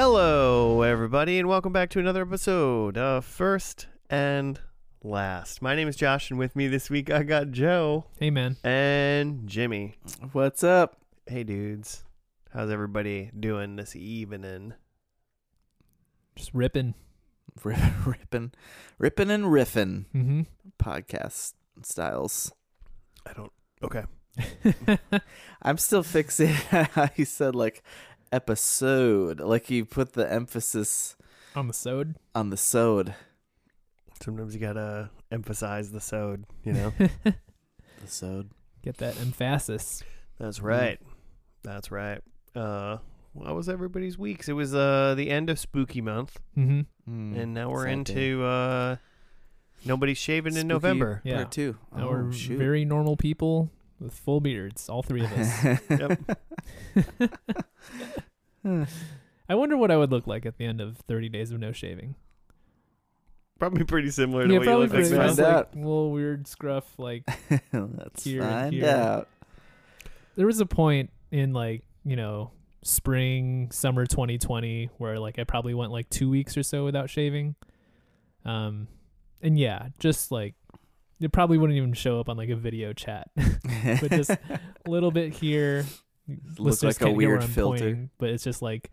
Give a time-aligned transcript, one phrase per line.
[0.00, 4.60] Hello, everybody, and welcome back to another episode of First and
[5.02, 5.62] Last.
[5.62, 9.46] My name is Josh, and with me this week I got Joe Hey man, and
[9.48, 9.94] Jimmy.
[10.32, 10.98] What's up?
[11.26, 12.04] Hey, dudes.
[12.52, 14.74] How's everybody doing this evening?
[16.36, 16.92] just ripping.
[17.64, 18.52] Rip, ripping,
[18.98, 20.42] ripping and riffing Mm-hmm.
[20.78, 22.52] podcast styles.
[23.24, 23.52] I don't.
[23.82, 24.04] Okay.
[25.62, 27.82] I'm still fixated He said like
[28.32, 31.16] episode, like you put the emphasis
[31.54, 32.16] On the sode.
[32.34, 33.14] on the sode.
[34.22, 36.92] Sometimes you gotta emphasize the sode, you know?
[38.02, 38.50] The sode.
[38.82, 40.02] Get that emphasis.
[40.38, 41.00] That's right.
[41.62, 42.20] That's right.
[42.54, 42.98] Uh,
[43.32, 44.48] what was everybody's weeks?
[44.48, 46.80] It was uh the end of spooky month, Mm-hmm.
[47.10, 48.12] Mm, and now we're sad day.
[48.12, 48.96] into uh
[49.84, 51.22] nobody's shaving in November.
[51.24, 51.36] Yeah.
[51.36, 51.76] Part two.
[51.96, 52.58] Now oh, we're shoot.
[52.58, 55.80] very normal people with full beards, all three of us.
[55.90, 56.38] Yep.
[59.48, 61.70] I wonder what I would look like at the end of 30 days of no
[61.72, 62.16] shaving.
[63.58, 65.16] Probably pretty similar to what you look like now.
[65.18, 65.74] much Find like out.
[65.74, 66.98] a little weird scruff.
[66.98, 67.24] Like
[67.72, 68.86] Let's Here and find here.
[68.88, 69.28] out.
[70.36, 72.50] there was a point in like you know
[72.82, 77.54] spring summer 2020 where like I probably went like two weeks or so without shaving.
[78.44, 78.88] Um,
[79.40, 80.54] and yeah, just like
[81.20, 83.30] it probably wouldn't even show up on like a video chat.
[83.36, 84.38] but just a
[84.86, 85.84] little bit here.
[86.28, 87.78] Look Listeners like a can't hear where weird filter.
[87.84, 88.90] pointing, but it's just like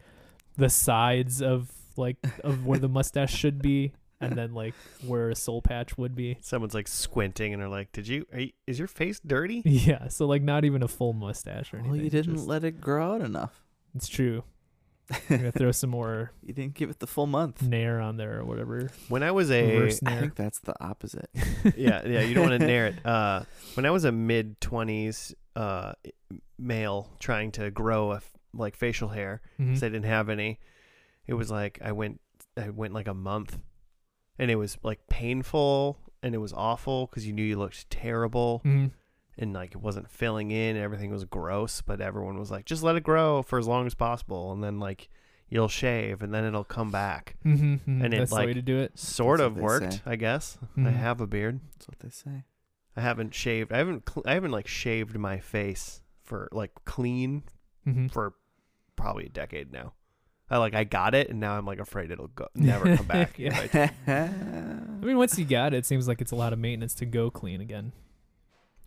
[0.58, 4.74] the sides of like of where the mustache should be, and then like
[5.06, 6.38] where a soul patch would be.
[6.42, 8.26] Someone's like squinting and they're like, "Did you?
[8.32, 11.78] Are you is your face dirty?" Yeah, so like not even a full mustache or
[11.78, 11.92] anything.
[11.92, 13.64] Well, you didn't just- let it grow out enough.
[13.96, 14.44] it's true.
[15.12, 17.62] I'm gonna throw some more You didn't give it the full month.
[17.62, 18.90] nair on there or whatever.
[19.10, 20.20] When I was a Reverse I nair.
[20.22, 21.30] think that's the opposite.
[21.76, 23.06] yeah yeah you don't want to nair it.
[23.06, 23.44] Uh,
[23.76, 25.94] when I was a mid twenties uh
[26.58, 30.60] male trying to grow a f- like facial hair, because I didn't have any,
[31.28, 32.22] it was like I went
[32.58, 33.58] I went like a month,
[34.40, 38.62] and it was like painful and it was awful because you knew you looked terrible.
[38.64, 38.92] Mhm.
[39.38, 42.84] And like it wasn't filling in and everything was gross but everyone was like just
[42.84, 45.10] let it grow for as long as possible and then like
[45.50, 48.04] you'll shave and then it'll come back Mhm, mhm.
[48.04, 48.98] And it, That's the like- way to do it.
[48.98, 50.02] sort That's of worked say.
[50.06, 50.94] i guess i Mhm.
[50.94, 52.44] have a beard That's what they say.
[52.96, 57.44] i haven't shaved i haven't cl- i haven't like shaved my face for like clean
[57.88, 58.12] Mhm.
[58.12, 58.34] for
[58.96, 59.94] probably a decade now
[60.50, 63.38] i like i got it and now i'm like afraid it'll go never come back
[63.40, 63.68] Yeah.
[63.74, 63.92] I-
[65.04, 67.06] I mean, once you got it, it seems like it's a lot of maintenance to
[67.06, 67.92] go clean again.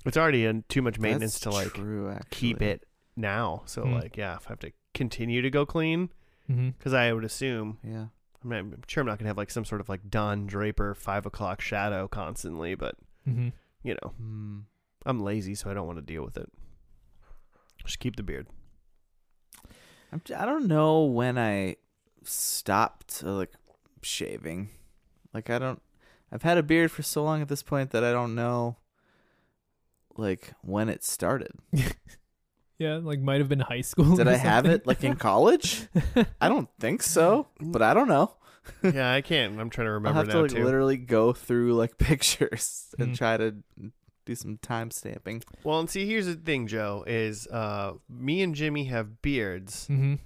[0.09, 2.85] It's already in too much maintenance That's to like true, keep it
[3.17, 3.95] now so Hmm.
[3.95, 6.11] like yeah if i have to continue to go clean
[6.51, 6.71] Mm-hmm.
[6.79, 8.07] because i would assume Yeah.
[8.45, 10.95] I'm, not, I'm sure I'm not gonna have like some sort of like Don Draper
[10.95, 12.95] five o'clock shadow constantly, but
[13.29, 13.49] Mm-hmm.
[13.83, 14.59] you know, Hmm.
[15.05, 16.49] I'm lazy, so I don't want to deal with it.
[17.85, 18.47] Just keep the beard.
[20.13, 21.77] I'm, j- I don't know when I
[22.23, 23.53] stopped uh, like
[24.03, 24.71] shaving.
[25.35, 25.83] Like I don't.
[26.31, 28.77] I've had a beard for so long at this point that I don't know.
[30.17, 31.53] Like when it started.
[32.79, 34.17] Yeah, like might have been high school.
[34.17, 35.89] Did or I have it like in college?
[36.43, 38.37] I don't think so, but I don't know.
[38.83, 39.59] yeah, I can't.
[39.59, 40.63] I'm trying to I'll remember have now to like too.
[40.63, 43.15] literally go through like pictures and Hmm.
[43.15, 43.57] try to
[44.27, 45.43] do some time stamping.
[45.65, 47.03] Well, and see, here's the thing, Joe.
[47.07, 50.17] Is uh, me and Jimmy have beards, Mm-hmm.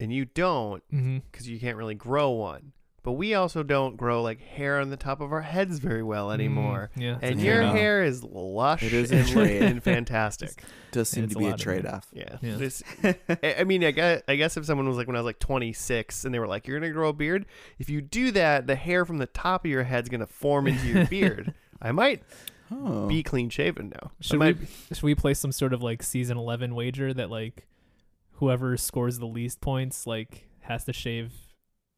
[0.00, 1.18] and you don't Mm-hmm.
[1.30, 2.72] because you can't really grow one.
[3.04, 6.28] But we also don't grow like hair on the top of our heads very well
[6.28, 6.90] mm, anymore.
[6.96, 7.72] Yeah, And your trade-off.
[7.72, 7.76] trade-off.
[7.76, 9.60] hair is lush It is a and trade.
[9.62, 10.62] looking fantastic.
[10.92, 12.06] Does seem it's to be a lot of trade off.
[12.12, 12.36] Yeah.
[12.40, 12.56] Yeah.
[12.58, 15.26] This, I I mean, I guess, I guess if someone was like when I was
[15.26, 17.46] like 26 and they were like, "You're gonna grow a beard,"
[17.80, 20.86] if you do that, the hair from the top of your head's gonna form into
[20.86, 21.54] your beard.
[21.82, 22.22] I might
[22.70, 23.06] Oh.
[23.08, 24.12] be clean shaven now.
[24.20, 27.66] Should might, we should we play some sort of like season eleven wager that like
[28.34, 31.32] whoever scores the least points like has to shave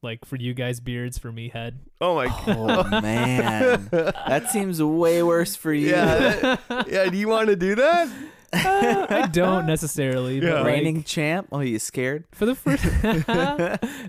[0.04, 1.80] like for you guys beards for me head.
[2.00, 2.86] oh my god.
[2.94, 5.90] Oh man, that seems way worse for you.
[5.90, 6.56] Yeah,
[6.86, 7.06] yeah.
[7.06, 8.08] Do you want to do that?
[8.54, 10.36] Uh, I don't necessarily.
[10.36, 10.50] Yeah.
[10.50, 11.48] But like, Reigning champ.
[11.50, 12.24] Oh, you scared?
[12.32, 12.84] for the first,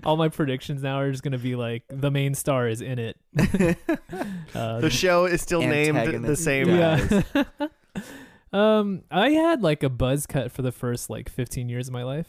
[0.04, 3.16] all my predictions now are just gonna be like the main star is in it.
[4.54, 6.68] uh, The show is still named the same.
[6.68, 7.22] Yeah.
[7.34, 7.68] yeah.
[8.52, 12.04] um, I had like a buzz cut for the first like 15 years of my
[12.04, 12.28] life.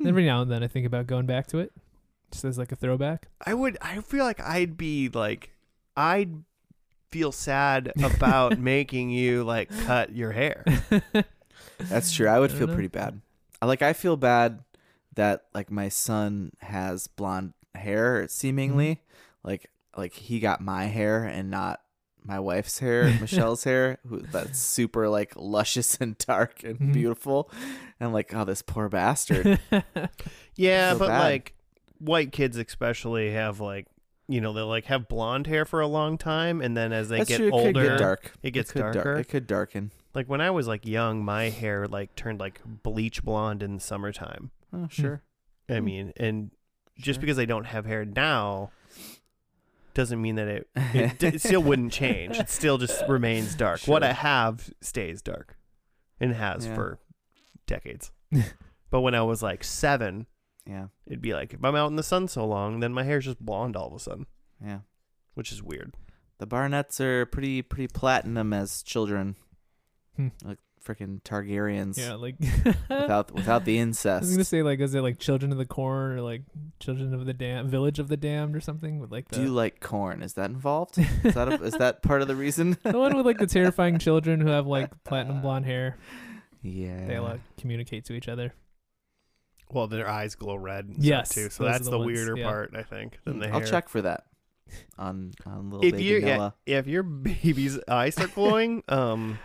[0.00, 0.06] Hmm.
[0.06, 1.72] Every now and then, I think about going back to it,
[2.30, 3.28] just as like a throwback.
[3.44, 3.78] I would.
[3.80, 5.50] I feel like I'd be like,
[5.96, 6.42] I'd
[7.10, 10.64] feel sad about making you like cut your hair.
[11.78, 12.28] That's true.
[12.28, 12.74] I would I feel know.
[12.74, 13.20] pretty bad.
[13.62, 14.60] I Like I feel bad
[15.14, 18.96] that like my son has blonde hair seemingly.
[18.96, 19.48] Mm-hmm.
[19.48, 21.80] Like like he got my hair and not
[22.24, 26.92] my wife's hair, Michelle's hair, who that's super like luscious and dark and Mhm.
[26.92, 27.50] beautiful.
[27.98, 29.58] And I'm like, oh, this poor bastard.
[30.56, 31.20] Yeah, Feel but bad.
[31.20, 31.54] like
[31.98, 33.86] white kids especially have like
[34.28, 37.18] you know they'll like have blonde hair for a long time and then as they
[37.18, 37.46] That's get true.
[37.48, 38.32] It older could get dark.
[38.42, 39.90] it gets could dar- darker it could darken.
[40.14, 43.80] like when i was like young my hair like turned like bleach blonde in the
[43.80, 45.22] summertime Oh, sure.
[45.68, 45.84] i Hmm.
[45.84, 46.50] mean and
[46.98, 48.70] just because i don't have hair now
[49.94, 54.02] doesn't mean that it it, it still wouldn't change it still just remains dark what
[54.04, 55.56] i have stays dark
[56.20, 56.74] and has Yeah.
[56.74, 56.98] for
[57.66, 58.12] decades
[58.90, 60.26] but when i was like seven
[60.68, 60.88] Yeah.
[61.06, 63.40] it'd be like if i'm out in the sun so long then my hair's just
[63.40, 64.26] blonde all of a sudden
[64.64, 64.80] Yeah.
[65.34, 65.94] which is weird
[66.38, 69.34] The Barnetts are pretty pretty platinum as children.
[70.16, 70.28] Hmm.
[70.44, 71.98] Like freaking Targaryens.
[71.98, 72.36] Yeah, like
[72.88, 74.22] Without without the incest.
[74.22, 76.42] I was gonna say like is it like Children of the Corn or like
[76.80, 79.48] Children of the Dam Village of the Damned or something with like the Do you
[79.48, 80.22] like corn?
[80.22, 80.98] Is that involved?
[81.24, 82.76] Is that a, is that part of the reason?
[82.84, 85.96] the one with like the terrifying children who have like platinum blonde hair.
[86.62, 87.06] Yeah.
[87.06, 88.54] They like communicate to each other.
[89.72, 92.36] Well their eyes glow red and Yes, stuff too so that's the the, ones, weirder
[92.36, 92.44] yeah.
[92.46, 94.24] part i think than the I'll hair check for that.
[94.98, 99.38] On on little if baby you yeah, if your baby's eyes start glowing um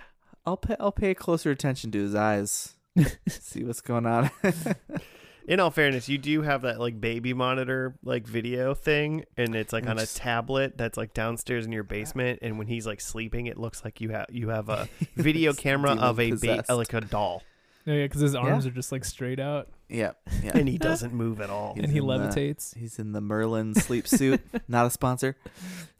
[0.46, 2.76] I'll pay I'll pay closer attention to his eyes.
[3.30, 4.30] See what's going on.
[5.48, 9.74] in all fairness you do have that like baby monitor like video thing and it's
[9.74, 13.48] like on a tablet that's like downstairs in your basement and when he's like sleeping
[13.48, 17.02] it looks like you have you have a video camera of a ba- like a
[17.02, 17.44] doll
[17.86, 18.72] Oh yeah, because his arms Yeah.
[18.72, 20.12] are just like straight out yeah.
[20.44, 20.52] Yeah.
[20.56, 22.78] and he doesn't move at all He's and he in the- levitates.
[22.78, 24.42] He's in the Merlin sleep suit.
[24.68, 25.36] Not a sponsor.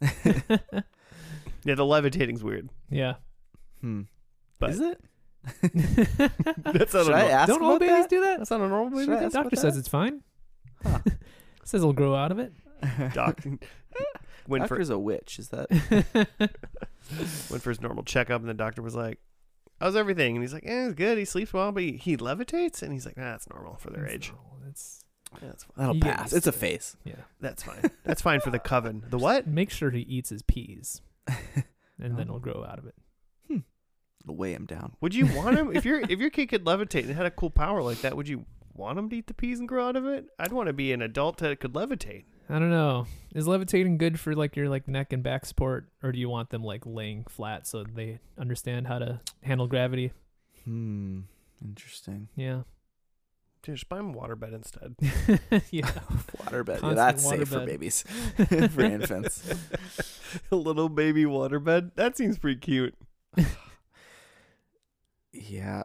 [0.00, 3.14] yeah the levitating's weird yeah.
[3.80, 4.02] Hmm.
[4.58, 5.00] But- Is it?
[5.62, 8.10] that's not Should a I nor- ask Don't all about babies that?
[8.10, 8.38] do that?
[8.38, 9.26] that's not a normal baby Should I thing?
[9.26, 9.80] ask Doctor says that?
[9.80, 10.22] it's fine.
[10.82, 10.98] Huh.
[11.64, 12.52] says it'll grow out of it.
[13.12, 13.40] doc
[14.48, 15.38] went for Doctor's a witch.
[15.38, 15.68] Is that?
[17.50, 19.18] went for his normal checkup, and the doctor was like,
[19.84, 21.18] "How's everything?" And he's like, "Eh, it's good.
[21.18, 24.06] He sleeps well, but he, he levitates." And he's like, "Nah, that's normal for their
[24.06, 24.32] age.
[24.68, 25.04] It's,
[25.42, 25.74] Yeah, that's fine.
[25.76, 26.32] That'll pass.
[26.32, 26.96] It's a face.
[27.04, 27.14] yeah.
[27.40, 27.90] That's fine.
[28.04, 29.04] That's fine for the coven.
[29.08, 29.46] The what?
[29.46, 31.34] Make sure he eats his peas, and
[31.98, 32.94] then it'll grow out of it.
[34.24, 34.96] It'll weigh him down.
[35.02, 37.50] Would you want him if your if your kid could levitate and had a cool
[37.50, 38.16] power like that?
[38.16, 40.26] Would you want him to eat the peas and grow out of it?
[40.38, 42.24] I'd want to be an adult that could levitate.
[42.48, 43.06] I don't know.
[43.34, 46.50] Is levitating good for like your like neck and back support, or do you want
[46.50, 50.12] them like laying flat so they understand how to handle gravity?
[50.64, 51.20] Hmm.
[51.64, 52.28] Interesting.
[52.36, 52.62] Yeah.
[53.62, 54.94] Dude, just buy him a waterbed instead.
[55.70, 55.86] yeah.
[56.36, 56.68] Waterbed.
[56.74, 58.02] Yeah, Constant that's safe for babies.
[58.70, 59.42] for infants.
[60.52, 61.92] a little baby waterbed.
[61.94, 62.94] That seems pretty cute.
[65.32, 65.84] Yeah.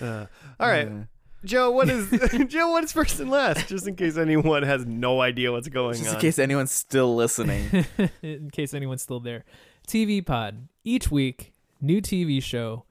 [0.00, 0.26] Uh,
[0.60, 1.04] all right, Uh,
[1.44, 1.70] Joe.
[1.70, 2.10] What is
[2.48, 2.70] Joe?
[2.70, 3.68] What is first and last?
[3.68, 6.06] Just in case anyone has no idea what's going just on.
[6.06, 7.86] Just in case anyone's still listening.
[8.22, 9.44] in case anyone's still there.
[9.86, 10.68] TV Pod.
[10.84, 12.84] Each week, new TV show.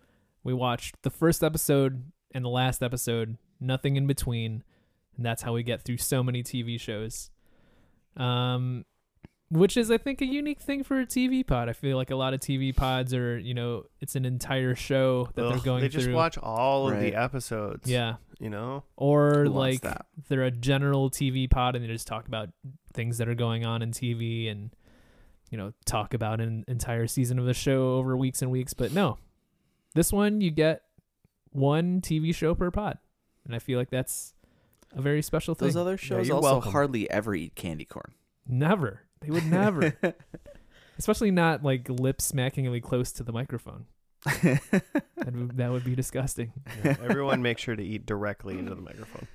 [0.43, 4.63] We watched the first episode and the last episode, nothing in between.
[5.15, 7.29] And that's how we get through so many TV shows.
[8.15, 8.85] Um
[9.49, 11.69] which is I think a unique thing for a TV pod.
[11.69, 15.29] I feel like a lot of TV pods are, you know, it's an entire show
[15.35, 16.01] that they're Ugh, going they through.
[16.03, 17.89] just watch all of the episodes.
[17.89, 18.15] yeah.
[18.39, 18.83] you know.
[18.97, 20.05] Or Who like that?
[20.27, 22.49] they're a general TV pod and they just talk about
[22.93, 24.71] things that are going on in TV and
[25.49, 28.73] you know talk about an entire season of the show over weeks and weeks.
[28.73, 29.17] But no,
[29.95, 30.81] this one you get
[31.51, 32.97] one TV show per pod,
[33.45, 34.33] and I feel like that's
[34.93, 35.67] a very special thing.
[35.69, 36.71] Those other shows you're also welcome.
[36.73, 38.13] hardly ever eat candy corn.
[38.45, 39.97] never, they would never,
[40.97, 43.85] especially not like lip smackingly close to the microphone.
[44.25, 46.53] That would, that would be disgusting.
[46.83, 49.27] Yeah, everyone make sure to eat directly into the microphone.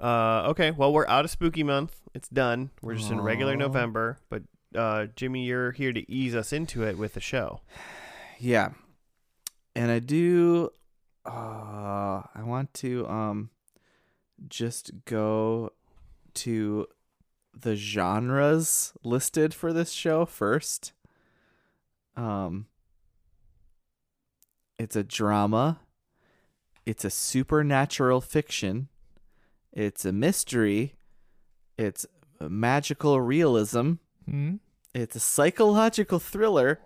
[0.00, 2.00] Uh, okay, well we're out of spooky month.
[2.14, 2.70] It's done.
[2.82, 4.18] We're just in regular November.
[4.28, 4.42] But
[4.74, 7.60] uh, Jimmy, you're here to ease us into it with the show.
[8.38, 8.70] yeah.
[9.74, 10.70] And I do
[11.24, 13.50] uh I want to um
[14.48, 15.70] just go
[16.34, 16.86] to
[17.58, 20.92] the genres listed for this show first.
[22.16, 22.66] Um
[24.78, 25.80] it's a drama.
[26.84, 28.88] It's a supernatural fiction.
[29.72, 30.94] It's a mystery.
[31.78, 32.04] It's
[32.40, 33.92] a magical realism.
[34.28, 34.56] Hmm?
[34.94, 36.80] It's a psychological thriller.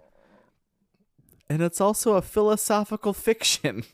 [1.49, 3.85] And it's also a philosophical fiction.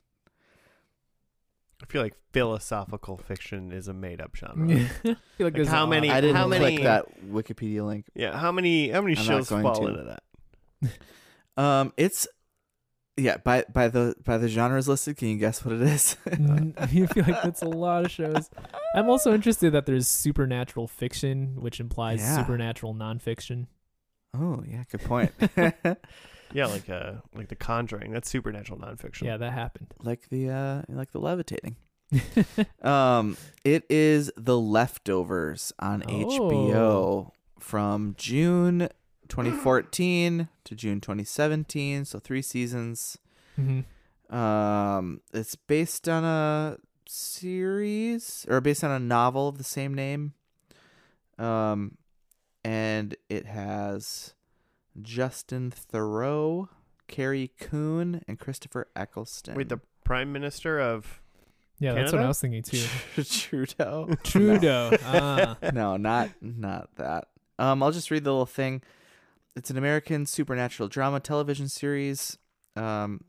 [1.82, 4.74] I feel like philosophical fiction is a made-up genre.
[4.76, 8.06] I feel like there's how many- I didn't how many- click that Wikipedia link.
[8.14, 9.86] Yeah, how many how many I'm shows going fall to.
[9.88, 10.92] into that?
[11.56, 12.26] Um, it's
[13.18, 15.18] yeah by by the by the genres listed.
[15.18, 16.16] Can you guess what it is?
[16.78, 18.48] I feel like that's a lot of shows.
[18.94, 22.38] I'm also interested that there's supernatural fiction, which implies Yeah.
[22.38, 23.66] supernatural nonfiction.
[24.34, 25.32] oh yeah, good point.
[26.54, 28.12] Yeah, like uh like The Conjuring.
[28.12, 29.22] That's supernatural nonfiction.
[29.22, 29.94] Yeah, that happened.
[30.02, 31.76] like the uh like the levitating.
[32.82, 36.10] um, it is The Leftovers on Oh.
[36.10, 38.88] HBO from June
[39.28, 43.16] 2014 to June 2017, so three seasons.
[43.58, 44.34] Mm-hmm.
[44.34, 46.76] Um, it's based on a
[47.08, 50.34] series or based on a novel of the same name.
[51.38, 51.96] Um,
[52.64, 54.34] and it has
[55.00, 56.68] Justin Theroux,
[57.08, 59.54] Carrie Coon, and Christopher Eccleston.
[59.54, 61.20] Wait, the prime minister of
[61.78, 62.84] Yeah, that's what I was thinking too.
[63.22, 64.08] Trudeau.
[64.24, 64.96] Trudeau.
[65.04, 65.56] ah.
[65.72, 67.28] no, not not that.
[67.58, 68.82] Um, I'll just read the little thing.
[69.54, 72.38] It's an American supernatural drama television series,
[72.74, 73.20] um,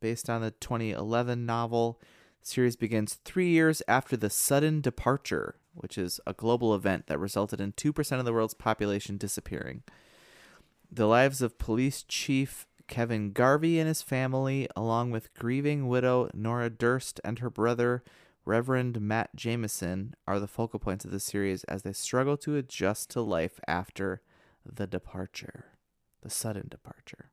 [0.00, 2.00] based on the 2011 novel.
[2.42, 7.18] The series begins three years after the sudden departure, which is a global event that
[7.18, 9.82] resulted in two percent of the world's population disappearing.
[10.94, 16.68] The lives of police chief Kevin Garvey and his family, along with grieving widow Nora
[16.68, 18.02] Durst and her brother
[18.44, 23.08] Reverend Matt Jamison are the focal points of the series as they struggle to adjust
[23.10, 24.20] to life after
[24.70, 25.64] the departure,
[26.20, 27.30] the sudden departure.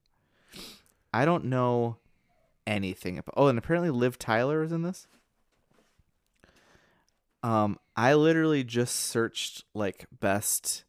[1.13, 1.97] I don't know
[2.65, 3.33] anything about.
[3.35, 5.05] Oh, and apparently Liv Tyler is in this.
[7.43, 10.85] Um, I literally just searched like best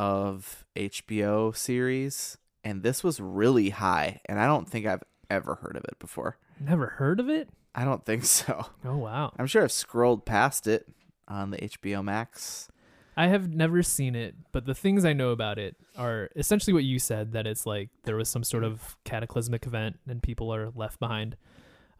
[0.00, 5.76] of HBO series, and this was really high, and I don't think I've ever heard
[5.76, 6.38] of it before.
[6.58, 7.50] Never heard of it?
[7.74, 8.64] I don't think so.
[8.82, 9.34] Oh wow.
[9.38, 10.86] I'm sure I've scrolled past it
[11.28, 12.68] on the HBO Max.
[13.14, 16.84] I have never seen it, but the things I know about it are essentially what
[16.84, 20.70] you said that it's like there was some sort of cataclysmic event and people are
[20.74, 21.36] left behind.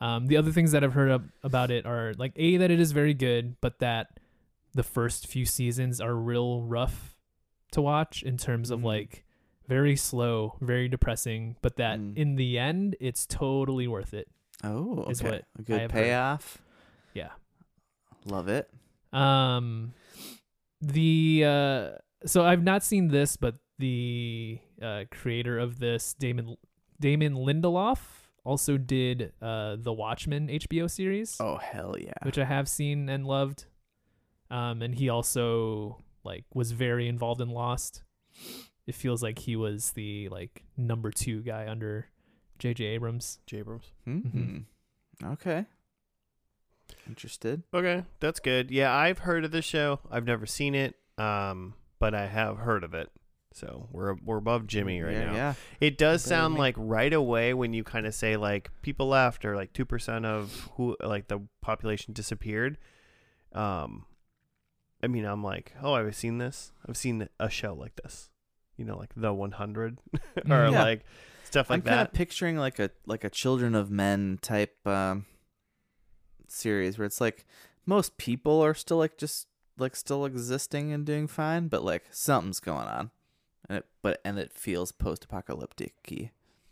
[0.00, 2.80] Um, the other things that I've heard of, about it are like a that it
[2.80, 4.18] is very good, but that
[4.72, 7.09] the first few seasons are real rough
[7.72, 8.84] to watch in terms of Mhm.
[8.84, 9.24] like
[9.68, 12.16] very slow, very depressing, but that Mm.
[12.16, 14.28] in the end it's totally worth it.
[14.64, 15.10] Oh, okay.
[15.12, 16.02] Is what a I good have heard.
[16.04, 16.58] payoff.
[17.14, 17.30] Yeah.
[18.26, 18.68] Love it.
[19.12, 19.94] Um,
[20.80, 21.90] the uh,
[22.26, 26.56] so I've not seen this, but the uh, creator of this, Damon
[27.00, 27.98] Damon Lindelof,
[28.44, 32.12] also did uh the Watchmen HBO series, Oh hell yeah.
[32.22, 33.66] which I have seen and loved.
[34.50, 38.02] Um, and he also like was very involved in Lost.
[38.86, 42.06] It feels like he was the like number two guy under
[42.58, 42.84] J.J.
[42.84, 43.38] Abrams.
[43.46, 43.92] Jabrams.
[44.04, 44.58] hmm
[45.24, 45.66] Okay.
[47.06, 47.62] Interested.
[47.72, 48.70] Okay, that's good.
[48.70, 50.00] Yeah, I've heard of this show.
[50.10, 53.10] I've never seen it, um, but I have heard of it.
[53.52, 55.34] So we're we're above Jimmy right yeah, now.
[55.34, 55.54] Yeah.
[55.80, 59.44] It does Better sound like right away when you kind of say like people left
[59.44, 62.78] or like two percent of who like the population disappeared.
[63.52, 64.04] Um,
[65.02, 66.72] I mean, I'm like, oh, I've seen this.
[66.86, 68.28] I've seen a show like this.
[68.76, 70.72] You know, like the 100 or Mm.
[70.72, 70.82] Yeah.
[70.82, 71.04] like
[71.44, 71.90] stuff like that.
[71.90, 75.26] I'm kind of picturing like a like a Children of Men type um
[76.48, 77.46] series where it's like
[77.86, 79.46] most people are still like just
[79.78, 83.10] like still existing and doing fine, but like something's going on.
[83.68, 85.94] And it but and it feels post apocalyptic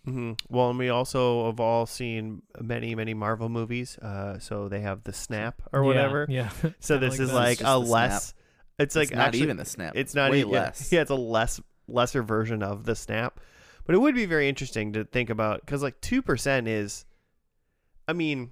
[0.09, 3.99] hmm Well, and we also have all seen many, many Marvel movies.
[3.99, 6.27] Uh, so they have the snap or whatever.
[6.29, 6.51] Yeah.
[6.81, 7.35] So this like is that.
[7.35, 8.35] like a just the less.
[8.79, 9.95] It's like it's not actually, even the snap.
[9.97, 10.93] It's not way even yeah, less.
[10.93, 13.41] Yeah, it's a less lesser version of the snap.
[13.85, 17.05] But it would be very interesting to think about because like two percent is,
[18.07, 18.51] I mean,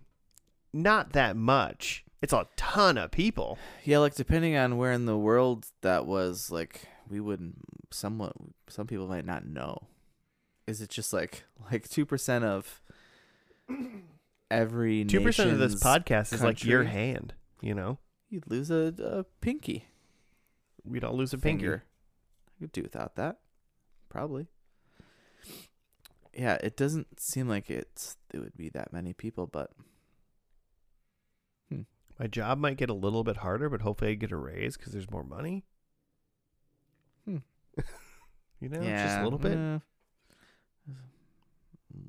[0.73, 2.05] not that much.
[2.23, 3.59] It's a ton of people.
[3.85, 7.57] Yeah, like depending on where in the world that was, like we wouldn't
[7.91, 8.33] somewhat
[8.69, 9.87] some people might not know.
[10.67, 12.83] Is it just like like two percent of
[14.51, 17.35] every Two percent of this podcast is like your hand.
[17.61, 19.87] You know, You'd lose a, a pinky
[20.87, 21.85] we don't lose a finger.
[22.49, 23.39] I could do without that,
[24.09, 24.47] probably.
[26.33, 29.71] Yeah, it doesn't seem like it's it would be that many people, but
[32.19, 34.93] My job might get a little bit harder, but hopefully I get a raise because
[34.93, 35.65] there's more money.
[37.27, 37.39] Hmm.
[38.61, 39.83] you know, yeah, just a little bit.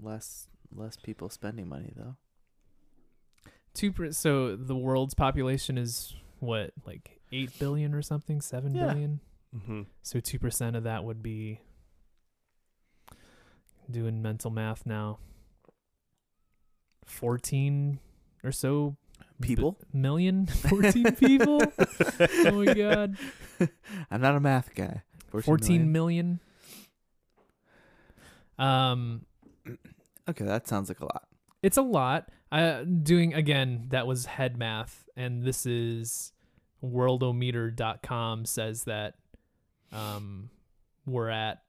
[0.02, 2.16] Less less people spending money though.
[3.74, 8.88] two per- so the world's population is what like 8 billion or something seven Yeah.
[8.94, 9.20] billion.
[9.56, 9.82] Mm-hmm.
[10.04, 11.62] so 2% of that would be
[13.90, 15.20] doing mental math now
[17.06, 18.00] 14
[18.44, 18.98] or so
[19.40, 19.78] b- People?
[19.94, 21.62] million 14 people
[22.46, 23.16] oh my god
[24.12, 25.02] I'm not a math guy.
[25.42, 26.40] 14 million
[28.58, 29.26] um
[30.30, 31.28] Okay, that sounds like a lot.
[31.64, 32.30] it's a lot.
[32.52, 36.32] Uh, doing again, that was head math, and this is
[36.84, 39.16] worldometer.com says that
[39.92, 40.50] um,
[41.06, 41.62] we're at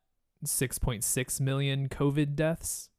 [0.45, 2.91] 6.6 million COVID deaths.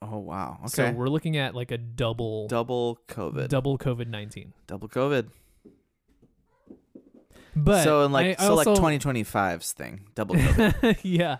[0.00, 0.60] Oh wow.
[0.66, 0.92] So Okay.
[0.94, 3.48] we're looking at like a double double COVID.
[3.48, 4.52] double COVID nineteen.
[4.66, 5.28] double COVID.
[7.54, 10.06] But so in like I, I so like 2025's thing.
[10.14, 10.98] Double COVID.
[11.02, 11.36] yeah,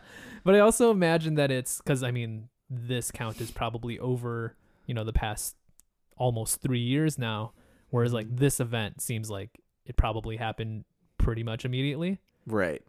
[0.48, 4.94] but I also imagine that it's because I mean this count is probably over you
[4.94, 5.56] know the past
[6.16, 7.52] almost three years now,
[7.90, 10.86] whereas like this event seems like it probably happened
[11.18, 12.80] pretty much immediately, right.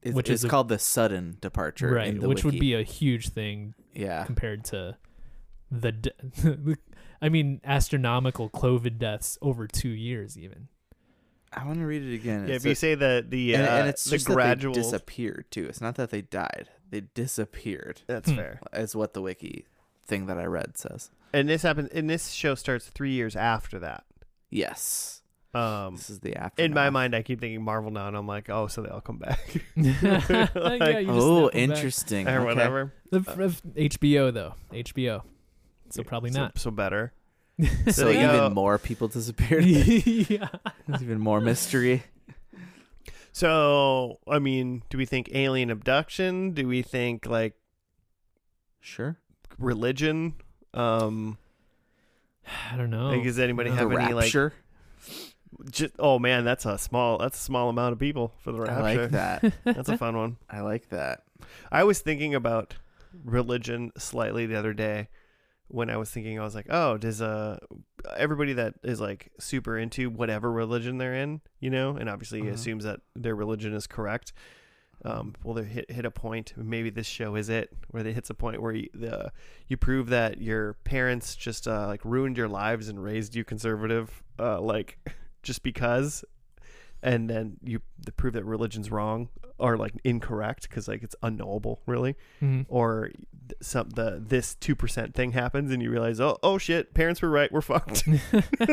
[0.00, 1.90] It's, Which it's is a- called the sudden departure.
[1.90, 2.06] right?
[2.06, 4.22] in the Which would be a huge thing yeah.
[4.24, 4.96] compared to
[5.72, 6.76] the, de-
[7.20, 10.68] I mean astronomical COVID deaths over two years even.
[11.52, 12.46] I want to read it again.
[12.46, 14.72] Yeah, It's if you say the the and, uh, and it's the just gradual.
[14.72, 15.66] that they disappeared too.
[15.66, 18.02] It's not that they died; they disappeared.
[18.06, 18.60] that's fair.
[18.72, 19.66] Is what the wiki
[20.06, 21.10] thing that I read says.
[21.32, 21.88] And this happens.
[21.90, 24.04] And this show starts three years after that.
[24.50, 25.20] Yes,
[25.52, 26.62] Um, this is the after.
[26.62, 29.02] in my mind, I keep thinking Marvel now, and I'm like, oh, so they all
[29.02, 29.38] come back
[29.76, 31.54] yeah, you just Oh, snap 'em back.
[31.54, 32.28] interesting.
[32.28, 32.44] or Okay.
[32.44, 32.92] whatever.
[33.10, 35.22] The f- f- HBO though, HBO.
[35.90, 36.58] So probably So- not.
[36.58, 37.12] So, better.
[37.90, 38.36] So they go.
[38.36, 39.64] even more people disappeared.
[39.66, 40.48] yeah.
[40.86, 42.04] There's even more mystery.
[43.38, 46.54] So I mean, do we think alien abduction?
[46.54, 47.54] Do we think like
[48.80, 49.16] Sure.
[49.60, 50.34] religion?
[50.74, 51.38] Um,
[52.72, 53.10] I don't know.
[53.10, 54.24] like, does anybody the have any like?
[54.24, 54.54] rapture.
[55.70, 57.18] Just, oh man, that's a small.
[57.18, 58.74] That's a small amount of people for the rapture.
[58.74, 59.52] I like that.
[59.64, 60.36] That's a fun one.
[60.50, 61.22] I like that.
[61.70, 62.74] I was thinking about
[63.24, 65.08] religion slightly the other day
[65.68, 67.58] when I was thinking I was like, oh, does uh
[68.16, 72.50] everybody that is like super into whatever religion they're in, you know, and obviously Uh-huh.
[72.52, 74.32] assumes that their religion is correct.
[75.04, 76.54] Um, well, they hit hit a point.
[76.56, 79.30] Maybe this show is it, where they hits a point where you, the
[79.68, 84.24] you prove that your parents just uh, like ruined your lives and raised you conservative,
[84.40, 84.98] uh, like
[85.44, 86.24] just because,
[87.00, 91.80] and then you the prove that religion's wrong or like incorrect because like it's unknowable,
[91.86, 92.66] really Mhm.
[92.68, 93.10] or
[93.62, 97.30] some the this two percent thing happens and you realize oh oh shit parents were
[97.30, 98.06] right we're fucked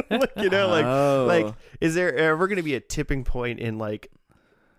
[0.10, 1.26] like, you know like oh.
[1.28, 4.12] like is there ever going to be a tipping point in like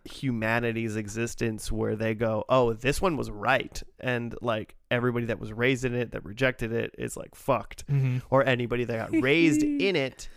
[0.05, 5.53] humanity's existence where they go oh this one was right and like everybody that was
[5.53, 8.23] raised in it that rejected it is like fucked Mhm.
[8.31, 10.29] or anybody that got raised in it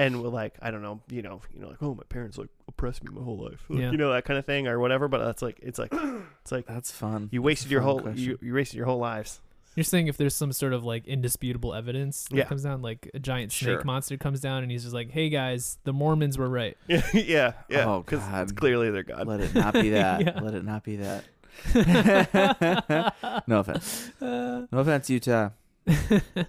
[0.00, 2.48] and were like I don't know, you know, you know, like oh my parents like
[2.68, 3.90] oppressed me my whole life, Like, Yeah.
[3.92, 5.06] you know that kind of thing or whatever.
[5.08, 5.92] But that's like it's like
[6.42, 7.28] it's like that's fun.
[7.32, 8.24] you That's wasted a your fun whole question.
[8.24, 9.40] you, you wasted your whole lives.
[9.76, 12.44] You're saying if there's some sort of like indisputable evidence that Yeah.
[12.44, 13.84] comes down, like a giant snake Sure.
[13.84, 17.52] monster comes down and he's just like, "Hey guys, the Mormons were right." Yeah, yeah,
[17.68, 17.84] yeah.
[17.86, 18.42] Oh, because God.
[18.42, 19.28] it's clearly their god.
[19.28, 20.22] Let it not be that.
[20.22, 20.40] Yeah.
[20.40, 21.24] Let it not be that.
[23.46, 24.10] no offense.
[24.20, 25.50] Uh, No offense, Utah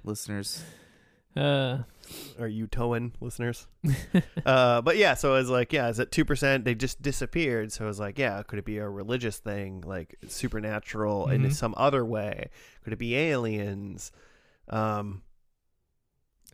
[0.03, 0.63] listeners.
[1.35, 1.79] uh,
[2.39, 3.67] Or Utoan listeners.
[4.45, 6.65] uh, but yeah, so I was like, yeah, is it two percent?
[6.65, 7.71] They just disappeared.
[7.71, 11.54] So I was like, yeah, could it be a religious thing, like supernatural in Mhm.
[11.54, 12.50] some other way?
[12.84, 14.12] Could it be aliens?
[14.69, 15.21] Um,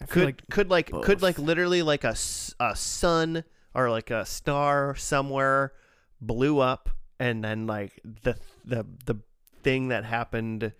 [0.09, 2.15] could like could like could like literally like a,
[2.59, 3.43] a sun
[3.73, 5.73] or like a star somewhere
[6.21, 6.89] blew up
[7.19, 9.15] and then like the the the
[9.63, 10.71] thing that happened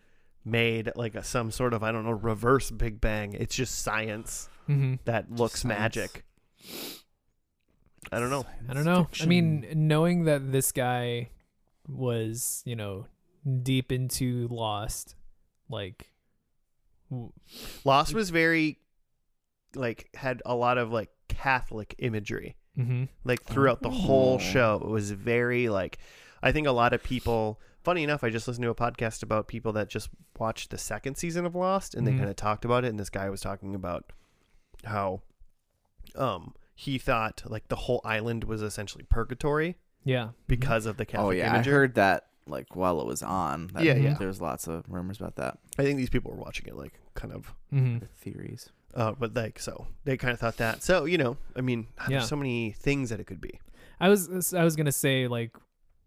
[0.46, 3.34] made like a some sort of I don't know reverse big bang.
[3.34, 4.99] It's just science Mhm.
[5.06, 5.80] that looks Science.
[5.80, 6.23] magic.
[8.12, 8.45] I don't know.
[8.69, 9.08] I don't know.
[9.21, 11.30] I mean, knowing that this guy
[11.88, 13.08] was, you know,
[13.63, 15.15] deep into Lost,
[15.69, 16.12] like,
[17.86, 18.80] Lost was very
[19.75, 22.56] like had a lot of like Catholic imagery.
[22.77, 23.08] mhm.
[23.23, 24.38] like throughout the whole Oh.
[24.39, 25.97] show it was very like
[26.43, 29.47] i think a lot of people funny enough i just listened to a podcast about
[29.47, 32.86] people that just watched the second season of lost and they kind of talked about
[32.86, 34.13] it and this guy was talking about
[34.88, 35.21] how
[36.15, 41.19] um he thought like the whole island was essentially purgatory yeah, because of the Catholic.
[41.19, 43.67] Oh catholic yeah, imagery I heard that like while it was on.
[43.73, 44.13] That, Yeah, yeah.
[44.17, 45.58] There's lots of rumors about that.
[45.78, 48.69] i think these people were watching it like kind of hmm Theories.
[48.95, 52.08] uh but like so they kind of thought that so you know i mean Yeah.
[52.10, 53.60] there's so many things that it could be
[54.00, 55.56] I was I was gonna say like,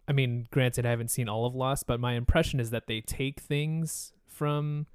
[0.09, 3.01] I mean, granted, I haven't seen all of Lost, but my impression is that they
[3.01, 4.87] take things from,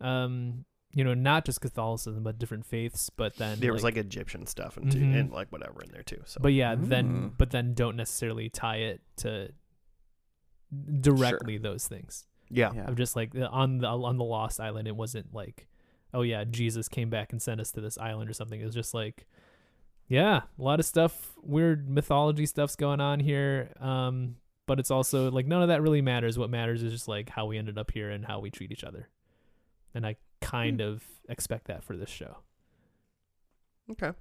[0.00, 4.46] um, you know, not just Catholicism but different faiths, but then there was like egyptian
[4.46, 5.20] stuff and, too, Mhm.
[5.20, 7.32] and like whatever in there too so but yeah, then Mm.
[7.38, 9.52] but then don't necessarily tie it to
[11.00, 12.26] directly those things.
[12.50, 12.84] yeah Yeah.
[12.86, 15.66] I'm just like on the on the Lost Island, it wasn't like,
[16.14, 18.60] oh yeah, Jesus came back and sent us to this island or something.
[18.60, 19.26] It was just like,
[20.08, 23.72] yeah, a lot of stuff, weird mythology stuff's going on here.
[23.80, 26.38] Um, but it's also like none of that really matters.
[26.38, 28.84] What matters is just like how we ended up here and how we treat each
[28.84, 29.08] other.
[29.94, 32.38] And I kind of expect that for this show.
[33.90, 34.12] okay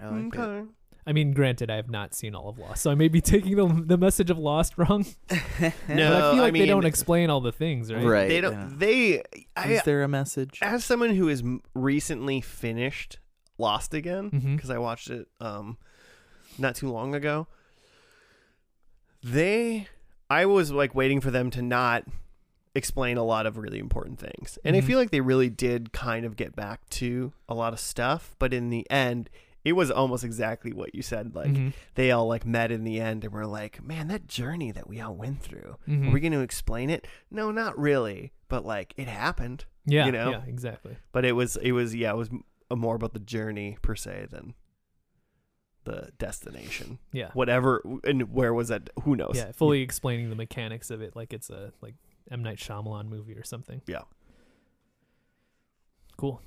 [0.00, 0.66] I like it.
[1.06, 3.56] I mean, granted, I have not seen all of Lost, so I may be taking
[3.56, 5.06] the the message of Lost wrong.
[5.60, 8.04] No, but I feel like mean, they don't explain all the things, right?
[8.04, 8.28] Right.
[8.28, 8.78] They don't.
[8.78, 9.22] They.
[9.56, 10.58] I, Is there a message?
[10.62, 11.42] as someone who has
[11.74, 13.18] recently finished
[13.56, 15.78] Lost again, because I watched it um
[16.58, 17.46] not too long ago.
[19.22, 19.88] They,
[20.30, 22.04] I was like waiting for them to not
[22.74, 24.78] explain a lot of really important things, and Mhm.
[24.78, 28.34] I feel like they really did kind of get back to a lot of stuff,
[28.38, 29.30] but in the end.
[29.64, 31.34] It was almost exactly what you said.
[31.34, 31.72] Like Mhm.
[31.94, 34.98] they all like met in the end and were like, "Man, that journey that we
[35.00, 35.76] all went through.
[35.86, 36.08] Mhm.
[36.08, 37.06] Are we going to explain it?
[37.30, 38.32] No, not really.
[38.48, 39.66] But like, it happened.
[39.84, 40.30] yeah, you know?
[40.30, 40.96] yeah, exactly.
[41.12, 42.30] But it was, it was, yeah, it was
[42.74, 44.54] more about the journey per se than
[45.84, 46.98] the destination.
[47.12, 48.90] Yeah, Whatever and where was that?
[49.02, 49.32] Who knows?
[49.34, 51.94] yeah, fully explaining the mechanics of it, like it's a like
[52.30, 53.82] M Night Shyamalan movie or something.
[53.86, 54.02] Yeah.
[56.16, 56.42] Cool.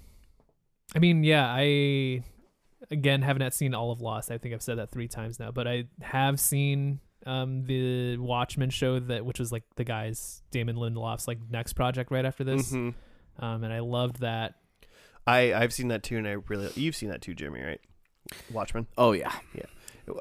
[0.96, 2.24] I mean, yeah, I
[2.90, 4.32] again have not seen all of Lost.
[4.32, 8.70] I think I've said that three times now, but I have seen um the Watchmen
[8.72, 12.72] show that which was like the guys Damon Lindelof's like next project right after this.
[12.72, 12.94] Mhm.
[13.40, 14.56] Um, and I loved that.
[15.26, 17.80] I I've seen that too, and I really you've seen that too, Jimmy, right?
[18.52, 18.88] Watchmen.
[18.98, 19.32] Oh yeah.
[19.54, 19.64] Yeah,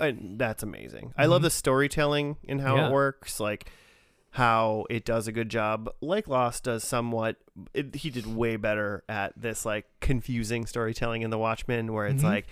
[0.00, 1.12] and that's amazing.
[1.16, 2.88] I love the storytelling and how Yeah.
[2.88, 3.40] it works.
[3.40, 3.70] Like
[4.34, 5.90] how it does a good job.
[6.00, 7.36] Like Lost does somewhat.
[7.74, 12.22] It, he did way better at this like confusing storytelling in The Watchmen, where it's
[12.22, 12.26] Mhm.
[12.28, 12.46] like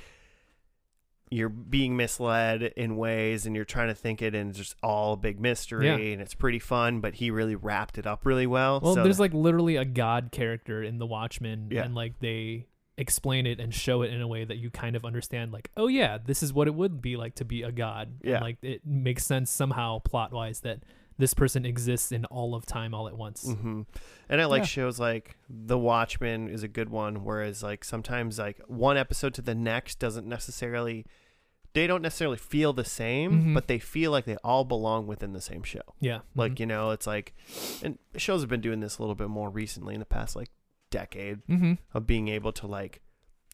[1.30, 5.12] you're being misled in ways and you're trying to think it and it's just all
[5.12, 5.96] a big mystery Yeah.
[5.96, 9.20] and it's pretty fun but he really wrapped it up really well Well, so there's
[9.20, 11.84] like literally a god character in the Watchmen, Yeah.
[11.84, 15.04] and like they explain it and show it in a way that you kind of
[15.04, 15.52] understand.
[15.52, 18.08] Like, oh yeah, this is what it would be like to be a god.
[18.22, 18.40] And, Yeah.
[18.40, 20.80] like it makes sense somehow plot wise that
[21.18, 23.42] this person exists in all of time all at once.
[23.52, 23.82] hmm
[24.28, 24.66] And I like Yeah.
[24.66, 29.42] shows like The Watchmen is a good one, whereas like sometimes like one episode to
[29.42, 31.04] the next doesn't necessarily
[31.74, 33.54] they don't necessarily feel the same, Mhm.
[33.54, 35.82] but they feel like they all belong within the same show.
[36.00, 36.60] Yeah, Like mhm.
[36.60, 37.34] you know, it's like,
[37.82, 40.50] and shows have been doing this a little bit more recently in the past like
[40.90, 41.78] decade Mhm.
[41.92, 43.02] of being able to like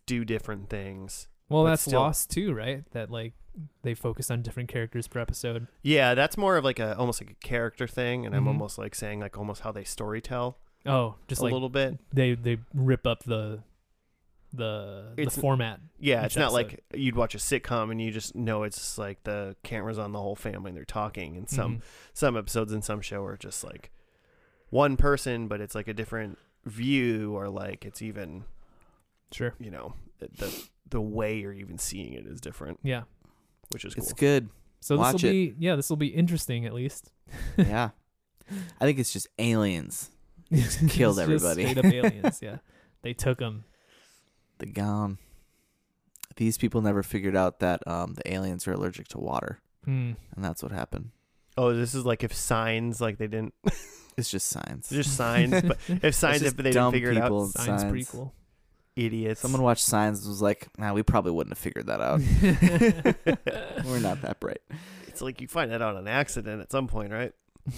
[0.06, 1.26] do different things.
[1.48, 2.88] Well, that's still- Lost too, right?
[2.92, 3.34] That like
[3.82, 5.66] they focus on different characters per episode.
[5.82, 8.48] Yeah, that's more of like a almost like a character thing, and I'm Mhm.
[8.48, 10.54] almost like saying like almost how they storytell
[10.86, 11.98] Oh, just a like little bit.
[12.12, 13.62] they they rip up the
[14.52, 15.80] the the format.
[15.98, 16.56] Yeah, it's not episode.
[16.56, 20.20] like you'd watch a sitcom and you just know it's like the cameras on the
[20.20, 21.36] whole family and they're talking.
[21.36, 21.82] And some Mhm.
[22.12, 23.90] some episodes in some show are just like
[24.70, 28.44] one person, but it's like a different view, or like it's even
[29.32, 29.54] sure.
[29.58, 33.02] you know the, the way you're even seeing it is different, Yeah.
[33.74, 34.02] Which is cool.
[34.04, 34.48] It's good.
[34.80, 35.32] So this Watch will it.
[35.32, 37.10] be yeah, this will be interesting at least.
[37.58, 37.90] yeah.
[38.80, 40.10] I think it's just aliens.
[40.50, 41.66] It's killed just everybody.
[41.66, 42.40] Straight up aliens.
[42.42, 42.58] Yeah,
[43.02, 43.64] they took them.
[44.58, 45.18] The gone.
[46.36, 50.12] These people never figured out that um, the aliens are allergic to water, Hmm.
[50.34, 51.10] and that's what happened.
[51.56, 53.54] Oh, this is like if signs like they didn't
[54.16, 54.88] It's just science.
[54.90, 57.46] just signs, but if signs if they didn't figure it out, people.
[57.48, 58.08] Science Science.
[58.10, 58.32] prequel.
[58.96, 59.40] Idiots.
[59.40, 62.20] Someone watched Signs and was like, "Nah, we probably wouldn't have figured that out.
[63.86, 64.60] We're not that bright."
[65.08, 67.32] it's like you find that out on accident at some point, right?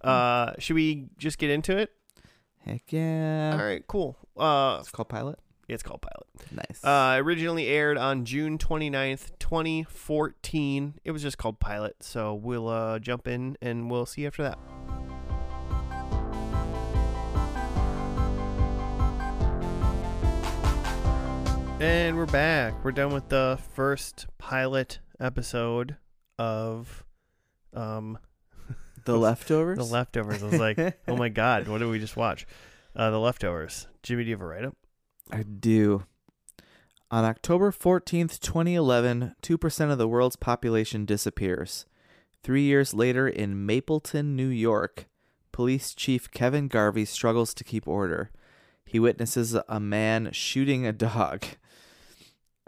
[0.00, 1.90] Uh, should we just get into it?
[2.64, 3.56] Heck yeah!
[3.58, 4.16] All right, cool.
[4.36, 5.40] Uh, It's called Pilot.
[5.66, 6.26] it's called Pilot.
[6.52, 6.84] Nice.
[6.84, 10.94] Uh, originally aired on June 29th, 2014.
[11.04, 11.96] It was just called Pilot.
[12.04, 14.58] So we'll uh, jump in and we'll see you after that.
[21.80, 22.74] And we're back.
[22.84, 25.96] We're done with the first pilot episode
[26.36, 27.04] of
[27.72, 28.18] um
[29.04, 29.78] the leftovers.
[29.78, 30.42] the leftovers.
[30.42, 32.46] I was like, oh my god, what did we just watch?
[32.96, 33.86] Uh, the leftovers.
[34.02, 34.76] Jimmy, do you have a write up?
[35.30, 36.04] I do.
[37.10, 41.86] On October 14th, 2011, 2% of the world's population disappears.
[42.42, 45.06] Three years later, in Mapleton, New York,
[45.52, 48.30] police chief Kevin Garvey struggles to keep order.
[48.84, 51.44] He witnesses a man shooting a dog.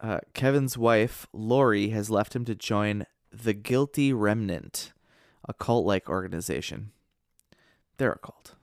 [0.00, 4.92] Uh, Kevin's wife, Laurie, has left him to join the Guilty Remnant,
[5.46, 6.92] a cult like organization.
[7.98, 8.54] They're a cult.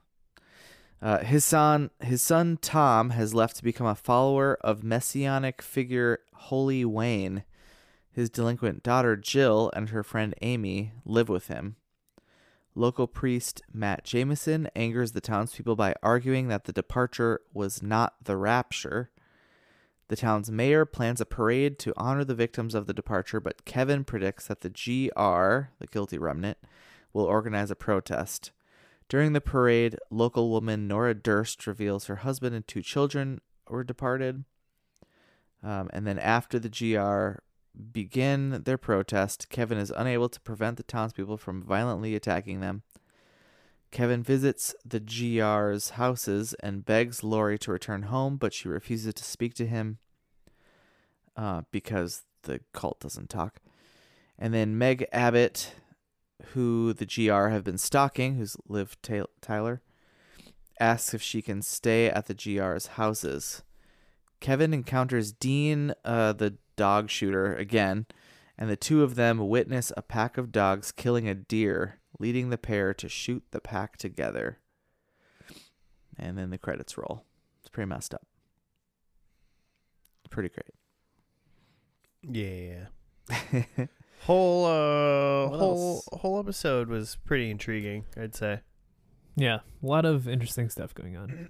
[1.00, 6.18] Uh, his son, his son Tom, has left to become a follower of messianic figure
[6.34, 7.44] Holy Wayne.
[8.10, 11.76] His delinquent daughter Jill and her friend Amy live with him.
[12.74, 18.36] Local priest Matt Jamison angers the townspeople by arguing that the departure was not the
[18.36, 19.10] rapture.
[20.08, 24.04] The town's mayor plans a parade to honor the victims of the departure, but Kevin
[24.04, 26.58] predicts that the GR, the guilty remnant,
[27.12, 28.50] will organize a protest.
[29.08, 34.44] During the parade, local woman Nora Durst reveals her husband and two children were departed.
[35.62, 37.40] Um, and then after the GR
[37.78, 39.48] begin their protest.
[39.48, 42.82] Kevin is unable to prevent the townspeople from violently attacking them.
[43.90, 49.24] Kevin visits the GR's houses and begs Laurie to return home, but she refuses to
[49.24, 49.98] speak to him
[51.36, 53.60] uh, because the cult doesn't talk.
[54.38, 55.74] And then Meg Abbott,
[56.52, 58.96] who the GR have been stalking, who's Liv
[59.40, 59.82] Tyler,
[60.78, 63.62] asks if she can stay at the GR's houses.
[64.40, 68.06] Kevin encounters Dean, uh, the dog shooter, again,
[68.56, 72.58] and the two of them witness a pack of dogs killing a deer, leading the
[72.58, 74.58] pair to shoot the pack together.
[76.18, 77.24] And then the credits roll.
[77.60, 78.26] It's pretty messed up.
[80.30, 80.74] Pretty great.
[82.22, 82.86] Yeah.
[83.50, 83.88] great.
[84.24, 86.08] Whole uh What whole else?
[86.20, 88.60] whole episode was pretty intriguing, I'd say.
[89.36, 91.48] Yeah, a lot of interesting stuff going on.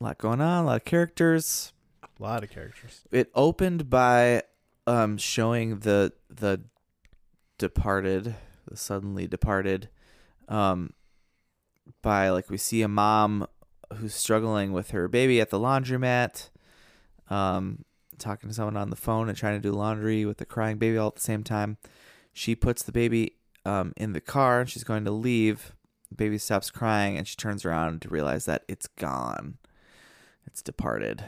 [0.00, 1.72] a lot going on, a lot of characters.
[2.02, 3.02] A lot of characters.
[3.12, 4.42] It opened by
[4.88, 6.62] um showing the the
[7.58, 8.34] departed,
[8.66, 9.88] the suddenly departed,
[10.48, 10.90] um
[12.02, 13.46] by like we see a mom
[13.96, 16.50] who's struggling with her baby at the laundromat,
[17.30, 17.84] um,
[18.18, 20.96] talking to someone on the phone and trying to do laundry with the crying baby
[20.98, 21.76] all at the same time.
[22.32, 25.74] She puts the baby um in the car and she's going to leave.
[26.10, 29.58] The baby stops crying and she turns around to realize that it's gone.
[30.46, 31.24] It's departed.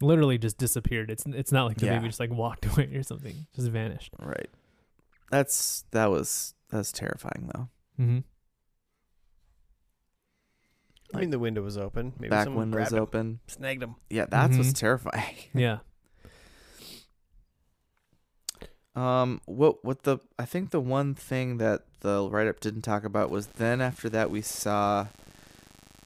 [0.00, 1.10] Literally just disappeared.
[1.10, 1.96] It's it's not like the Yeah.
[1.98, 3.46] baby just like walked away or something.
[3.54, 4.12] Just vanished.
[4.18, 4.50] Right.
[5.32, 7.68] That's that was that's terrifying though.
[7.98, 8.18] Mm-hmm.
[11.14, 12.12] I mean the window was open.
[12.18, 13.40] Maybe Back someone was grabbed him, open.
[13.48, 13.96] snagged him.
[14.10, 14.78] Yeah, that's what's Mhm.
[14.78, 15.34] terrifying.
[15.54, 15.78] Yeah.
[18.94, 23.04] Um, what what the I think the one thing that the write up didn't talk
[23.04, 25.06] about was then after that we saw.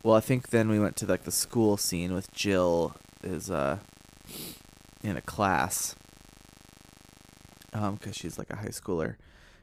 [0.05, 3.79] Well, I think then we went to like the school scene with Jill is uh
[5.03, 5.97] in a class.
[7.77, 9.17] Um, because she's like a high schooler,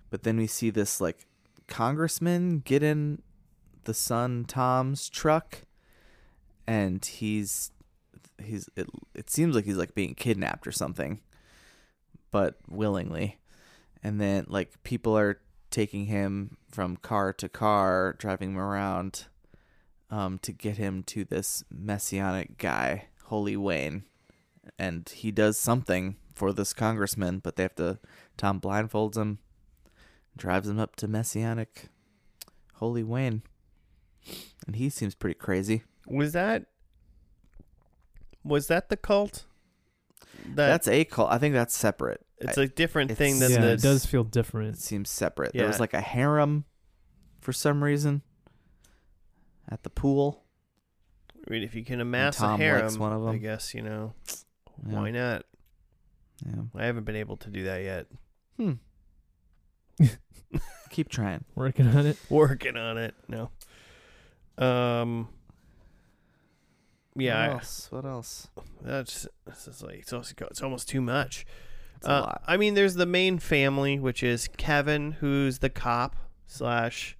[0.09, 1.25] but then we see this like
[1.67, 3.23] congressman get in
[3.85, 5.63] the son Tom's truck,
[6.67, 7.71] and he's
[8.41, 8.87] he's it.
[9.15, 11.21] It seems like he's like being kidnapped or something
[12.33, 13.37] but willingly.
[14.03, 19.27] And then like people are taking him from car to car, driving him around
[20.09, 24.03] um to get him to this messianic guy, Holy Wayne.
[24.77, 27.99] And he does something for this congressman, but they have to
[28.37, 29.39] Tom blindfolds him,
[30.35, 31.89] drives him up to messianic
[32.75, 33.43] Holy Wayne.
[34.65, 35.83] And he seems pretty crazy.
[36.07, 36.65] Was that
[38.43, 39.45] was that the cult?
[40.45, 41.31] That that's a cult.
[41.31, 42.21] I think that's separate.
[42.39, 44.75] it's a different it's- thing than yeah, the it does feel different.
[44.75, 45.53] It seems separate.
[45.53, 46.65] There was like a harem
[47.39, 48.21] for some reason
[49.69, 50.43] at the pool.
[51.47, 54.13] I mean, if you can amass Tom a harem, one of I guess you know
[54.87, 54.99] Yeah.
[54.99, 55.45] why not.
[56.45, 56.61] Yeah.
[56.75, 58.07] I haven't been able to do that yet.
[58.57, 58.73] Hmm.
[60.89, 61.43] Keep trying.
[61.55, 62.17] Working on it.
[62.29, 63.15] Working on it.
[63.27, 63.49] No.
[64.57, 65.29] Um.
[67.15, 67.87] Yeah, What I- else?
[67.91, 68.47] What else?
[68.81, 71.45] that's this is like it's, also, it's almost too much.
[71.97, 72.43] It's a Uh, lot.
[72.47, 76.15] I mean, there's the main family, which is Kevin, who's the cop
[76.47, 77.17] slash.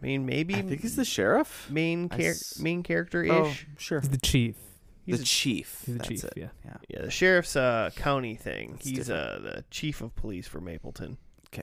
[0.00, 1.68] I mean, maybe I think he's the sheriff.
[1.70, 3.66] main I char- s- main character Oh, ish.
[3.76, 4.00] sure.
[4.00, 4.56] He's the chief.
[5.04, 5.82] He's the a- chief.
[5.84, 6.24] He's the That's chief.
[6.24, 6.32] it.
[6.36, 6.48] Yeah.
[6.64, 6.76] Yeah.
[6.88, 8.72] Yeah, the sheriff's uh county thing.
[8.72, 11.18] That's He's uh the chief of police for Mapleton.
[11.50, 11.62] 'Kay.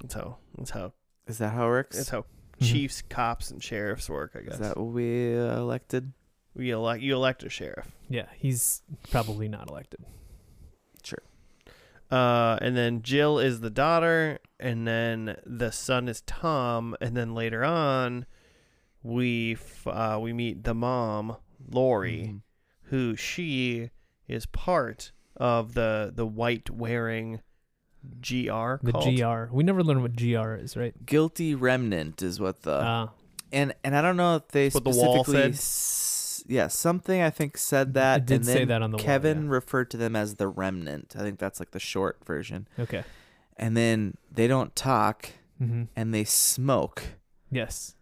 [0.00, 0.38] That's how.
[0.56, 0.92] That's how.
[1.26, 1.96] Is that how it works?
[1.96, 2.24] That's how
[2.60, 2.66] Mhm.
[2.70, 4.32] chiefs, cops, and sheriffs work.
[4.36, 4.54] I guess.
[4.54, 6.12] Is that what we uh, elected?
[6.54, 7.90] we elect you elect a sheriff.
[8.10, 8.26] Yeah.
[8.36, 10.04] He's probably not elected.
[11.02, 11.22] Sure.
[12.10, 17.34] Uh, and then Jill is the daughter, and then the son is Tom, and then
[17.34, 18.26] later on,
[19.02, 21.36] we uh, we meet the mom,
[21.70, 22.40] Laurie, Mhm.
[22.90, 23.90] who she
[24.28, 27.40] is part of the the white wearing
[28.20, 29.04] GR The cult.
[29.16, 29.54] GR.
[29.54, 30.94] We never learned what GR is, right?
[31.06, 33.08] Guilty remnant is what the Uh,
[33.52, 35.50] and and I don't know if they What the specifically said?
[35.52, 38.22] s- yeah something I think said that.
[38.22, 39.50] It did and say that on the wall, Kevin yeah.
[39.50, 41.14] referred to them as the remnant.
[41.16, 42.66] I think that's like the short version.
[42.78, 43.04] okay.
[43.56, 45.84] And then they don't talk Mm-hmm.
[45.94, 47.02] and they smoke
[47.50, 47.94] Yes.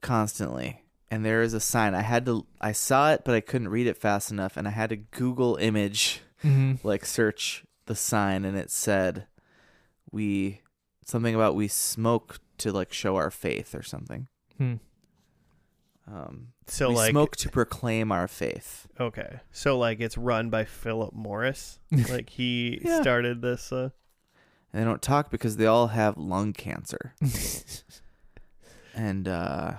[0.00, 0.84] constantly.
[1.12, 1.94] And there is a sign.
[1.94, 4.70] I had to I saw it but I couldn't read it fast enough and I
[4.70, 6.86] had to Google image Mm-hmm.
[6.86, 9.26] like search the sign and it said
[10.10, 10.60] we
[11.04, 14.26] something about we smoke to like show our faith or something.
[14.58, 14.74] Hmm.
[16.08, 18.88] Um So we like smoke to proclaim our faith.
[18.98, 21.78] okay, so like it's run by Philip Morris.
[22.10, 23.00] like he Yeah.
[23.02, 23.70] started this.
[23.72, 23.90] Uh,
[24.72, 27.14] And they don't talk because they all have lung cancer.
[28.94, 29.74] and uh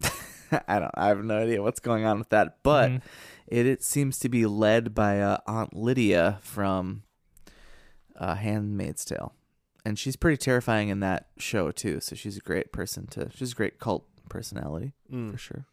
[0.68, 2.58] I don't I have no idea what's going on with that.
[2.62, 3.02] But Mhm.
[3.48, 7.04] It, it seems to be led by uh, Aunt Lydia from
[8.16, 9.34] uh, Handmaid's Tale,
[9.84, 12.00] and she's pretty terrifying in that show too.
[12.00, 13.30] So she's a great person to.
[13.32, 15.30] She's a great cult personality Mm.
[15.30, 15.66] for sure.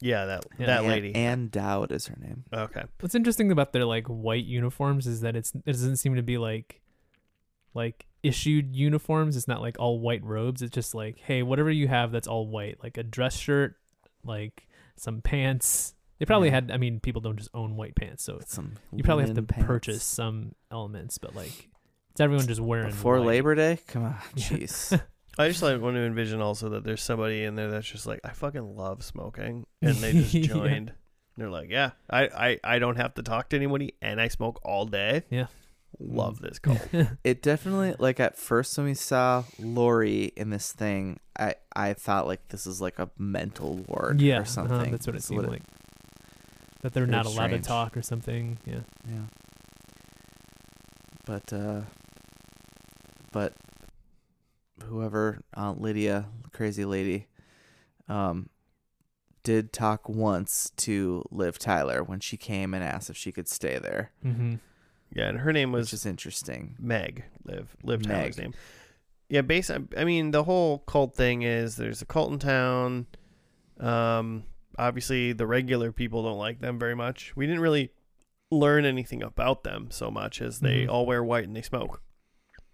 [0.00, 0.66] Yeah, that Yeah.
[0.66, 1.14] that Ann- lady.
[1.14, 2.44] Ann Dowd is her name.
[2.52, 2.82] okay.
[3.00, 6.38] What's interesting about their like white uniforms is that it's it doesn't seem to be
[6.38, 6.80] like
[7.72, 9.36] like issued uniforms.
[9.36, 10.62] It's not like all white robes.
[10.62, 13.76] It's just like, hey, whatever you have that's all white, like a dress shirt,
[14.24, 15.94] like some pants.
[16.18, 16.54] They probably Yeah.
[16.54, 16.70] had.
[16.70, 19.66] I mean, people don't just own white pants, so Some you probably have to pants.
[19.66, 21.18] purchase some elements.
[21.18, 21.68] But like,
[22.12, 23.26] it's everyone just wearing before white.
[23.26, 23.78] Labor Day.
[23.88, 25.00] Come on, jeez.
[25.38, 28.20] I just like want to envision also that there's somebody in there that's just like
[28.22, 30.46] I fucking love smoking, and they just Yeah.
[30.46, 30.92] joined.
[31.38, 34.60] They're like, yeah, I, I I don't have to talk to anybody, and I smoke
[34.62, 35.22] all day.
[35.30, 35.46] Yeah.
[35.98, 36.80] Love this cult.
[37.24, 42.26] it definitely like at first when we saw Laurie in this thing, I I thought
[42.26, 44.90] like this is like a mental ward yeah, or uh-huh, something.
[44.90, 45.62] that's what it That's seemed like.
[46.80, 47.62] That they're not allowed strange.
[47.64, 48.58] to talk or something.
[48.66, 48.80] Yeah.
[49.08, 49.20] Yeah.
[51.24, 51.82] But uh
[53.30, 53.54] but
[54.84, 57.28] whoever Aunt Lydia, crazy lady,
[58.08, 58.48] um
[59.44, 63.78] did talk once to Liv Tyler when she came and asked if she could stay
[63.78, 64.54] there, Mm-hmm.
[65.14, 66.76] Yeah, and her name which was is interesting.
[66.78, 67.24] Meg.
[67.44, 68.44] Liv Liv Tyler's Meg.
[68.44, 68.54] name.
[69.28, 69.70] Yeah, based.
[69.96, 73.06] I mean, the whole cult thing is there's a cult in town.
[73.80, 74.44] Um,
[74.78, 77.32] obviously, the regular people don't like them very much.
[77.36, 77.92] We didn't really
[78.50, 80.88] learn anything about them so much as they Mhm.
[80.90, 82.02] all wear white and they smoke,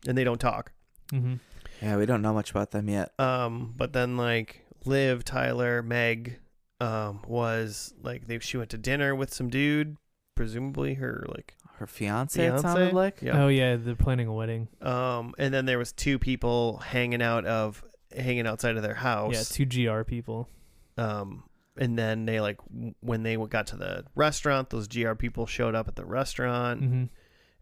[0.07, 0.73] and they don't talk.
[1.13, 1.35] Mm-hmm.
[1.81, 3.13] Yeah, we don't know much about them yet.
[3.21, 6.41] Um, but then like Liv, Tyler, Meg,
[6.81, 9.97] um, was like they she went to dinner with some dude,
[10.35, 12.63] presumably her like Her fiance, it fiance.
[12.63, 13.23] sounded like.
[13.23, 13.43] yeah.
[13.45, 14.69] Oh yeah, they're planning a wedding.
[14.83, 17.85] Um, and then there was two people hanging out of
[18.17, 19.35] hanging outside of their house.
[19.35, 20.49] Yeah, two GR people.
[20.97, 21.45] Um,
[21.77, 25.75] and then they like w- when they got to the restaurant, those GR people showed
[25.75, 27.05] up at the restaurant, Mm-hmm.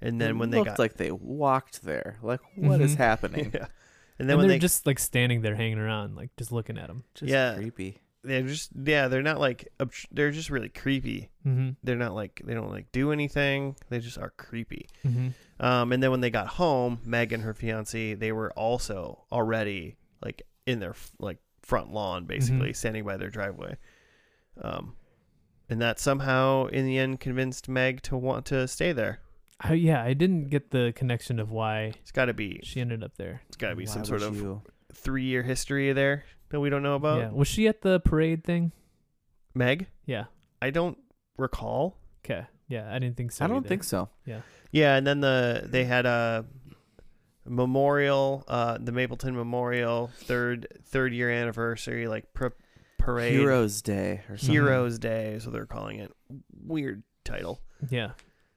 [0.00, 2.16] and then It when they looked got like they walked there.
[2.22, 2.98] Like, what is Mhm.
[2.98, 3.50] happening?
[3.54, 3.70] yeah, and
[4.18, 6.86] And, then when they're they just like standing there hanging around, like just looking at
[6.86, 7.04] them.
[7.14, 7.54] Just Yeah.
[7.56, 7.98] creepy.
[8.26, 9.68] They're just yeah they're not like
[10.10, 11.30] they're just really creepy.
[11.46, 11.70] Mm-hmm.
[11.84, 13.76] They're not like they don't like do anything.
[13.88, 14.88] They just are creepy.
[15.06, 15.28] Mm-hmm.
[15.64, 19.96] Um, and then when they got home, Meg and her fiance, they were also already
[20.22, 23.76] like in their like front lawn, basically standing by their driveway.
[24.60, 24.94] Um,
[25.68, 29.20] and that somehow in the end convinced Meg to want to stay there.
[29.60, 33.02] I, yeah, I didn't get the connection of why It's got to be she ended
[33.02, 33.40] up there.
[33.48, 34.62] it's got to be Why some sort of you-
[34.92, 37.18] three year history there that we don't know about.
[37.18, 38.72] yeah, was she at the parade thing?
[39.54, 40.24] Meg, Yeah.
[40.62, 40.98] I don't
[41.38, 41.98] recall.
[42.24, 42.46] Okay.
[42.68, 43.44] Yeah, I didn't think so.
[43.44, 43.68] I don't either.
[43.68, 44.08] think so.
[44.24, 44.40] Yeah,
[44.72, 46.44] Yeah, and then the they had a
[47.44, 52.48] memorial, uh, the Mapleton Memorial third third year anniversary like pr-
[52.98, 53.32] parade.
[53.34, 54.52] Heroes Day or something.
[54.52, 56.12] Heroes Day is what they're calling it.
[56.64, 58.12] Weird title Yeah.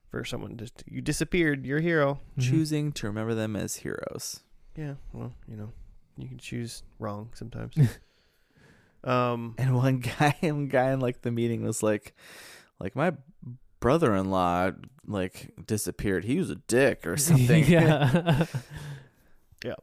[0.09, 1.65] for someone just you disappeared.
[1.65, 2.19] You're a hero.
[2.37, 2.41] Mhm.
[2.49, 4.41] Choosing to remember them as heroes.
[4.75, 5.71] Yeah, well, you know,
[6.21, 7.75] you can choose wrong sometimes.
[9.03, 12.13] um, And one guy, one guy in like the meeting was like,
[12.79, 13.13] like my
[13.79, 14.71] brother-in-law
[15.07, 16.25] like disappeared.
[16.25, 17.65] He was a dick or something.
[17.65, 18.45] yeah.
[19.63, 19.75] yeah.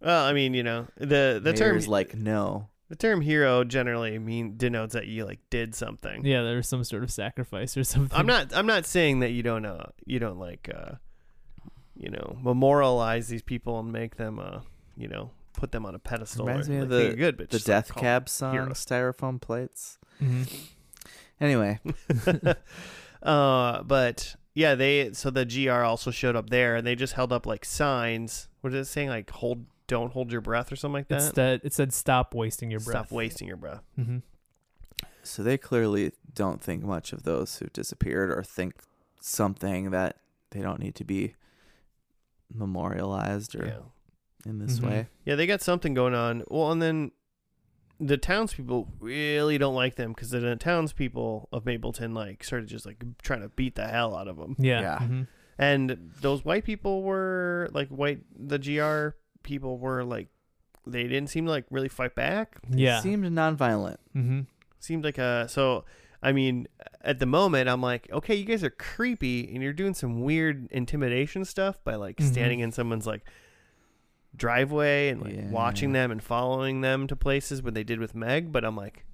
[0.00, 2.68] well, I mean, you know, the the term is like no.
[2.88, 6.24] the term hero generally mean denotes that you like did something.
[6.24, 8.18] yeah, there was some sort of sacrifice or something.
[8.18, 10.96] I'm not I'm not saying that you don't uh you don't like uh
[11.96, 14.60] you know memorialize these people and make them uh
[14.96, 16.46] you know put them on a pedestal.
[16.46, 18.28] Reminds or, me like, of think the- you're good, but The just, like, Death Cab
[18.28, 18.84] song, heroes.
[18.86, 19.98] styrofoam plates.
[20.18, 20.42] hmm
[21.40, 21.78] Anyway,
[23.22, 27.32] uh, but yeah, they so the GR also showed up there, and they just held
[27.32, 28.48] up like signs.
[28.60, 29.08] What is it saying?
[29.10, 31.34] Like hold, don't hold your breath, or something like It's that.
[31.36, 33.06] that it said stop wasting your breath.
[33.06, 33.82] Stop wasting your breath.
[33.96, 34.18] hmm
[35.22, 38.76] so they clearly don't think much of those who disappeared or think
[39.20, 40.16] something that
[40.50, 41.34] they don't need to be
[42.52, 43.78] memorialized or Yeah,
[44.46, 44.88] in this Mhm.
[44.88, 45.06] way.
[45.24, 46.44] yeah, they got something going on.
[46.48, 47.12] Well, and then
[48.00, 53.02] the townspeople really don't like them because the townspeople of Mapleton like started just like
[53.22, 54.54] trying to beat the hell out of them.
[54.58, 54.80] Yeah.
[54.80, 54.98] Yeah.
[55.00, 55.26] mhm.
[55.58, 58.20] And those white people were like white.
[58.38, 60.28] The GR people were like
[60.86, 62.58] they didn't seem to like really fight back.
[62.70, 63.00] Yeah.
[63.00, 63.96] Seemed nonviolent.
[64.12, 64.40] hmm
[64.80, 65.84] seemed like a so
[66.22, 66.68] i mean
[67.02, 70.68] at the moment i'm like okay you guys are creepy and you're doing some weird
[70.70, 72.30] intimidation stuff by like Mhm.
[72.30, 73.24] standing in someone's like
[74.38, 75.50] driveway and like Yeah.
[75.50, 79.04] watching them and following them to places what they did with meg but i'm like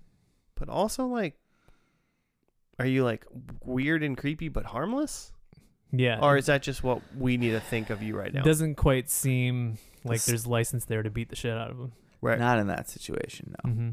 [0.55, 1.35] but also like
[2.79, 3.25] are you like
[3.65, 5.33] weird and creepy but harmless
[5.93, 6.21] Yeah.
[6.21, 8.41] or is that just what we need to think of you right now?
[8.41, 11.93] it doesn't quite seem like there's license there to beat the shit out of them.
[12.21, 13.71] right Not in that situation, no.
[13.73, 13.91] hmm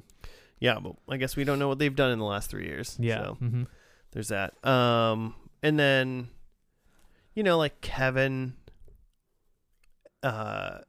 [0.60, 2.96] yeah, but I guess we don't know what they've done in the last three years.
[3.00, 3.24] Yeah.
[3.24, 3.64] So hmm
[4.12, 4.54] there's that.
[4.64, 6.30] Um, and then,
[7.34, 8.54] you know, like Kevin,
[10.22, 10.80] uh,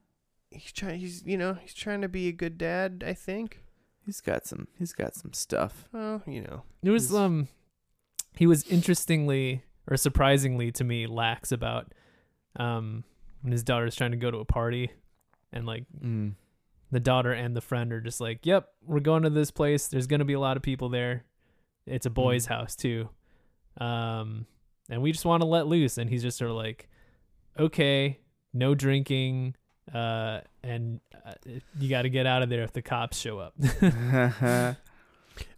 [0.55, 1.01] he's trying.
[1.01, 3.05] He's you know he's trying to be a good dad.
[3.07, 3.61] I think.
[4.05, 4.67] He's got some.
[4.79, 5.89] He's got some stuff.
[5.93, 6.63] Well, you know.
[6.83, 7.49] It was um,
[8.35, 11.93] he was interestingly or surprisingly to me lax about
[12.57, 13.05] um
[13.43, 14.91] when his daughter's trying to go to a party,
[15.53, 16.35] and like Mm.
[16.91, 19.89] the daughter and the friend are just like, "Yep, we're going to this place.
[19.89, 21.25] There's gonna be a lot of people there.
[21.87, 23.09] It's a boys' house too,
[23.81, 24.47] um,
[24.91, 26.89] and we just want to let loose." And he's just sort of like,
[27.59, 28.19] "Okay,
[28.53, 29.57] no drinking,
[29.95, 31.33] uh, and uh,
[31.79, 33.55] you got to get out of there if the cops show up."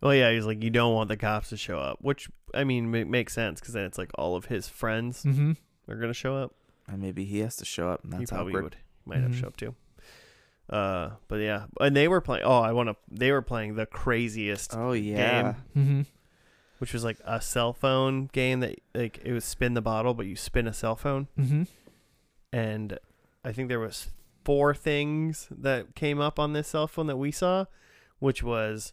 [0.00, 2.92] Well, yeah, he's like, you don't want the cops to show up, which I mean
[2.92, 5.52] ma- makes sense because then it's like all of his friends mm-hmm.
[5.88, 6.54] are gonna show up.
[6.86, 8.04] and maybe he has to show up.
[8.04, 8.62] And that's he probably awkward.
[8.64, 9.40] would might have Mhm.
[9.40, 9.74] show up too.
[10.70, 12.44] Uh, but yeah, and they were playing.
[12.44, 12.96] Oh, I want to.
[13.10, 15.54] They were playing the craziest, Oh yeah.
[15.76, 16.02] Mm-hmm.
[16.78, 20.26] which was like a cell phone game that like it was spin the bottle, but
[20.26, 21.64] you spin a cell phone, Mm-hmm.
[22.52, 22.98] and
[23.44, 24.08] I think there was
[24.44, 27.64] four things that came up on this cell phone that we saw,
[28.18, 28.92] which was,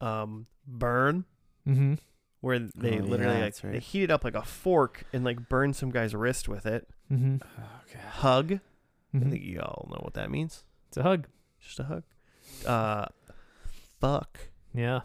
[0.00, 1.24] um, burn.
[1.66, 1.94] Mm-hmm.
[2.40, 3.72] Where they Oh, literally yeah, like right.
[3.74, 6.88] they heated up like a fork and like burned some guy's wrist with it.
[7.12, 7.34] Mm-hmm.
[7.34, 8.00] Okay.
[8.12, 8.52] Hug.
[9.12, 9.30] I Mhm.
[9.30, 10.64] think you all know what that means.
[10.88, 11.26] It's a hug.
[11.60, 12.02] Just a hug.
[12.64, 13.06] Uh,
[14.00, 14.38] fuck.
[14.72, 15.00] Yeah.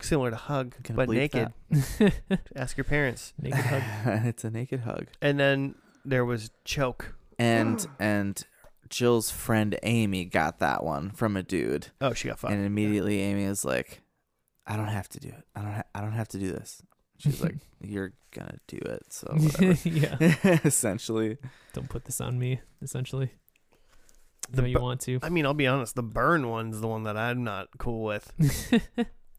[0.00, 1.52] Similar to hug, but naked.
[1.70, 2.12] Naked
[2.56, 3.32] Ask your parents.
[3.40, 3.82] Naked hug.
[4.26, 5.06] it's a naked hug.
[5.22, 7.14] And then there was choke.
[7.38, 8.42] And and
[8.88, 12.52] Jill's friend Amy got that one from a dude, Oh, she got fucked.
[12.54, 14.00] and immediately Amy is like,
[14.66, 15.44] "I don't have to do it.
[15.54, 15.72] I don't.
[15.72, 16.80] Ha- I don't have to do this."
[17.18, 19.88] She's like, "You're gonna do it." So whatever.
[19.88, 20.16] yeah.
[20.64, 21.38] Essentially,
[21.72, 23.32] Don't put this on me, essentially.
[24.50, 25.18] The no, you bu- want to.
[25.22, 25.96] I mean, I'll be honest.
[25.96, 28.32] The burn one's the one that I'm not cool with.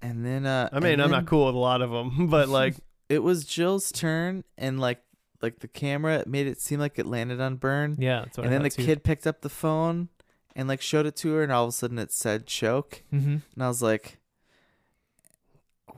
[0.02, 2.50] and then uh, I mean, I'm then not cool with a lot of them, but
[2.50, 2.76] like,
[3.10, 5.00] It was Jill's turn, and like
[5.42, 8.54] like the camera made it seem like it landed on Burn, yeah, that's what and
[8.54, 8.86] I then the too.
[8.86, 10.10] kid picked up the phone
[10.56, 13.04] and like showed it to her, and all of a sudden it said choke.
[13.14, 13.38] Mm-hmm.
[13.54, 14.18] And I was like,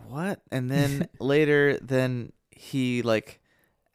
[0.07, 0.41] what?
[0.51, 3.39] And then later, then he like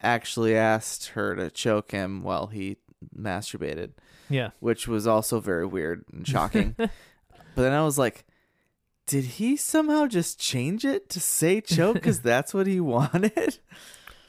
[0.03, 2.77] actually asked her to choke him while he
[3.17, 3.93] masturbated,
[4.29, 4.51] Yeah.
[4.61, 6.75] which was also very weird and shocking.
[6.79, 6.91] but
[7.55, 8.25] then I was like,
[9.07, 13.59] did he somehow just change it to say choke because that's what he wanted?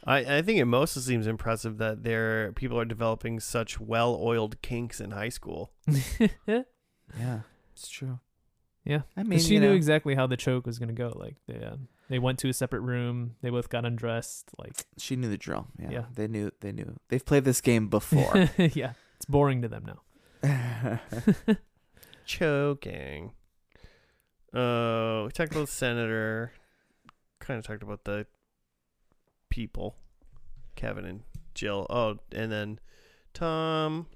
[0.06, 5.02] I, I think it mostly seems impressive that there people are developing such well-oiled kinks
[5.02, 5.72] in high school.
[7.20, 7.42] Yeah,
[7.74, 8.20] it's true.
[8.84, 9.02] Yeah.
[9.16, 11.14] I 'Cause mean, she knew know, exactly how the choke was gonna go.
[11.16, 11.76] Like they uh,
[12.10, 13.36] they went to a separate room.
[13.42, 14.50] They both got undressed.
[14.58, 15.68] Like she knew the drill.
[15.80, 16.04] Yeah, Yeah.
[16.14, 16.52] they knew.
[16.62, 16.98] They knew.
[17.10, 18.50] They've played this game before.
[18.58, 19.86] yeah, it's boring to them
[20.44, 21.00] now.
[22.26, 23.32] Choking.
[24.54, 26.52] Uh, we talked about the senator.
[27.40, 28.26] Kind of talked about the
[29.50, 29.96] people,
[30.76, 31.24] Kevin and
[31.54, 31.88] Jill.
[31.90, 32.80] Oh, and then
[33.34, 34.08] Tom.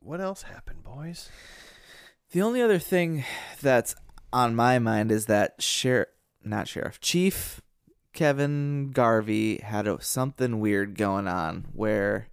[0.00, 1.30] What else happened, boys?
[2.30, 3.24] The only other thing
[3.60, 3.94] that's
[4.32, 6.08] on my mind is that sheriff,
[6.44, 7.60] not sheriff, Chief
[8.16, 12.28] Kevin Garvey had a, something weird going on where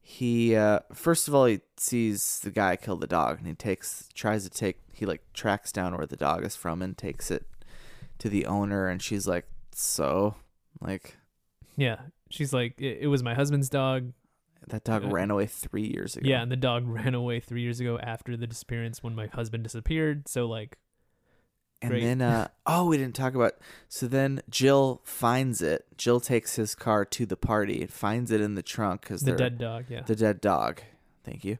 [0.00, 4.08] he, uh, first of all, he sees the guy kill the dog and he takes,
[4.14, 7.46] tries to take, he like tracks down where the dog is from and takes it
[8.18, 8.86] to the owner.
[8.86, 10.36] And she's like, so,
[10.80, 11.16] like,
[11.76, 11.96] Yeah,
[12.30, 14.12] she's like, it, it was my husband's dog.
[14.68, 16.28] that dog Uh, ran away three years ago.
[16.28, 19.62] Yeah, and the dog ran away three years ago after the disappearance when my husband
[19.64, 20.28] disappeared.
[20.28, 20.78] So like,
[21.82, 22.04] And Great.
[22.04, 23.52] then, uh, oh, we didn't talk about.
[23.88, 25.84] So then Jill finds it.
[25.98, 29.32] Jill takes his car to the party and finds it in the trunk because the
[29.32, 29.84] dead dog.
[29.90, 30.02] Yeah.
[30.02, 30.80] the dead dog.
[31.22, 31.58] Thank you.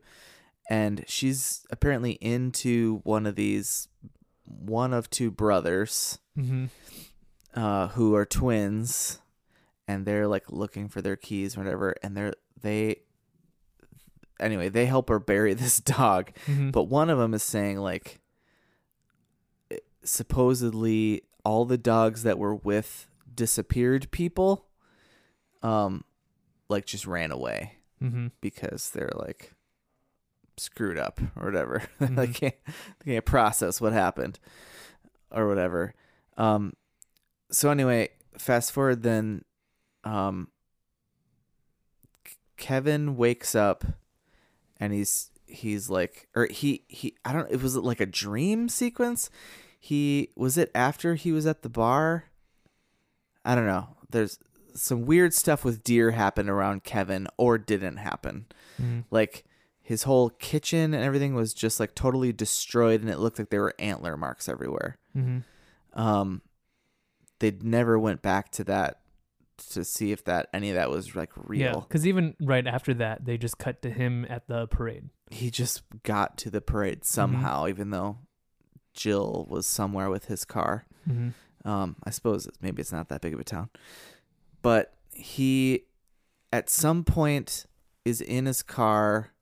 [0.71, 3.89] And she's apparently into one of these,
[4.45, 6.67] one of two brothers, mm-hmm.
[7.57, 9.21] Uh, who are twins,
[9.89, 11.97] and they're like looking for their keys or whatever.
[12.03, 13.01] And they're they,
[14.39, 16.31] anyway, they help her bury this dog.
[16.47, 16.71] Mm-hmm.
[16.71, 18.21] But one of them is saying like
[20.05, 24.67] supposedly all the dogs that were with disappeared people
[25.63, 26.05] um
[26.69, 28.29] like just ran away mm-hmm.
[28.41, 29.53] because they're like
[30.57, 31.83] screwed up or whatever.
[32.01, 32.35] they Mhm.
[32.35, 32.55] can't
[33.05, 34.39] they can't process what happened
[35.31, 35.93] or whatever.
[36.37, 36.73] Um
[37.51, 39.45] so anyway, fast forward then
[40.05, 40.49] um
[42.57, 43.85] Kevin wakes up
[44.79, 49.31] and he's he's like or he he I don't it was like a dream sequence.
[49.79, 52.25] He was it after he was at the bar?
[53.45, 53.89] I don't know.
[54.11, 54.39] There's
[54.75, 58.47] some weird stuff with deer happened around Kevin or didn't happen
[58.81, 59.01] Mm-hmm.
[59.11, 59.47] like
[59.81, 63.63] his whole kitchen and everything was just like totally destroyed, and it looked like there
[63.63, 64.99] were antler marks everywhere.
[65.17, 65.99] Mm-hmm.
[65.99, 66.43] Um,
[67.39, 69.01] they never went back to that
[69.71, 71.61] to see if that any of that was like real.
[71.61, 75.09] Yeah, because even right after that, they just cut to him at the parade.
[75.31, 78.19] He just got to the parade somehow, even though
[78.95, 80.87] Jill was somewhere with his car.
[81.09, 81.69] Mm-hmm.
[81.69, 83.71] Um, I suppose it's, maybe it's not that big of a town,
[84.63, 85.85] but he,
[86.53, 87.67] at some point,
[88.05, 89.33] is in his car.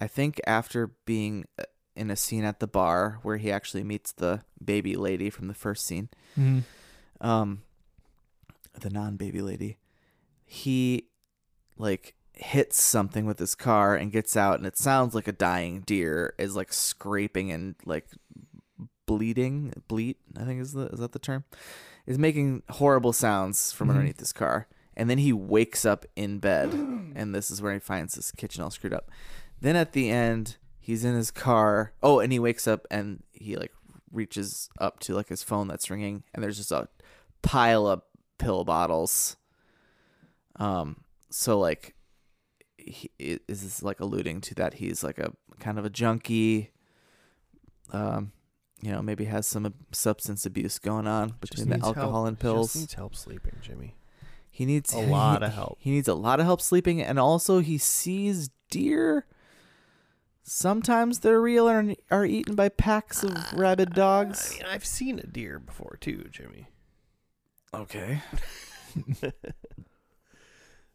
[0.00, 1.64] I think after being uh,
[1.94, 5.54] in a scene at the bar where he actually meets the baby lady from the
[5.54, 6.08] first scene,
[6.38, 6.60] Mm-hmm.
[7.20, 7.62] Um,
[8.80, 9.78] the non-baby lady,
[10.44, 11.08] he
[11.76, 15.80] like hits something with his car and gets out, and it sounds like a dying
[15.80, 18.06] deer is like scraping and like
[19.06, 20.18] bleeding, bleat.
[20.38, 21.44] I think is the is that the term?
[22.06, 23.90] Is making horrible sounds from Mhm.
[23.90, 24.66] underneath his car,
[24.96, 26.72] and then he wakes up in bed,
[27.14, 29.10] and this is where he finds his kitchen all screwed up.
[29.60, 31.92] Then at the end, he's in his car.
[32.02, 33.72] Oh, and he wakes up and he like
[34.10, 36.88] reaches up to like his phone that's ringing, and there's just a
[37.42, 38.02] pile of
[38.38, 39.36] pill bottles.
[40.56, 41.94] Um, so like,
[42.76, 46.70] he is this like alluding to that he's like a kind of a junkie.
[47.92, 48.32] Um,
[48.82, 52.28] you know, maybe has some uh, substance abuse going on between the alcohol help.
[52.28, 52.74] and pills.
[52.74, 53.96] needs help sleeping, Jimmy.
[54.50, 55.78] He needs A lot of help.
[55.80, 59.26] He needs a lot of help sleeping, and also he sees deer.
[60.42, 64.52] Sometimes they're real and are eaten by packs of rabid dogs.
[64.52, 66.68] I mean, I've seen a deer before too, Jimmy.
[67.72, 68.20] Okay,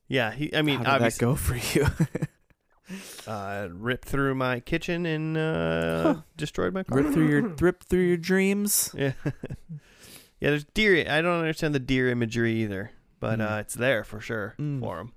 [0.08, 0.54] Yeah, he.
[0.56, 1.88] I mean, how did that obviously, go for you?
[3.32, 7.00] uh, ripped through my kitchen and uh, destroyed my car.
[7.02, 8.94] rip through your rip through your dreams.
[8.96, 9.40] Yeah, yeah.
[10.52, 11.06] There's deer.
[11.10, 13.52] I don't understand the deer imagery either, but Mm.
[13.52, 14.80] uh, it's there for sure Mm.
[14.82, 15.14] for him.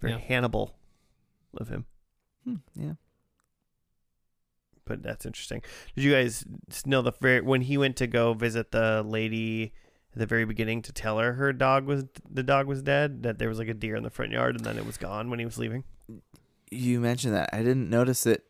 [0.00, 0.18] Very Yeah.
[0.18, 0.74] Hannibal
[1.56, 1.86] of him.
[2.44, 2.92] Hmm, yeah.
[4.84, 5.62] but that's interesting.
[5.94, 6.44] Did you guys
[6.84, 9.72] know the very when he went to go visit the lady
[10.18, 13.22] the very beginning to tell her her dog was the dog was dead?
[13.22, 15.30] That there was like a deer in the front yard and then it was gone
[15.30, 15.84] when he was leaving.
[16.70, 17.50] You mentioned that.
[17.52, 18.44] I didn't notice it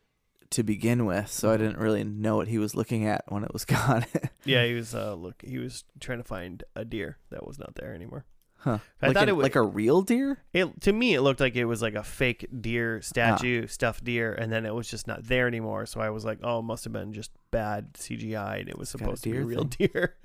[0.51, 3.53] to begin with, so I didn't really know what he was looking at when it
[3.53, 4.07] was gone.
[4.45, 7.75] Yeah, he was uh look he was trying to find a deer that was not
[7.75, 8.25] there anymore.
[8.61, 8.79] huh.
[9.01, 10.39] I like thought an- it was like a real deer?
[10.53, 14.33] it to me it looked like it was like a fake deer statue, stuffed deer,
[14.33, 15.87] and then it was just not there anymore.
[15.87, 18.89] So I was like, oh, it must have been just bad CGI, and it was
[18.89, 19.89] supposed to be a real thing.
[19.93, 20.17] deer.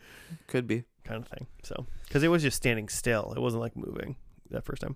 [0.47, 0.85] Could be.
[1.03, 1.47] Kind of thing.
[1.63, 4.15] So, because it was just standing still, it wasn't like moving
[4.51, 4.95] that first time.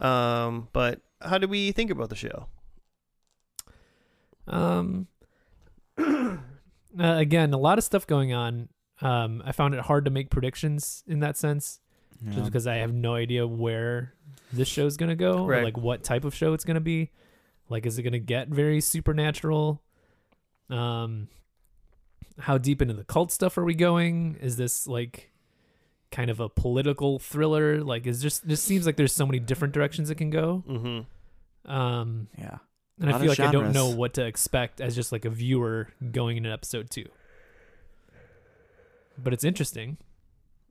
[0.00, 2.46] Um, but how did we think about the show?
[4.46, 5.06] Um,
[5.98, 6.36] uh,
[6.98, 8.68] again, a lot of stuff going on.
[9.00, 11.80] Um, I found it hard to make predictions in that sense,
[12.24, 12.32] Yeah.
[12.32, 14.14] just because I have no idea where
[14.52, 15.60] this show's gonna go, Right.
[15.60, 17.10] or like what type of show it's gonna be.
[17.68, 19.82] Like, is it gonna get very supernatural?
[20.70, 21.28] Um,
[22.42, 24.36] how deep into the cult stuff are we going?
[24.40, 25.30] Is this like
[26.10, 27.82] kind of a political thriller?
[27.82, 30.64] Like, is just just seems like there's so many different directions it can go.
[30.68, 31.72] Mm-hmm.
[31.72, 32.58] Um, yeah.
[33.00, 35.30] and I feel of like I don't know what to expect as just like a
[35.30, 37.06] viewer going into episode two.
[39.16, 39.98] But it's interesting.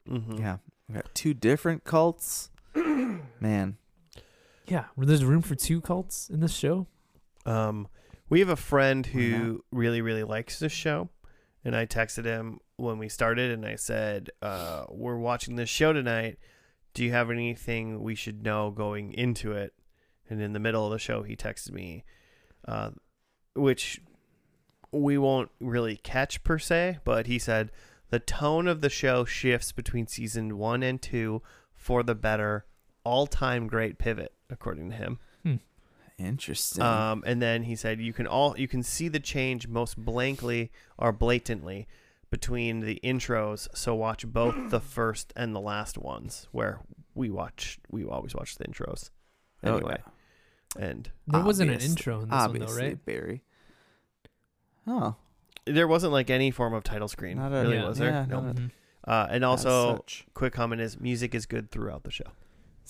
[0.10, 0.40] Mm-hmm.
[0.40, 0.58] Yeah.
[0.90, 2.50] We got two different cults.
[2.76, 3.78] Man.
[4.68, 6.88] Yeah, there's room for two cults in this show.
[7.46, 7.88] Um,
[8.30, 11.10] we have a friend who really, really likes this show,
[11.64, 15.94] and I texted him when we started, and I said, uh, "We're watching this show
[15.94, 16.38] tonight.
[16.94, 19.74] Do you have anything we should know going into it?"
[20.30, 22.06] And in the middle of the show, he texted me,
[22.68, 22.92] uh,
[23.56, 24.02] which
[24.92, 27.72] we won't really catch per se, but he said
[28.10, 31.42] the tone of the show shifts between season one and two
[31.74, 32.66] for the better.
[33.04, 35.18] All-time great pivot, according to him.
[36.26, 36.84] Interesting.
[36.84, 40.72] Um, and then he said you can all you can see the change most blankly
[40.98, 41.88] or blatantly
[42.30, 43.68] between the intros.
[43.74, 46.80] So watch both the first and the last ones, where
[47.16, 49.10] we watch we always watch the intros
[49.64, 49.98] Oh, anyway.
[50.80, 53.06] And There wasn't an intro in this Obviously, one though, right?
[53.06, 53.44] Barry.
[54.88, 55.16] Oh.
[55.66, 58.10] there wasn't like any form of title screen, Not a- really, yeah, was there?
[58.12, 58.40] yeah, no.
[58.42, 58.72] not Mhm.
[59.04, 60.04] Uh, and also,
[60.34, 62.32] quick comment is music is good throughout the show.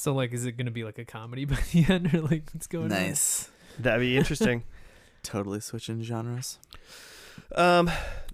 [0.02, 2.66] So like, is it gonna be like a comedy by the end, or like what's
[2.66, 2.90] going on?
[2.90, 3.52] nice.
[3.78, 4.64] That'd be interesting.
[5.24, 6.58] Totally switching genres.
[7.56, 7.92] um,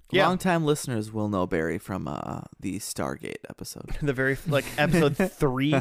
[0.09, 3.97] yeah, Longtime listeners will know Barry from uh, the Stargate episode.
[4.01, 5.71] the very like episode three,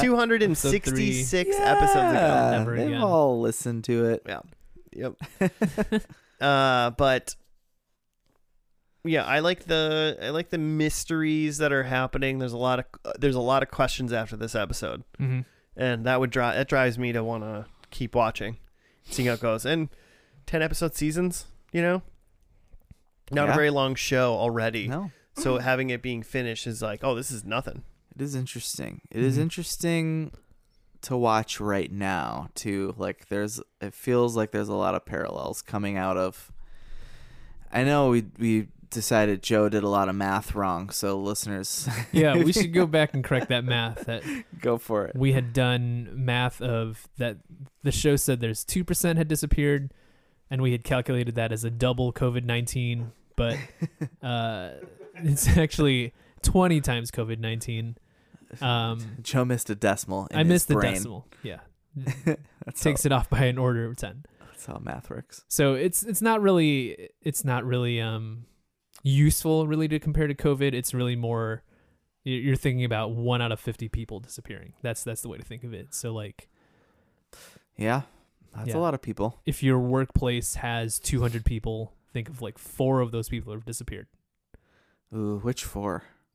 [0.00, 2.12] two hundred and sixty-six episodes ago.
[2.12, 3.00] Yeah, Never they've again.
[3.02, 4.22] all listened to it.
[4.26, 4.40] Yeah.
[4.92, 5.14] Yep.
[6.40, 7.34] uh, but
[9.04, 12.38] yeah, I like the I like the mysteries that are happening.
[12.38, 12.84] There's a lot of
[13.18, 15.40] there's a lot of questions after this episode, hmm
[15.76, 18.58] and that would drive that drives me to want to keep watching.
[19.04, 19.66] seeing how it goes.
[19.66, 19.88] And
[20.46, 22.02] ten episode seasons, you know,
[23.30, 24.88] not a very long show already.
[24.88, 27.82] No, So having it being finished is like, oh, this is nothing.
[28.14, 29.00] it is interesting.
[29.10, 29.42] It is Mhm.
[29.42, 30.30] interesting
[31.02, 32.94] to watch right now too.
[32.96, 36.52] Like there's, it feels like there's a lot of parallels coming out of.
[37.72, 42.36] I know we we decided Joe did a lot of math wrong, so listeners, yeah,
[42.36, 44.06] we should go back and correct that math.
[44.06, 44.22] That
[44.60, 45.16] go for it.
[45.16, 47.38] we had done math of that.
[47.82, 49.92] The show said there's two percent had disappeared,
[50.50, 53.58] and we had calculated that as a double COVID nineteen, but
[54.22, 54.70] uh,
[55.16, 57.96] it's actually twenty times COVID nineteen.
[58.60, 60.28] Um, Joe missed a decimal.
[60.30, 60.94] In I missed the brain.
[60.94, 61.26] decimal.
[61.42, 61.58] Yeah,
[62.74, 64.24] takes it off by an order of ten.
[64.64, 65.44] That's how math works.
[65.48, 68.46] So it's it's not really it's not really um
[69.04, 70.72] useful really to compare to COVID.
[70.74, 71.62] It's really more
[72.24, 74.72] you- you're thinking about one out of fifty people disappearing.
[74.82, 75.94] That's that's the way to think of it.
[75.94, 76.48] So like
[77.76, 78.02] Yeah,
[78.56, 78.76] that's Yeah.
[78.76, 79.40] a lot of people.
[79.46, 84.06] if your workplace has 200 people, think of like four of those people have disappeared.
[85.14, 86.02] Ooh, which four?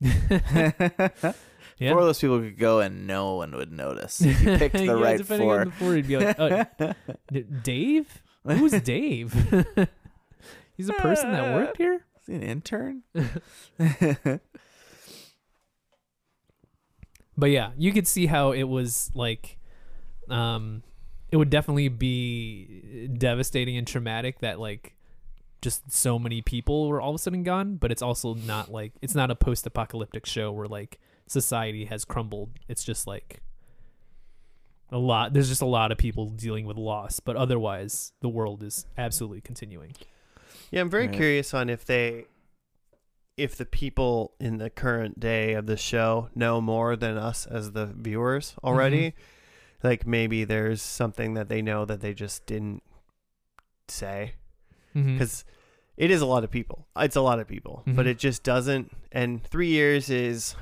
[1.78, 1.92] Yeah.
[1.92, 4.20] Four of those people could go and no one would notice.
[4.20, 5.60] If you picked the Yeah, right depending four.
[5.62, 6.64] On the four, you'd be like, oh,
[7.32, 8.22] D- Dave?
[8.46, 9.32] Who's Dave?
[10.76, 12.04] He's a person that worked here.
[12.30, 13.02] An intern?
[17.40, 19.56] But yeah, you could see how it was like,
[20.28, 20.82] um,
[21.32, 24.94] it would definitely be devastating and traumatic that like
[25.62, 27.76] just so many people were all of a sudden gone.
[27.76, 32.50] But it's also not like it's not a post-apocalyptic show where like society has crumbled.
[32.68, 33.40] It's just like
[34.92, 35.32] a lot.
[35.32, 39.40] There's just a lot of people dealing with loss, but otherwise the world is absolutely
[39.40, 39.94] continuing.
[40.70, 41.16] Yeah, I'm very Right.
[41.16, 42.26] curious on if they,
[43.36, 47.72] if the people in the current day of the show know more than us as
[47.72, 49.14] the viewers already.
[49.82, 52.82] Like maybe there's something that they know that they just didn't
[53.88, 54.34] say
[54.94, 55.14] Mhm.
[55.18, 55.44] because
[55.96, 56.86] it is a lot of people.
[56.96, 58.10] It's a lot of people, but Mhm.
[58.10, 58.94] it just doesn't.
[59.10, 60.54] And three years is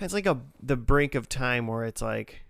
[0.00, 2.42] it's like a the brink of time where it's like,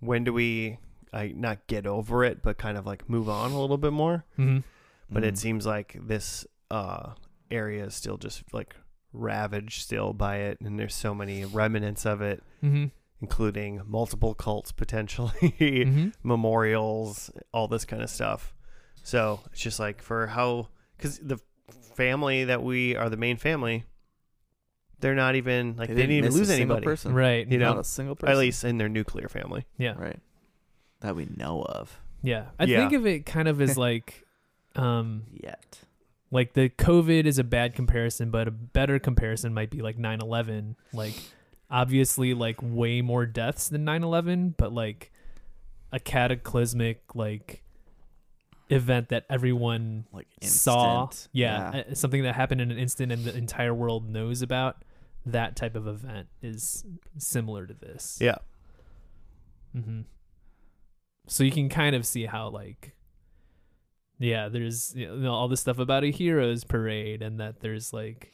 [0.00, 0.78] when do we?
[1.12, 4.24] I not get over it, but kind of like move on a little bit more
[4.38, 4.62] Mhm.
[5.10, 5.38] But it Mm.
[5.38, 7.12] seems like this uh
[7.50, 8.76] area is still just like
[9.12, 12.90] ravaged still by it and there's so many remnants of it Mhm.
[13.20, 16.12] including multiple cults potentially Mhm.
[16.22, 18.54] memorials all this kind of stuff
[19.02, 21.38] so it's just like for how because the
[21.94, 23.84] family that we are the main family
[25.00, 27.14] they're not even like they, didn't, even lose a anybody person.
[27.14, 27.46] Right.
[27.48, 28.32] You know, Not a single person.
[28.32, 29.94] at least in their nuclear family Yeah.
[29.96, 30.18] right.
[31.00, 32.46] That we know of Yeah.
[32.58, 32.78] I Yeah.
[32.80, 34.26] think of it kind of as like
[34.78, 35.80] um yet.
[36.30, 40.76] like the COVID is a bad comparison, but a better comparison might be like 9/11.
[40.92, 41.14] Like
[41.70, 45.10] obviously like way more deaths than 9/11, but like
[45.92, 47.62] a cataclysmic like
[48.70, 51.04] event that everyone Like saw.
[51.08, 51.28] instant.
[51.32, 54.84] Yeah, uh, something that happened in an instant and the entire world knows about.
[55.26, 56.84] That type of event is
[57.18, 58.18] similar to this.
[58.20, 58.36] yeah
[59.72, 60.02] hmm
[61.26, 62.94] So you can kind of see how like,
[64.18, 68.32] yeah, there's you know, all this stuff about a heroes parade, and that there's like,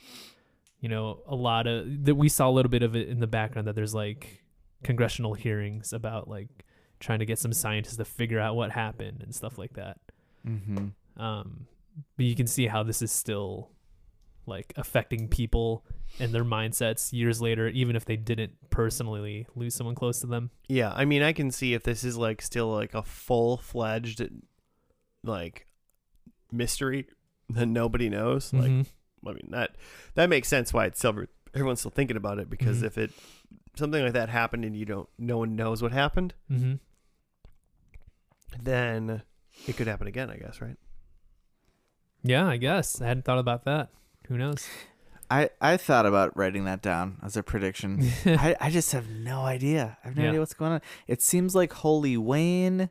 [0.80, 3.26] you know, a lot of that we saw a little bit of it in the
[3.26, 3.68] background.
[3.68, 4.42] That there's like
[4.82, 6.64] congressional hearings about like
[7.00, 9.98] trying to get some scientists to figure out what happened and stuff like that.
[10.46, 10.88] Mm-hmm.
[11.22, 11.66] Um,
[12.16, 13.70] but you can see how this is still
[14.46, 15.84] like affecting people
[16.20, 20.50] and their mindsets years later, even if they didn't personally lose someone close to them.
[20.68, 24.26] Yeah, I mean, I can see if this is like still like a full fledged
[25.22, 25.66] like
[26.54, 27.06] mystery
[27.50, 28.52] that nobody knows.
[28.52, 28.86] Like, Mhm.
[29.26, 29.76] I mean that
[30.14, 31.24] that makes sense why it's still
[31.54, 32.86] everyone's still thinking about it because Mhm.
[32.86, 33.12] if it
[33.76, 36.74] something like that happened and you don't no one knows what happened, Mm-hmm.
[38.62, 39.22] then
[39.66, 40.30] it could happen again.
[40.30, 40.76] I guess, right?
[42.22, 43.00] Yeah, I guess.
[43.00, 43.90] I hadn't thought about that.
[44.28, 44.66] Who knows?
[45.30, 48.10] I, I thought about writing that down as a prediction.
[48.26, 49.98] I, I just have no idea.
[50.04, 50.28] I have no Yeah.
[50.30, 50.80] idea what's going on.
[51.06, 52.86] It seems like Holy Wayne uh,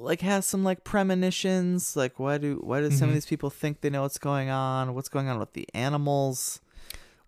[0.00, 1.96] like has some like premonitions.
[1.96, 3.10] Like why do why do some Mhm.
[3.10, 4.94] of these people think they know what's going on?
[4.94, 6.60] What's going on with the animals?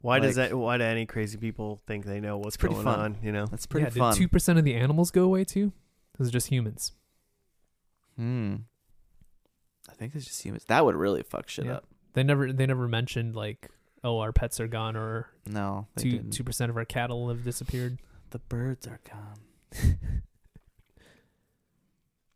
[0.03, 0.55] Why does that?
[0.57, 2.99] Why do any crazy people think they know what's pretty going fun.
[3.01, 3.17] on?
[3.23, 4.15] You know, That's pretty yeah, fun.
[4.15, 5.73] Did two percent of the animals go away too?
[6.19, 6.93] Those are just humans.
[8.17, 8.57] Hmm.
[9.89, 10.65] I think it's just humans.
[10.69, 11.75] That would really fuck shit Yeah.
[11.77, 11.87] up.
[12.15, 13.69] They never they never mentioned like,
[14.03, 17.99] oh, our pets are gone or No, two two percent of our cattle have disappeared.
[18.31, 19.41] The birds are gone.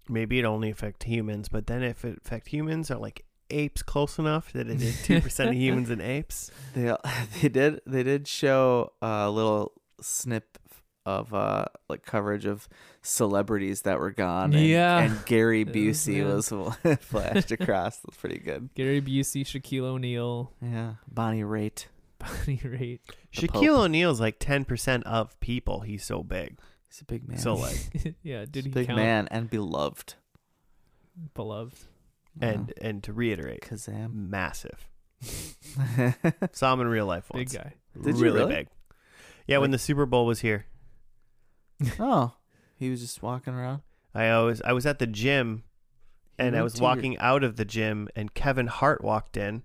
[0.08, 4.18] maybe it only affect humans, but then if it affect humans, are like apes close
[4.18, 6.50] enough that it is two percent of humans and apes?
[6.74, 6.94] They
[7.42, 10.58] they did they did show a little snip
[11.06, 12.66] of uh like coverage of
[13.02, 14.54] celebrities that were gone.
[14.54, 14.98] And, Yeah.
[15.00, 16.24] and Gary Busey yeah.
[16.34, 16.48] was
[17.04, 17.98] flashed across.
[17.98, 18.70] That's pretty good.
[18.74, 21.86] Gary Busey, Shaquille O'Neal, Yeah, Bonnie Raitt.
[22.18, 23.00] Bonnie Raitt.
[23.36, 23.78] The Shaquille Pope.
[23.84, 25.80] O'Neal's like ten percent of people.
[25.80, 26.58] He's so big.
[26.94, 27.38] He's a big man.
[27.38, 30.14] So like, yeah, did he big count man and beloved.
[31.34, 31.76] beloved?
[32.40, 34.14] and and to reiterate, Kazaam.
[34.30, 34.86] massive.
[36.52, 37.52] Saw him in real life once.
[37.52, 37.72] Big guy.
[38.00, 38.54] Did you really, really?
[38.54, 38.68] big.
[39.48, 40.66] Yeah, when the Super Bowl was here,
[41.98, 42.36] oh,
[42.76, 43.82] he was just walking around.
[44.14, 45.64] I always I was at the gym,
[46.38, 49.36] and I went was to your- walking out of the gym, and Kevin Hart walked
[49.36, 49.64] in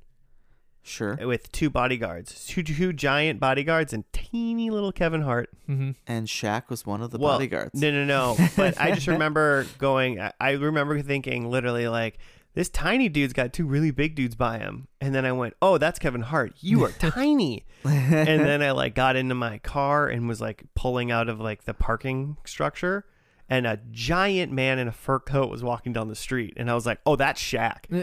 [0.84, 1.16] Sure.
[1.26, 5.50] with two bodyguards, two two giant bodyguards, and teeny little Kevin Hart.
[5.68, 7.80] hmm And Shaq was one of the Well, bodyguards.
[7.80, 8.38] No, no, no.
[8.56, 10.20] But I just remember going.
[10.20, 12.18] I- I remember thinking literally like.
[12.56, 15.78] This tiny dude's got two really big dudes by him, and then I went, "Oh,
[15.78, 16.54] that's Kevin Hart.
[16.60, 21.12] You are tiny." and then I like got into my car and was like pulling
[21.12, 23.06] out of like the parking structure,
[23.50, 26.76] and a giant man in a fur coat was walking down the street, and I
[26.76, 27.86] was like, "Oh, that's Shaq."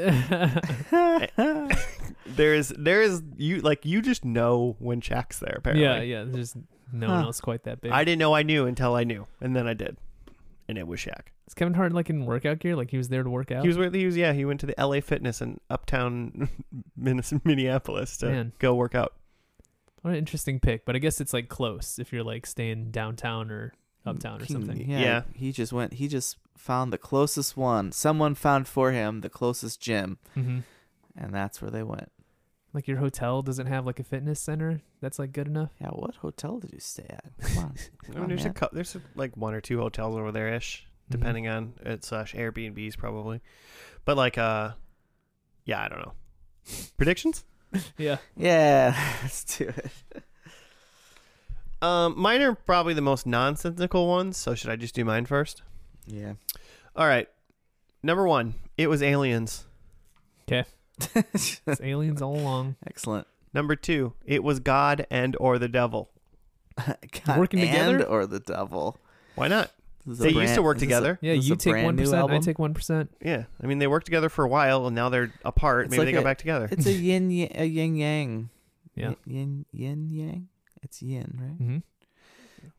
[2.26, 5.54] There's, there's you like you just know when Shaq's there.
[5.58, 6.24] Apparently, yeah, yeah.
[6.26, 6.56] There's
[6.92, 7.26] no one Huh.
[7.26, 7.92] else quite that big.
[7.92, 9.96] I didn't know I knew until I knew, and then I did,
[10.68, 11.28] and it was Shaq.
[11.46, 12.74] Is Kevin Hart like in workout gear?
[12.74, 13.62] Like he was there to work out?
[13.62, 15.00] He was with he was yeah he went to the L.A.
[15.00, 16.48] Fitness in uptown
[16.96, 18.52] Minnes- Minneapolis to Man.
[18.58, 19.14] go work out.
[20.02, 23.52] What an interesting pick, but I guess it's like close if you're like staying downtown
[23.52, 23.72] or
[24.06, 24.88] uptown or something.
[24.90, 25.22] Yeah, Yeah.
[25.34, 25.94] He just went.
[25.94, 27.92] He just found the closest one.
[27.92, 30.60] Someone found for him the closest gym, hmm
[31.18, 32.10] and that's where they went.
[32.74, 35.70] Like your hotel doesn't have like a fitness center that's like good enough.
[35.80, 35.88] Yeah.
[35.88, 37.24] What hotel did you stay at?
[37.40, 37.74] Come on.
[38.04, 38.54] I mean, on, there's a man.
[38.54, 41.10] cou- there's like one or two hotels over there ish, Mhm.
[41.12, 43.40] depending on it slash Airbnbs probably,
[44.04, 44.72] but like uh,
[45.64, 46.12] yeah I don't know.
[46.98, 47.44] Predictions?
[47.96, 48.18] Yeah.
[48.36, 48.94] Yeah.
[49.22, 49.90] Let's do it.
[51.82, 54.36] Um, mine are probably the most nonsensical ones.
[54.36, 55.62] So should I just do mine first?
[56.06, 56.34] Yeah.
[56.94, 57.28] All right.
[58.02, 59.66] Number one, it was aliens.
[60.48, 60.64] Okay.
[61.14, 62.76] it's aliens all along.
[62.86, 63.26] Excellent.
[63.52, 66.10] Number two, it was God and or the devil.
[67.26, 68.04] God, Working and together?
[68.04, 68.98] or the devil.
[69.34, 69.70] Why not?
[70.06, 71.18] This is a They used to work is this a- together.
[71.20, 73.10] Yeah, you a take one new percent, I take one percent.
[73.20, 75.86] Yeah, I mean they worked together for a while and now they're apart.
[75.86, 76.68] It's Maybe like they go back together.
[76.70, 78.50] It's a yin y- a yin yang.
[78.94, 79.14] Yeah.
[79.26, 80.48] Yin yin yang.
[80.86, 81.50] It's yin, right?
[81.58, 81.78] hmm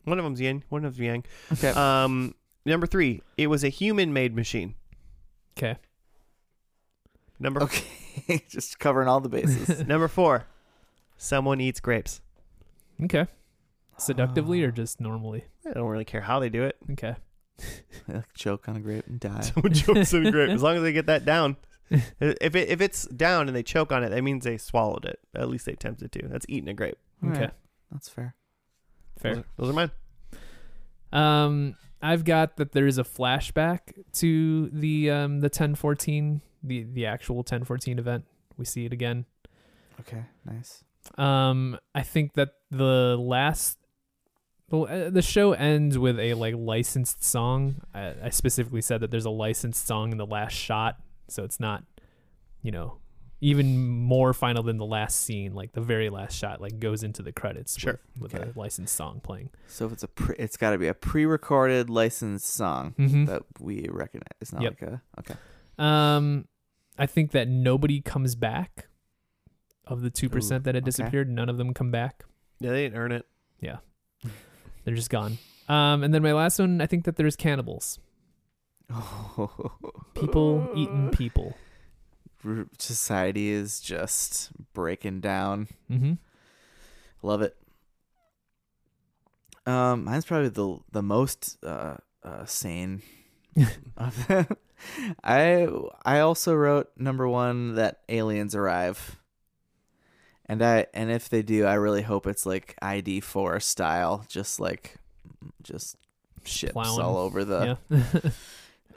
[0.06, 1.24] One of them's yin, one of them's yang.
[1.54, 1.70] Okay.
[1.70, 2.36] Um,
[2.66, 4.76] number three, it was a human-made machine.
[5.58, 5.78] Okay.
[7.40, 8.44] Number okay.
[8.50, 9.86] Just covering all the bases.
[9.88, 10.46] number four,
[11.18, 12.22] someone eats grapes.
[13.04, 13.28] Okay.
[13.98, 14.68] Seductively Ah.
[14.68, 15.44] or just normally?
[15.68, 16.78] I don't really care how they do it.
[16.94, 17.16] Okay.
[18.08, 19.42] They, like choke on a grape and die.
[19.42, 21.58] Someone chokes on a grape as long as they get that down.
[21.90, 25.20] If it if it's down and they choke on it, that means they swallowed it.
[25.36, 26.28] At least they attempted to.
[26.28, 26.98] That's eating a grape.
[27.26, 27.40] Okay.
[27.42, 27.52] right.
[27.92, 28.36] That's fair.
[29.18, 29.36] Fair.
[29.36, 29.92] Those are, those are mine.
[31.12, 33.80] Um, I've got that there is a flashback
[34.14, 38.26] to the um the 1014 the the actual 1014 event.
[38.58, 39.26] We see it again.
[40.02, 40.24] Okay.
[40.46, 40.84] Nice.
[41.18, 43.78] Um, I think that the last
[44.70, 47.82] well, uh, the show ends with a like licensed song.
[47.94, 50.98] I, I specifically said that there's a licensed song in the last shot,
[51.30, 51.84] so it's not,
[52.62, 52.98] you know,
[53.40, 55.54] even more final than the last scene.
[55.54, 58.00] Like the very last shot, like goes into the credits Sure.
[58.20, 58.52] with, with Okay.
[58.56, 59.50] a licensed song playing.
[59.68, 63.26] So if it's a pre, it's got to be a pre-recorded licensed song Mm-hmm.
[63.26, 64.32] that we recognize.
[64.42, 64.82] It's not Yep.
[64.82, 65.36] like a okay.
[65.78, 66.48] Um,
[66.98, 68.88] I think that nobody comes back.
[69.86, 70.88] Of the two percent that had okay.
[70.90, 72.26] disappeared, none of them come back.
[72.60, 73.26] Yeah, they didn't earn it.
[73.62, 73.78] Yeah,
[74.84, 75.38] they're just gone.
[75.70, 77.98] Um, and then my last one, I think that there's cannibals.
[78.92, 79.72] Oh.
[80.16, 81.56] People eating people.
[82.78, 85.68] Society is just breaking down.
[85.92, 86.14] Mm-hmm.
[87.22, 87.56] Love it.
[89.66, 93.02] Um, mine's probably the the most uh, uh sane.
[93.98, 94.48] of them.
[95.24, 95.68] I
[96.06, 99.18] I also wrote number one that aliens arrive,
[100.46, 104.60] and I and if they do, I really hope it's like ID four style, just
[104.60, 104.96] like
[105.64, 105.98] just
[106.46, 107.02] ships Plowing.
[107.02, 107.78] all over the.
[107.90, 108.32] yeah.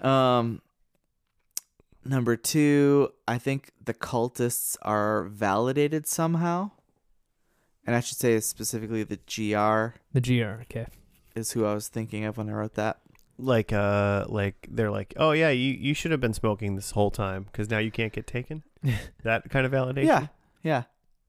[0.00, 0.62] Um,
[2.04, 6.70] number two, I think the cultists are validated somehow,
[7.86, 10.62] and I should say specifically the GR the GR.
[10.62, 10.86] Okay.
[11.34, 13.00] is who I was thinking of when I wrote that.
[13.38, 17.10] Like uh, like they're like, oh yeah, you you should have been smoking this whole
[17.10, 18.62] time because now you can't get taken.
[19.24, 20.06] that kind of validation.
[20.06, 20.26] Yeah,
[20.62, 20.82] yeah,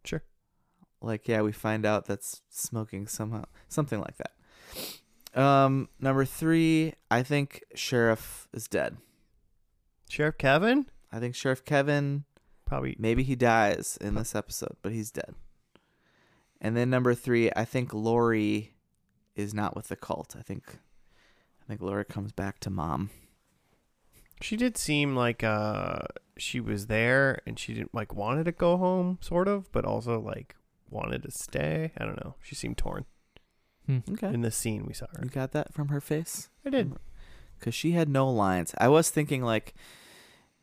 [0.04, 0.24] Sure.
[1.02, 4.32] Like yeah, we find out that's smoking somehow, something like that.
[5.34, 8.98] Um, number three, I think Sheriff is dead.
[10.12, 12.26] Sheriff Kevin I think Sheriff Kevin
[12.66, 12.96] probably.
[12.98, 15.36] Maybe he dies in this episode, but he's dead.
[16.62, 18.74] And then number three, I think Laurie
[19.36, 20.36] is not with the cult.
[20.38, 20.78] I think
[21.62, 23.10] I think Laura comes back to mom.
[24.42, 26.00] She did seem like uh
[26.38, 30.20] she was there and she didn't like wanted to go home, sort of, but also
[30.20, 30.56] like
[30.90, 31.92] wanted to stay.
[31.98, 32.36] I don't know.
[32.42, 33.06] She seemed torn
[33.90, 34.34] Okay.
[34.34, 35.24] in the scene we saw her.
[35.24, 36.50] You got that from her face?
[36.66, 36.94] I did.
[37.60, 38.74] Cuz she had no lines.
[38.78, 39.74] I was thinking like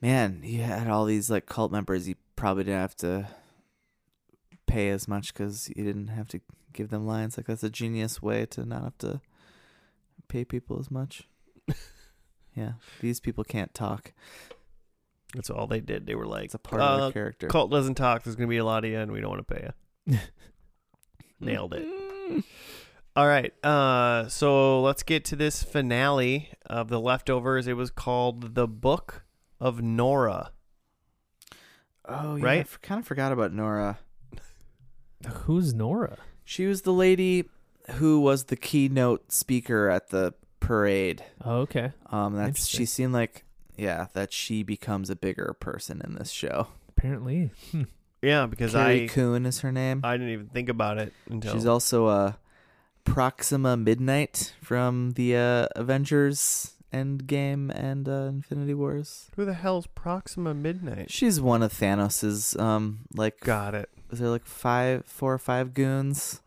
[0.01, 3.29] man, you had all these like cult members you probably didn't have to
[4.67, 6.41] pay as much cuz you didn't have to
[6.73, 7.37] give them lines.
[7.37, 9.21] Like that's a genius way to not have to
[10.29, 11.29] pay people as much.
[12.55, 14.13] yeah, these people can't talk.
[15.35, 16.07] That's all they did.
[16.07, 17.49] They were like, It's a part of uh, their character.
[17.49, 18.23] cult doesn't talk.
[18.23, 19.71] There's gonna be a lot of you, and we don't want to pay
[20.09, 20.19] you.
[21.41, 21.87] Nailed it.
[23.17, 23.53] All right.
[23.65, 27.67] Uh, so let's get to this finale of the leftovers.
[27.67, 29.25] It was called the Book
[29.61, 30.53] of Nora.
[32.07, 32.61] Oh, yeah, I Right?
[32.61, 33.99] f- kind of forgot about Nora.
[35.45, 36.17] Who's Nora?
[36.45, 37.45] She was the lady
[37.93, 41.25] who was the keynote speaker at the parade.
[41.45, 41.93] Oh, okay.
[42.07, 42.87] Um, that's she Interesting.
[42.87, 43.45] seemed like
[43.77, 46.69] yeah that she becomes a bigger person in this show.
[46.89, 47.51] Apparently.
[47.71, 47.83] Hmm.
[48.23, 50.01] Yeah, because Carrie I Coon is her name.
[50.03, 52.33] I didn't even think about it until She's also uh,
[53.05, 59.31] Proxima Midnight from the uh, Avengers Endgame and uh, Infinity Wars.
[59.37, 61.11] who the hell's Proxima Midnight?
[61.11, 63.89] She's one of Thanos's um like Got it.
[64.11, 66.41] is there like five four or five goons?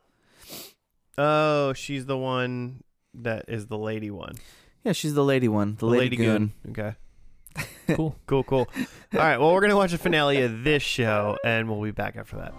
[1.18, 2.84] Oh, she's the one
[3.14, 4.36] that is the lady one.
[4.84, 6.54] Yeah, she's the lady one, the, lady, goon.
[6.70, 6.96] Okay.
[7.88, 8.16] Cool.
[8.26, 8.70] Cool, cool.
[9.14, 9.38] All right.
[9.38, 12.38] Well, we're going to watch the finale of this show, and we'll be back after
[12.38, 12.54] that.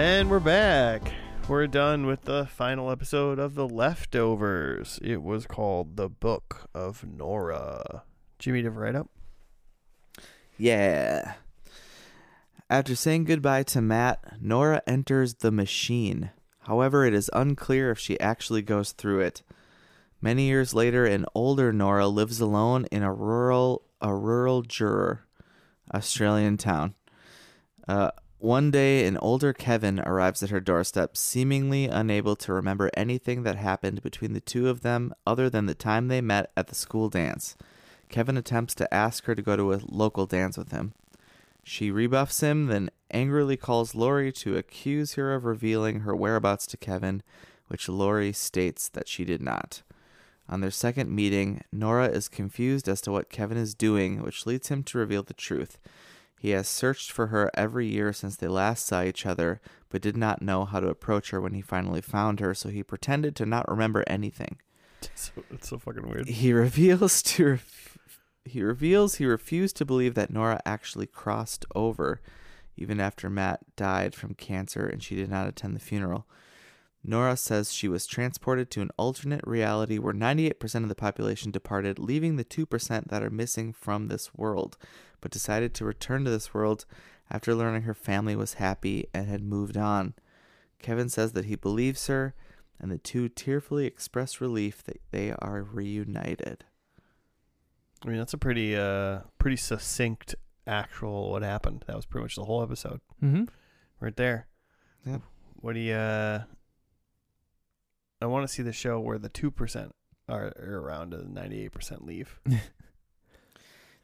[0.00, 1.12] And we're back.
[1.46, 4.98] We're done with the final episode of The Leftovers.
[5.02, 8.04] It was called The Book of Nora.
[8.38, 9.10] Jimmy, to write up?
[10.56, 11.34] Yeah.
[12.70, 16.30] After saying goodbye to Matt, Nora enters the machine.
[16.60, 19.42] However, it is unclear if she actually goes through it.
[20.22, 25.26] Many years later, an older Nora lives alone in a rural a rural juror,
[25.92, 26.94] Australian town.
[27.86, 33.42] Uh, one day, an older Kevin arrives at her doorstep, seemingly unable to remember anything
[33.42, 36.74] that happened between the two of them other than the time they met at the
[36.74, 37.56] school dance.
[38.08, 40.92] Kevin attempts to ask her to go to a local dance with him.
[41.62, 46.76] She rebuffs him, then angrily calls Laurie to accuse her of revealing her whereabouts to
[46.76, 47.22] Kevin,
[47.68, 49.82] which Laurie states that she did not.
[50.48, 54.68] On their second meeting, Nora is confused as to what Kevin is doing, which leads
[54.68, 55.78] him to reveal the truth.
[56.40, 59.60] He has searched for her every year since they last saw each other,
[59.90, 62.82] but did not know how to approach her when he finally found her, so he
[62.82, 64.56] pretended to not remember anything.
[65.14, 66.28] So, it's so fucking weird.
[66.28, 67.98] He reveals to ref-
[68.46, 72.22] he reveals he refused to believe that Nora actually crossed over,
[72.74, 76.26] even after Matt died from cancer and she did not attend the funeral.
[77.02, 81.98] Nora says she was transported to an alternate reality where 98% of the population departed,
[81.98, 84.76] leaving the 2% that are missing from this world,
[85.20, 86.84] but decided to return to this world
[87.30, 90.14] after learning her family was happy and had moved on.
[90.80, 92.34] Kevin says that he believes her,
[92.80, 96.64] and the two tearfully express relief that they are reunited.
[98.04, 100.34] I mean, that's a pretty, uh, pretty succinct
[100.66, 101.84] actual what happened.
[101.86, 103.44] That was pretty much the whole episode Mm-hmm.
[104.00, 104.46] right there.
[105.04, 105.18] Yeah.
[105.56, 105.94] What do you?
[105.94, 106.44] Uh,
[108.22, 109.94] I want to see the show where the two percent
[110.28, 112.38] are, are around and the ninety-eight percent leave.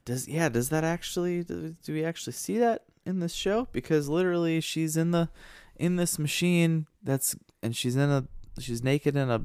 [0.07, 0.49] Does yeah?
[0.49, 1.43] Does that actually?
[1.43, 3.69] Do, do we actually see that in this show?
[3.73, 5.29] Because literally, she's in the
[5.75, 8.27] in this machine that's and she's in a
[8.59, 9.43] she's naked in a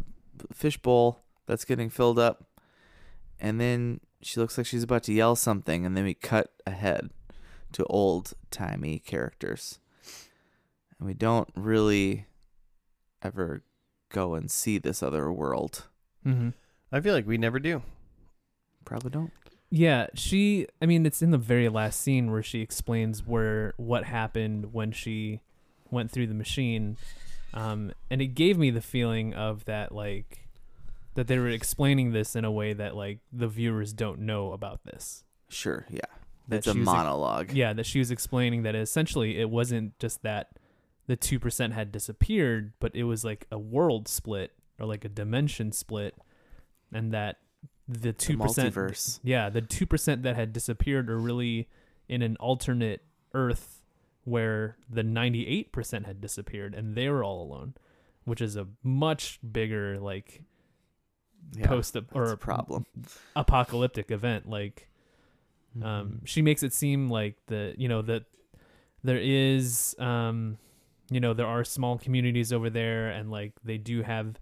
[0.53, 2.45] fishbowl that's getting filled up,
[3.39, 7.09] and then she looks like she's about to yell something, and then we cut ahead
[7.74, 9.80] to old timey characters,
[10.99, 12.28] and we don't really
[13.24, 13.64] ever
[14.09, 15.88] go and see this other world.
[16.24, 16.49] Mm-hmm.
[16.91, 17.82] I feel like we never do.
[18.86, 19.32] Probably don't.
[19.72, 20.67] Yeah, she.
[20.82, 24.91] I mean, it's in the very last scene where she explains where what happened when
[24.91, 25.39] she
[25.89, 26.97] went through the machine,
[27.53, 30.49] um, and it gave me the feeling of that, like,
[31.15, 34.84] that they were explaining this in a way that like the viewers don't know about
[34.84, 35.24] this.
[35.49, 36.01] Sure, yeah.
[36.47, 37.51] That It's a ex- monologue.
[37.51, 40.51] Yeah, that she was explaining that essentially it wasn't just that
[41.07, 45.09] the two percent had disappeared, but it was like a world split or like a
[45.09, 46.15] dimension split,
[46.93, 47.38] and that
[47.91, 49.19] the two percent multiverse.
[49.23, 51.67] yeah, the two percent that had disappeared are really
[52.07, 53.83] in an alternate Earth
[54.23, 57.73] where the ninety eight percent had disappeared and they were all alone,
[58.23, 60.43] which is a much bigger like
[61.57, 62.85] Yeah, post or a problem
[63.35, 64.47] apocalyptic event.
[64.49, 64.87] Like
[65.73, 65.87] Mm-hmm.
[65.87, 68.23] um, she makes it seem like the you know that
[69.05, 70.57] there is um
[71.09, 74.37] you know there are small communities over there and like they do have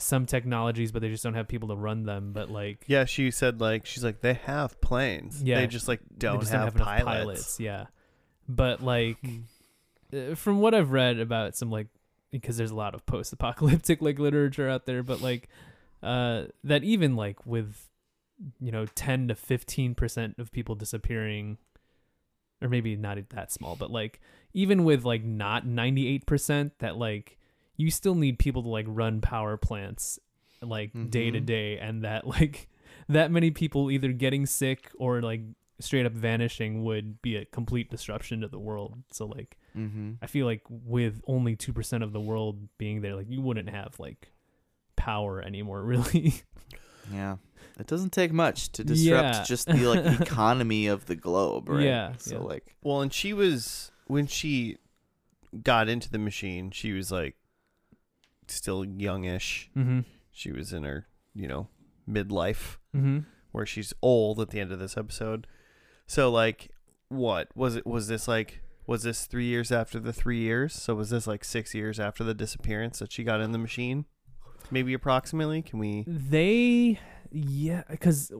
[0.00, 3.30] some technologies but they just don't have people to run them but like Yeah, she
[3.30, 5.42] said like she's like they have planes.
[5.42, 5.60] Yeah.
[5.60, 7.60] they just like don't just have, enough pilots.
[7.60, 7.86] yeah
[8.48, 9.18] but like
[10.12, 11.86] uh, from what i've read about some like
[12.32, 15.48] because there's a lot of post-apocalyptic like literature out there but like
[16.02, 17.88] uh that even like with
[18.58, 21.58] you know 10 to 15 percent of people disappearing
[22.62, 24.20] or maybe not that small but like
[24.52, 27.36] even with like not 98 percent that like
[27.80, 30.18] you still need people to like run power plants
[30.62, 31.46] like day to Mhm.
[31.46, 32.68] day and that like
[33.08, 35.40] that many people either getting sick or like
[35.78, 40.14] straight up vanishing would be a complete disruption to the world so like Mm-hmm.
[40.20, 43.92] I feel like with only 2% of the world being there, like you wouldn't have
[44.00, 44.32] like
[44.96, 46.34] power anymore, really.
[47.12, 47.36] Yeah.
[47.78, 49.44] It doesn't take much to disrupt Yeah.
[49.44, 51.84] just the like economy of the globe, right?
[51.84, 52.40] Yeah, So yeah.
[52.52, 54.76] like Well, and she was when she
[55.62, 57.36] got into the machine, she was like
[58.52, 59.70] still youngish.
[59.76, 60.00] mm-hmm.
[60.32, 61.68] She was in her, you know,
[62.08, 63.20] midlife Mm-hmm.
[63.52, 65.46] where she's old at the end of this episode.
[66.06, 66.70] So like
[67.08, 70.72] what was it was this like was this 3 years after the 3 years?
[70.74, 74.06] So was this like 6 years after the disappearance that she got in the machine?
[74.72, 75.62] Maybe approximately?
[75.62, 76.98] Can we They,
[77.30, 78.32] yeah, because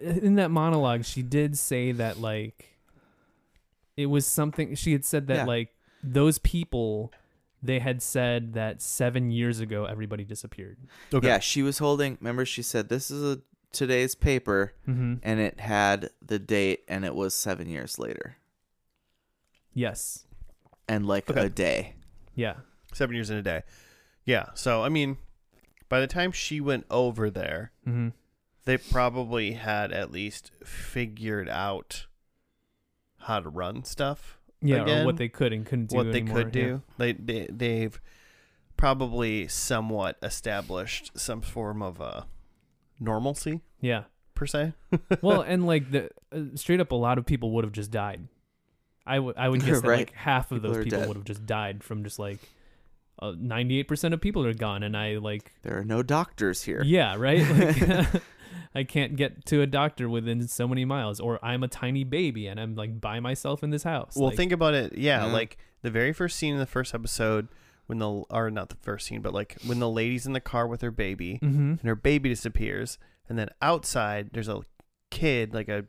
[0.00, 2.78] in that monologue, she did say that like
[3.96, 4.74] it was something.
[4.76, 5.44] She had said that Yeah.
[5.44, 5.74] like
[6.04, 7.12] those people,
[7.62, 10.76] they had said that seven years ago everybody disappeared.
[11.22, 13.40] yeah, she was holding remember she said this is a
[13.72, 15.14] today's paper Mm-hmm.
[15.22, 18.36] and it had the date and it was 7 years later
[19.74, 20.24] Yes.
[20.88, 21.46] and like Okay.
[21.46, 21.94] a day.
[22.34, 22.56] Yeah.
[22.92, 23.62] seven years in a day.
[24.26, 24.46] Yeah.
[24.54, 25.16] So I mean,
[25.88, 28.08] by the time she went over there, Mm-hmm.
[28.64, 32.06] they probably had at least figured out
[33.20, 34.38] how to run stuff.
[34.62, 35.96] Yeah, or Again, what they could and couldn't do.
[35.96, 36.62] what they could yeah.
[36.62, 36.82] do.
[36.98, 38.00] They, they they've
[38.76, 42.22] probably somewhat established some form of uh,
[43.00, 44.04] normalcy Yeah.
[44.34, 44.72] per se.
[45.22, 48.26] well, and like the uh, straight up, a lot of people would have just died.
[49.06, 49.98] I would I would guess that Right.
[49.98, 51.08] like half of People those people dead.
[51.08, 52.38] would have just died from just like
[53.36, 56.82] ninety eight percent of people are gone, and I like There are no doctors here.
[56.84, 57.42] yeah right.
[58.12, 58.22] Like,
[58.74, 62.46] I can't get to a doctor within so many miles, or I'm a tiny baby
[62.46, 64.14] and I'm like by myself in this house.
[64.16, 64.96] Well, Like, think about it.
[64.96, 67.48] Yeah, like the very first scene in the first episode
[67.86, 70.66] when the or not the first scene, but like when the lady's in the car
[70.66, 71.80] with her baby Mhm.
[71.80, 72.98] and her baby disappears,
[73.28, 74.62] and then outside there's a
[75.10, 75.84] kid like a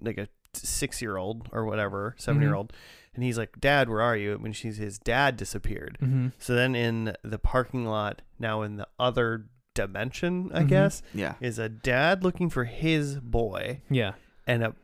[0.00, 2.72] like a six year old or whatever seven year old,
[3.14, 5.98] and he's like, "Dad, where are you?" When she's his dad disappeared.
[6.00, 6.32] Mhm.
[6.38, 10.68] So then in the parking lot, now in the other dimension, I Mhm.
[10.68, 11.34] guess, Yeah.
[11.40, 14.12] is a dad looking for his boy Yeah,
[14.46, 14.74] and a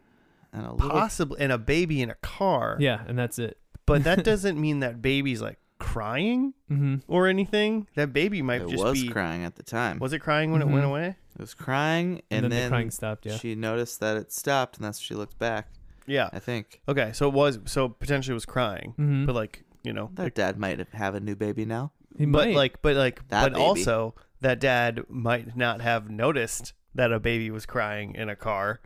[0.52, 2.76] And a little possible and a baby in a car.
[2.80, 3.58] yeah, and that's it.
[3.86, 7.86] But that doesn't mean that baby's like crying hmm or anything.
[7.94, 9.98] That baby might it just was be crying at the time.
[9.98, 10.88] Was it crying when it went Mhm.
[10.88, 11.16] away?
[11.34, 13.24] It was crying And, and, then, the crying stopped.
[13.24, 13.36] Yeah.
[13.36, 15.68] she noticed that it stopped and that's when she looked back.
[16.06, 16.28] Yeah.
[16.32, 16.82] I think.
[16.88, 18.92] Okay, so it was so potentially it was crying.
[18.96, 21.92] hmm But like, you know, That dad might have a new baby now.
[22.18, 22.56] he but might.
[22.56, 23.62] like but like That but baby.
[23.64, 28.80] also that dad might not have noticed that a baby was crying in a car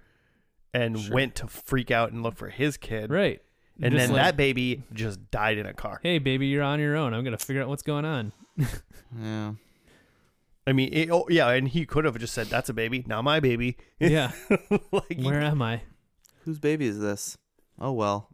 [0.73, 1.15] and Sure.
[1.15, 3.11] went to freak out and look for his kid.
[3.11, 3.41] right.
[3.83, 5.99] And Just then like, that baby just died in a car.
[6.03, 8.33] hey baby you're on your own i'm gonna figure out what's going on
[9.21, 9.55] Yeah.
[10.67, 13.23] I mean, it, oh yeah, and he could have just said, "That's a baby, not
[13.23, 14.31] my baby." yeah
[14.93, 15.83] like, where am i
[16.45, 17.37] Whose baby is this?
[17.81, 18.31] Oh well.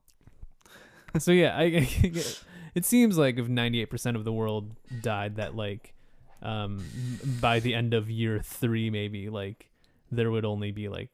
[1.18, 1.62] so yeah I,
[2.74, 5.94] it seems like if 98% of the world died that like
[6.42, 6.82] um
[7.40, 9.70] by the end of year three maybe like
[10.10, 11.10] there would only be like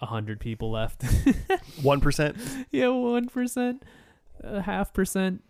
[0.00, 1.02] a hundred people left
[1.82, 2.36] one percent.
[2.70, 3.82] yeah one percent
[4.42, 5.42] a half percent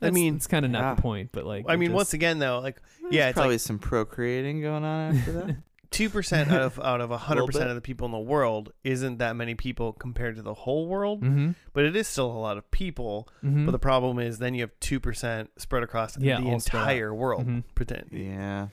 [0.00, 0.94] I mean, it's kind of not yeah.
[0.94, 2.80] the point but like I it mean, once again, though, like
[3.10, 5.56] Yeah, it's probably like- some procreating going on after that.
[5.90, 9.18] two percent out of out of hundred percent of the people in the world isn't
[9.18, 12.58] that many people compared to the whole world, Mhm, but it is still a lot
[12.58, 13.28] of people.
[13.42, 13.64] mhm.
[13.66, 16.80] But the problem is, then you have two percent spread across Yeah, the all spread
[16.82, 16.88] out.
[16.90, 17.46] entire world.
[17.46, 17.64] Mhm.
[17.74, 18.08] Pretend.
[18.12, 18.68] yeah.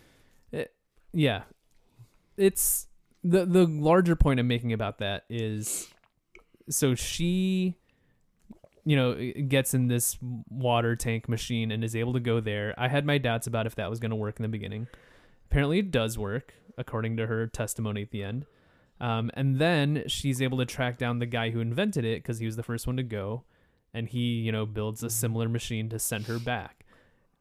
[1.14, 1.44] yeah
[2.38, 2.88] it's
[3.24, 5.88] the the larger point i'm making about that is
[6.70, 7.78] so she
[8.84, 9.16] you know
[9.48, 10.18] gets in this
[10.50, 13.76] water tank machine and is able to go there i had my doubts about if
[13.76, 14.88] that was going to work in the beginning
[15.50, 18.46] apparently it does work according to her testimony at the end
[19.02, 22.46] um, and then she's able to track down the guy who invented it because he
[22.46, 23.44] was the first one to go
[23.94, 26.86] and he you know builds a similar machine to send her back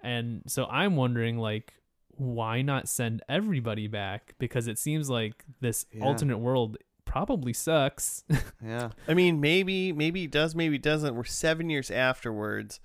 [0.01, 1.75] and so i'm wondering like
[2.17, 6.05] why not send everybody back because it seems like this Yeah.
[6.05, 8.25] alternate world probably sucks.
[8.65, 8.91] Yeah.
[9.07, 11.15] I mean, maybe, maybe it does, maybe it doesn't.
[11.15, 12.81] We're seven years afterwards,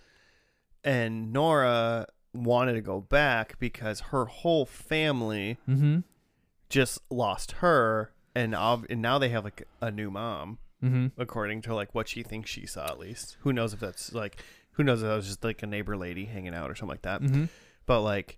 [0.83, 5.99] and Nora wanted to go back because her whole family mm-hmm.
[6.69, 11.07] Just lost her, and ob- and now they have like a new mom, Mm-hmm.
[11.21, 13.35] according to like what she thinks she saw at least.
[13.41, 14.37] Who knows if that's like,
[14.71, 17.01] who knows if that was just like a neighbor lady hanging out or something like
[17.01, 17.21] that.
[17.21, 17.45] Mm-hmm.
[17.85, 18.37] But like,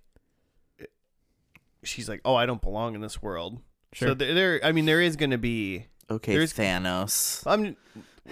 [1.84, 3.60] she's like, oh, I don't belong in this world.
[3.92, 4.08] Sure.
[4.08, 7.42] So there, there, I mean, there is going to be Okay, There's- Thanos.
[7.46, 7.76] I'm.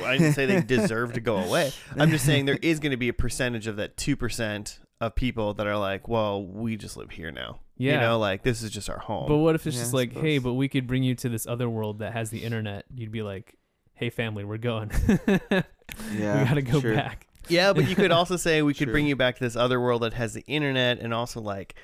[0.05, 1.73] I didn't say they deserve to go away.
[1.97, 5.15] I'm just saying there is going to be a percentage of that two percent of
[5.17, 7.59] people that are like, "Well, we just live here now.
[7.81, 7.95] Yeah.
[7.95, 9.99] You know, like this is just our home." but what if it's Yeah, just I
[9.99, 10.51] like, hey, suppose.
[10.51, 12.85] but we could bring you to this other world that has the internet?
[12.95, 13.57] You'd be like,
[13.95, 14.91] hey, family, we're going.
[16.17, 16.43] Yeah.
[16.43, 16.95] we gotta go sure.
[16.95, 17.27] back.
[17.49, 18.93] yeah, but you could also say we could Sure.
[18.93, 21.75] bring you back to this other world that has the internet and also like,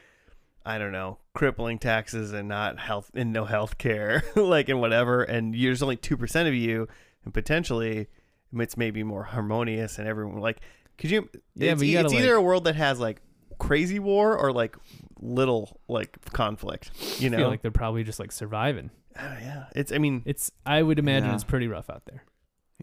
[0.64, 5.22] I don't know, crippling taxes and not health and no health care, like and whatever.
[5.22, 6.88] And there's only two percent of you,
[7.24, 8.06] and potentially
[8.54, 10.58] it's maybe more harmonious and everyone like.
[10.98, 11.28] Could you?
[11.54, 13.20] Yeah, it's, but you e- gotta, it's either like- a world that has like
[13.58, 14.76] crazy war or like
[15.20, 16.90] little like conflict.
[17.20, 18.90] You I know, feel like they're probably just like surviving.
[19.18, 19.64] Oh, yeah.
[19.74, 19.92] It's.
[19.92, 20.50] I mean, It's.
[20.66, 21.34] I would imagine Yeah.
[21.34, 22.24] it's pretty rough out there.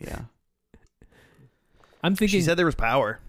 [0.02, 0.22] Yeah.
[2.04, 2.40] I'm thinking.
[2.40, 3.20] she said there was power.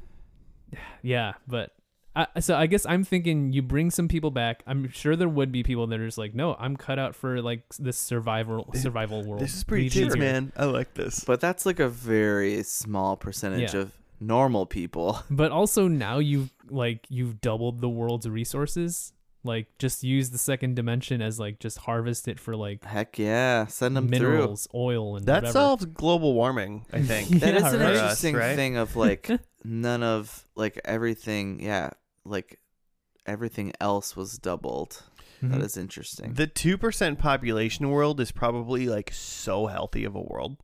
[1.03, 1.71] Yeah, but
[2.17, 4.63] I, so I guess I'm thinking you bring some people back.
[4.67, 7.43] I'm sure there would be people that are just like, no, I'm cut out for
[7.43, 9.43] like this survival survival world.
[9.43, 10.51] This is pretty Leave cheap, man.
[10.57, 11.23] I like this.
[11.25, 13.81] But that's like a very small percentage Yeah.
[13.83, 15.23] of normal people.
[15.31, 19.13] But also now you've like you've doubled the world's resources.
[19.47, 23.67] Like just use the second dimension as like just harvest it for like Heck yeah.
[23.67, 24.19] Send them through.
[24.31, 25.53] minerals, oil, and That whatever.
[25.53, 27.29] solves global warming, I think.
[27.41, 27.95] That Yeah, is an right?
[27.95, 28.57] interesting Us, right?
[28.57, 29.29] thing of like
[29.65, 31.91] none of like everything, yeah,
[32.25, 32.59] like
[33.27, 35.03] everything else was doubled.
[35.43, 35.51] Mhm.
[35.51, 36.33] That is interesting.
[36.35, 40.57] The two percent population world is probably like so healthy of a world.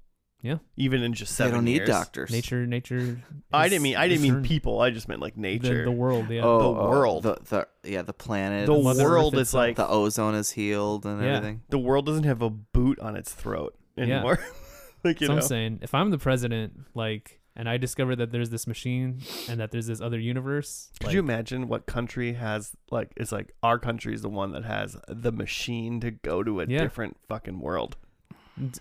[0.42, 0.58] Yeah.
[0.76, 1.50] Even in just seven.
[1.52, 1.88] they don't need years.
[1.88, 2.30] doctors.
[2.30, 2.66] nature.
[2.66, 3.22] Nature.
[3.52, 4.80] I didn't mean I didn't mean returned people.
[4.80, 5.84] I just meant like nature.
[5.84, 6.30] the world.
[6.30, 6.42] Yeah.
[6.44, 7.22] Oh, The oh, world.
[7.24, 8.66] The, the yeah, the planet.
[8.66, 9.60] The Mother world Earth is itself.
[9.60, 11.36] like the ozone is healed and Yeah.
[11.36, 11.62] everything.
[11.68, 14.04] the world doesn't have a boot on its throat Yeah.
[14.04, 14.38] anymore.
[15.04, 15.40] like you so know.
[15.40, 19.60] I'm saying, if I'm the president, like, and I discover that there's this machine and
[19.60, 23.52] that there's this other universe, Could like, you imagine what country has like it's like
[23.62, 26.78] our country is the one that has the machine to go to a Yeah.
[26.78, 27.96] different fucking world.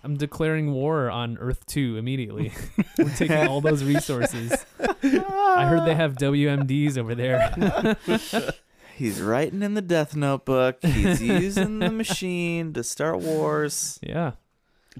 [0.04, 2.52] I'm declaring war on Earth 2 immediately.
[2.98, 4.64] We're taking all those resources.
[4.80, 7.96] I heard they have WMDs over there.
[8.96, 10.78] He's writing in the death notebook.
[10.84, 13.98] He's using the machine to start wars.
[14.02, 14.32] yeah.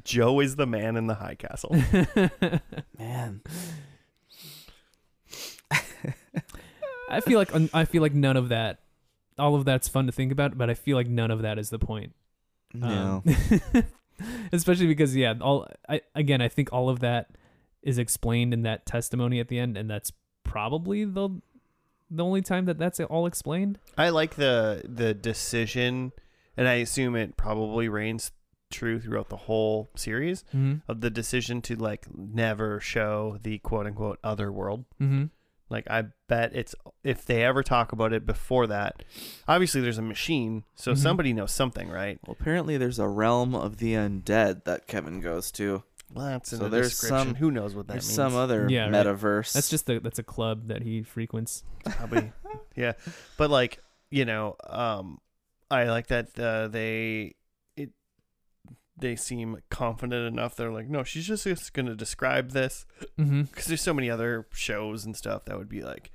[0.05, 1.77] Joe is the man in the high castle.
[2.97, 3.43] Man,
[7.11, 8.79] I feel like I feel like none of that,
[9.37, 11.71] all of that's fun to think about, but I feel like none of that is
[11.71, 12.15] the point.
[12.73, 13.23] no.
[13.27, 13.85] Um,
[14.53, 17.31] especially because yeah, all I again I think all of that
[17.83, 20.13] is explained in that testimony at the end, and that's
[20.45, 21.41] probably the
[22.11, 23.79] the only time that that's all explained.
[23.97, 26.13] I like the the decision,
[26.57, 28.33] and I assume it probably reigns
[28.71, 30.75] true throughout the whole series Mm-hmm.
[30.89, 34.85] of the decision to like never show the quote unquote other world.
[35.01, 35.25] Mm-hmm.
[35.71, 39.05] Like I bet it's if they ever talk about it before that,
[39.49, 40.99] obviously there's a machine, so Mhm.
[40.99, 42.19] somebody knows something, right?
[42.27, 45.85] Well, apparently there's a realm of the undead that Kevin goes to.
[46.13, 47.19] Well, that's in So the there's description.
[47.29, 48.17] some- Who knows what that There's means?
[48.17, 49.07] some other Yeah, right.
[49.07, 49.53] metaverse.
[49.53, 51.63] That's just the that's a club that he frequents.
[51.85, 52.33] probably
[52.77, 52.93] yeah
[53.37, 53.79] but like
[54.11, 55.19] you know um
[55.71, 57.37] i like that uh, they it
[58.97, 62.85] they seem confident enough they're like no she's just, just gonna describe this
[63.19, 63.43] Mm-hmm.
[63.43, 66.11] because there's so many other shows and stuff that would be like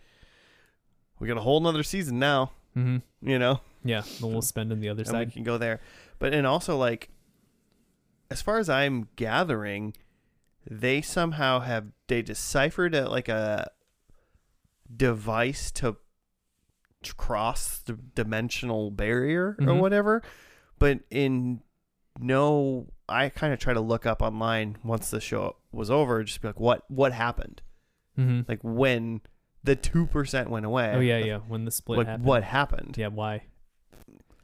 [1.19, 3.27] we got a whole nother season now Mm-hmm.
[3.29, 5.27] you know Yeah, then we'll spend on the other and side.
[5.27, 5.79] we can go there
[6.19, 7.09] but and also like
[8.29, 9.95] as far as i'm gathering
[10.69, 13.69] they somehow have they deciphered a, like a
[14.93, 15.97] device to
[17.17, 19.79] cross the dimensional barrier or Mhm.
[19.79, 20.23] whatever
[20.79, 21.61] but in
[22.19, 26.41] no i kind of try to look up online once the show was over just
[26.41, 27.61] be like what what happened
[28.17, 28.41] Mm-hmm.
[28.47, 29.19] like when
[29.65, 31.39] the 2% went away Oh yeah, yeah.
[31.39, 32.23] When the split like happened.
[32.23, 33.43] what happened Yeah, why?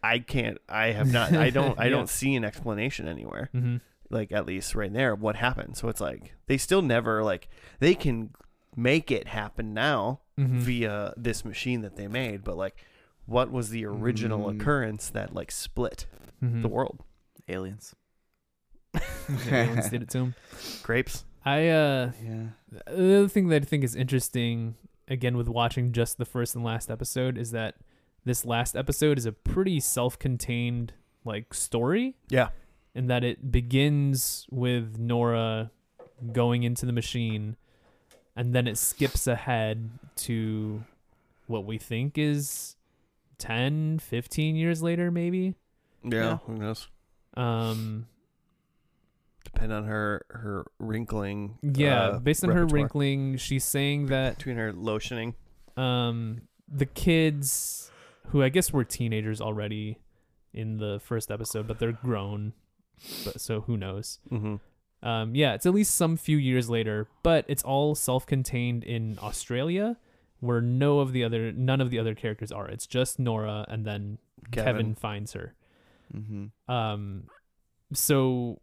[0.03, 1.91] i can't i have not i don't i Yeah.
[1.91, 3.77] don't see an explanation anywhere Mm-hmm.
[4.09, 7.47] like at least right there what happened so it's like they still never like
[7.79, 8.31] they can
[8.75, 10.59] make it happen now Mm-hmm.
[10.59, 12.83] via this machine that they made but like
[13.25, 14.59] what was the original Mm.
[14.59, 16.07] occurrence that like split
[16.43, 16.61] mm-hmm.
[16.61, 17.03] the world
[17.51, 17.95] aliens.
[19.49, 20.35] Aliens did it to him.
[20.83, 22.43] grapes I uh Yeah.
[22.85, 24.75] the other thing that I think is interesting
[25.07, 27.75] again with watching just the first and last episode is that
[28.25, 30.93] this last episode is a pretty self-contained
[31.25, 32.49] like story yeah
[32.93, 35.71] And that it begins with Nora
[36.33, 37.55] going into the machine
[38.35, 40.83] and then it skips ahead to
[41.47, 42.75] what we think is
[43.39, 45.55] 10, 15 years later maybe.
[46.03, 46.37] Yeah, Yeah.
[46.45, 46.87] who knows?
[47.35, 48.07] Um
[49.43, 51.57] Depend on her her wrinkling.
[51.61, 55.35] yeah, uh, based on her wrinkling, she's saying that between her lotioning.
[55.77, 57.91] um the kids
[58.27, 59.99] who I guess were teenagers already
[60.53, 62.53] in the first episode, but they're grown.
[63.25, 64.19] But so who knows?
[64.31, 64.55] Mm-hmm.
[65.07, 69.97] Um, yeah, it's at least some few years later, but it's all self-contained in Australia,
[70.39, 72.67] where no of the other, none of the other characters are.
[72.67, 74.19] It's just Nora, and then
[74.51, 74.95] Kevin, Kevin.
[74.95, 75.55] finds her.
[76.15, 76.71] Mm-hmm.
[76.73, 77.23] Um,
[77.93, 78.59] so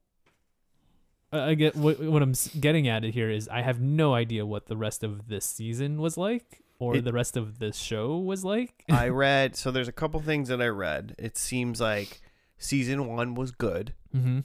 [1.32, 4.46] I I get what what I'm getting at it here is I have no idea
[4.46, 8.16] what the rest of this season was like, or It- the rest of this show
[8.18, 8.84] was like.
[8.90, 11.14] I read so there's a couple things that I read.
[11.18, 12.20] It seems like
[12.58, 14.40] season one was good mm-hmm.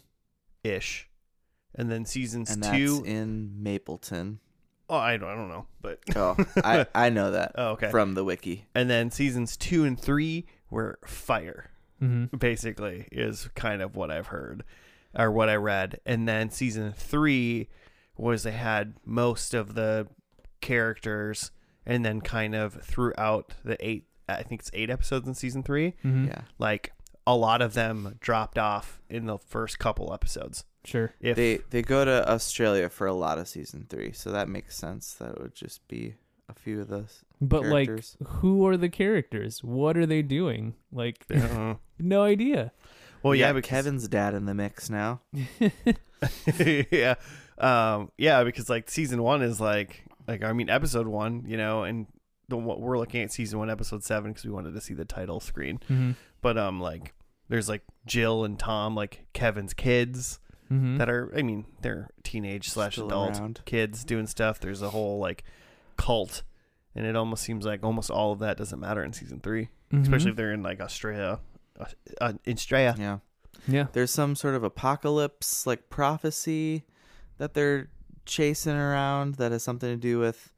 [0.64, 1.10] ish,
[1.76, 3.04] and then seasons And that's two.
[3.06, 4.40] in Mapleton.
[4.90, 7.90] oh, I don't, I don't know, but Oh, I, I know that oh, okay.
[7.90, 8.66] from the wiki.
[8.76, 11.70] and then seasons two and three were fire.
[12.04, 12.38] Mm-hmm.
[12.38, 14.64] Basically, is kind of what I've heard
[15.18, 16.00] or what I read.
[16.06, 17.70] And then season three
[18.18, 20.08] was they had most of the
[20.62, 21.52] characters,
[21.86, 24.06] and then kind of throughout the eight.
[24.30, 25.94] I think it's eight episodes in season three.
[26.04, 26.28] Mm-hmm.
[26.28, 26.42] Yeah.
[26.58, 26.92] like
[27.28, 30.66] a lot of them dropped off in the first couple episodes.
[30.86, 31.14] Sure.
[31.22, 34.78] If They they go to Australia for a lot of season three, so that makes
[34.78, 35.14] sense.
[35.16, 36.16] That would just be
[36.56, 37.24] a few of those.
[37.42, 38.18] But Characters.
[38.20, 39.64] like, who are the characters?
[39.64, 40.76] What are they doing?
[40.92, 42.72] Like, Uh, no idea.
[43.22, 45.22] well, We yeah, got because, Kevin's dad in the mix now.
[46.92, 47.16] yeah,
[47.58, 51.84] um, yeah, because like season one is like like I mean episode one, you know,
[51.84, 52.08] and
[52.48, 55.06] the what we're looking at season one, episode seven, because we wanted to see the
[55.06, 55.80] title screen.
[55.90, 56.12] Mm-hmm.
[56.42, 57.14] But um, like
[57.50, 60.40] there's like Jill and Tom, like Kevin's kids
[60.72, 60.98] Mm-hmm.
[60.98, 63.62] that are, I mean, they're teenage slash adult around.
[63.66, 64.60] kids doing stuff.
[64.60, 65.44] There's a whole like
[66.04, 66.44] cult,
[66.96, 70.02] and it almost seems like almost all of that doesn't matter in season 3 Mm-hmm.
[70.02, 71.40] especially if they're in like Australia,
[71.80, 71.86] uh,
[72.20, 72.96] uh, in Australia.
[72.98, 73.18] Yeah.
[73.68, 73.88] yeah.
[73.94, 76.84] There's some sort of apocalypse like prophecy
[77.38, 77.90] that they're
[78.26, 80.52] chasing around that has something to do with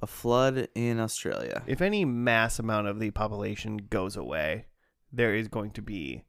[0.00, 1.62] a flood in Australia.
[1.66, 4.66] If any mass amount of the population goes away,
[5.12, 6.24] there is going to be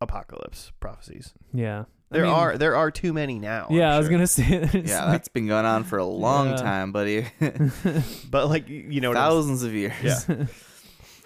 [0.00, 1.32] apocalypse prophecies.
[1.54, 1.84] Yeah.
[2.12, 3.66] I There mean, are there are too many now.
[3.70, 4.44] I'm Yeah, I was gonna say.
[4.50, 6.56] it's yeah, like- that's been going on for a long Yeah.
[6.56, 7.26] time, buddy.
[8.30, 9.94] but like you you know, Thousands of years.
[10.28, 10.46] Yeah.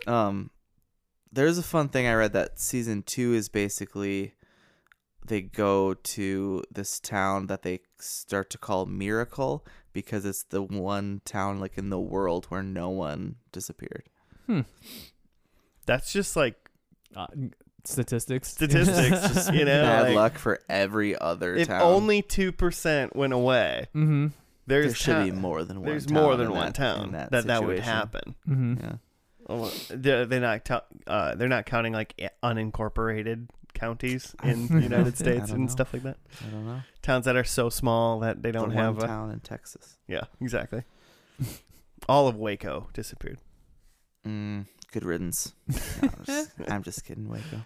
[0.06, 0.50] Um,
[1.32, 4.34] there's a fun thing I read that season two is basically
[5.26, 11.20] they go to this town that they start to call Miracle because it's the one
[11.24, 14.04] town like in the world where no one disappeared.
[14.46, 14.60] Hmm.
[15.86, 16.54] that's just like
[17.16, 17.26] uh,
[17.86, 18.48] statistics.
[18.50, 21.82] Statistics, just, you know, Bad like, luck for every other if town.
[21.82, 23.86] only two percent went away.
[23.94, 24.28] mm-hmm.
[24.68, 25.90] There's there should town- be more than one.
[25.90, 27.92] There's town more than in one that- town in that that that, would situation.
[27.92, 28.34] happen.
[28.48, 28.74] Mm-hmm.
[28.84, 28.92] Yeah.
[29.48, 34.80] Oh, they're, they're not ta- uh, they're not counting like i- unincorporated counties in the
[34.82, 35.70] United I States don't and know.
[35.70, 36.16] stuff like that.
[36.44, 36.80] I don't know.
[37.02, 39.98] Towns that are so small that they don't the have one a town in Texas.
[40.08, 40.82] yeah exactly.
[42.08, 43.38] All of Waco disappeared.
[44.26, 45.52] Mm, good riddance.
[46.02, 47.64] No, I'm, just, I'm just kidding, Waco.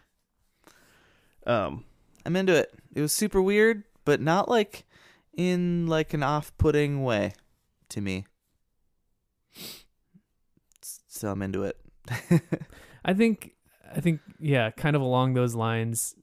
[1.47, 1.85] Um,
[2.25, 2.73] I'm into it.
[2.95, 4.85] It was super weird, but not like
[5.37, 7.33] in like an off-putting way
[7.91, 8.27] to me.
[10.81, 11.77] So I'm into it.
[13.05, 13.55] I think
[13.95, 16.15] I think yeah, kind of along those lines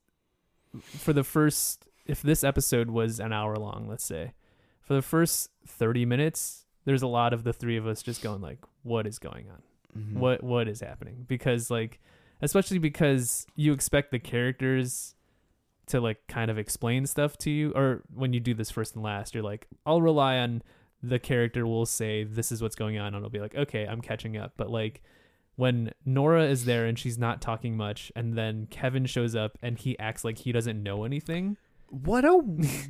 [0.81, 4.33] for the first if this episode was an hour long, let's say,
[4.81, 8.41] for the first 30 minutes, there's a lot of the three of us just going
[8.41, 9.61] like what is going on?
[9.97, 10.13] Mhm.
[10.19, 11.25] What what is happening?
[11.27, 11.99] Because like
[12.41, 15.15] especially because you expect the characters
[15.87, 19.03] to like kind of explain stuff to you or when you do this first and
[19.03, 20.61] last, you're like I'll rely on
[21.01, 24.01] the character will say this is what's going on and I'll be like okay, I'm
[24.01, 24.53] catching up.
[24.57, 25.01] But like
[25.55, 29.77] when Nora is there and she's not talking much, and then Kevin shows up and
[29.77, 31.57] he acts like he doesn't know anything.
[31.89, 32.35] What a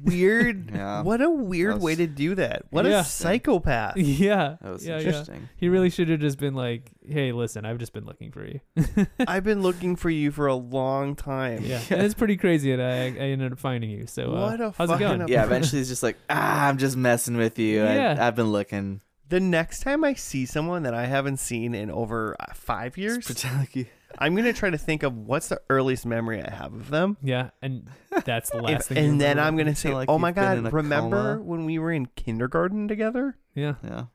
[0.03, 1.01] weird Yeah.
[1.03, 2.63] what a weird That's- way to do that.
[2.69, 3.01] What Yeah.
[3.01, 3.97] a psychopath.
[3.97, 4.99] yeah, That was yeah, yeah.
[4.99, 5.49] interesting.
[5.57, 8.59] He really should have just been like, "Hey, listen, I've just been looking for you."
[9.27, 11.63] I've been looking for you for a long time.
[11.63, 14.07] yeah, and it's pretty crazy that I, I ended up finding you.
[14.07, 15.27] So, uh, What a how's it fucking going?
[15.29, 17.83] Yeah, eventually he's just like, ah, I'm just messing with you.
[17.83, 18.15] Yeah.
[18.19, 19.01] I, I've been looking.
[19.29, 23.17] The next time I see someone that I haven't seen in over uh, five years,
[23.17, 23.85] Just pretend like you.
[24.19, 27.17] I'm gonna try to think of what's the earliest memory I have of them.
[27.21, 27.89] Yeah, and
[28.25, 28.97] that's the If- last thing.
[29.03, 29.47] you and then remember.
[29.47, 31.43] I'm gonna say, like, "Oh my you've been in god, remember coma.
[31.43, 33.37] when we were in kindergarten together?
[33.55, 34.05] Yeah, Yeah.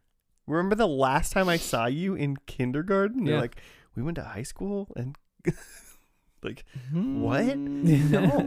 [0.47, 3.25] Remember the last time I saw you in kindergarten?
[3.27, 3.41] You're Yeah.
[3.43, 3.57] like,
[3.95, 5.17] we went to high school and
[6.43, 7.21] like, Hmm.
[7.21, 7.57] What?
[7.57, 8.41] No.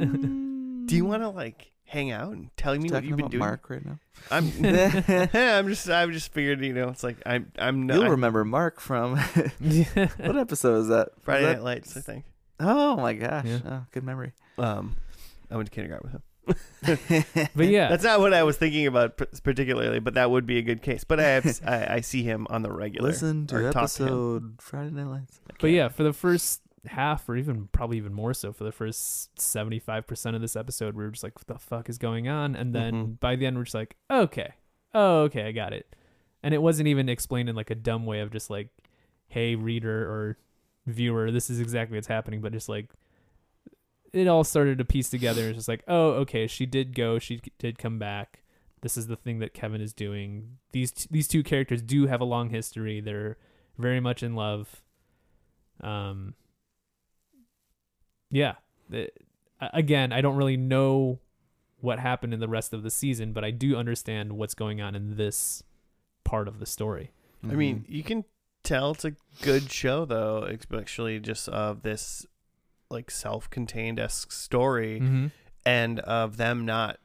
[0.86, 3.40] Do you want to like hang out and telling me what you've been doing?
[3.40, 4.00] Mark right now?
[4.32, 4.46] I'm
[5.34, 8.80] I'm just I'm just figured you know it's like I'm I'm not You'll remember Mark
[8.80, 9.18] from
[9.60, 11.10] what episode is that?
[11.22, 12.26] Friday Was Night Lights I think.
[12.60, 13.46] Oh my gosh!
[13.46, 13.60] Yeah.
[13.66, 14.34] Oh, good memory.
[14.58, 14.96] Um,
[15.52, 17.50] I went to kindergarten with him.
[17.56, 20.62] but yeah, That's not what I was thinking about particularly, but that would be a
[20.62, 21.04] good case.
[21.04, 23.10] But I have I, I see him on the regular.
[23.10, 25.40] Listen to talk to episode Friday Night Lights.
[25.60, 29.40] but yeah, for the first half, or even probably even more so, for the first
[29.40, 32.56] seventy-five percent of this episode, we were just like, "What the fuck is going on?"
[32.56, 33.20] And then Mhm.
[33.20, 34.54] by the end, we're just like, "Okay,
[34.94, 35.96] oh, okay, I got it."
[36.44, 38.70] And it wasn't even explained in like a dumb way of just like,
[39.28, 40.38] "Hey, reader or
[40.86, 42.92] viewer, this is exactly what's happening," but just like
[44.14, 45.50] it all started to piece together.
[45.50, 48.44] It's just like, "Oh, okay, she did go, she did come back."
[48.82, 50.58] This is the thing that Kevin is doing.
[50.72, 53.02] These t- these two characters do have a long history.
[53.02, 53.38] They're
[53.78, 54.82] very much in love.
[55.82, 56.36] Um,
[58.32, 58.56] yeah.
[58.90, 59.10] The-
[59.74, 61.20] again, I don't really know
[61.80, 64.96] what happened in the rest of the season, but I do understand what's going on
[64.96, 65.64] in this
[66.24, 67.12] part of the story.
[67.44, 67.94] I mean, Mm-hmm.
[67.94, 68.26] you can
[68.64, 72.26] tell it's a good show though, especially just of this
[72.90, 75.28] like self-contained esque story Mm-hmm.
[75.66, 76.98] and of them not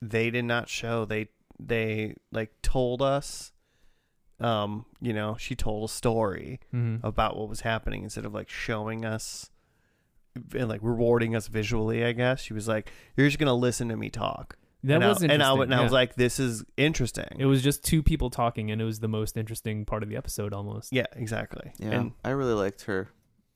[0.00, 1.28] they did not show they
[1.60, 3.52] they like told us
[4.40, 7.06] um you know she told a story Mm-hmm.
[7.06, 9.50] about what was happening instead of like showing us
[10.54, 13.96] and like rewarding us visually i guess she was like you're just gonna listen to
[13.96, 15.62] me talk That and was I, and I, interesting.
[15.72, 18.84] and I was like this is interesting it was just two people talking, and it
[18.84, 20.92] was the most interesting part of the episode, almost.
[20.92, 23.08] yeah exactly yeah, and I really liked her,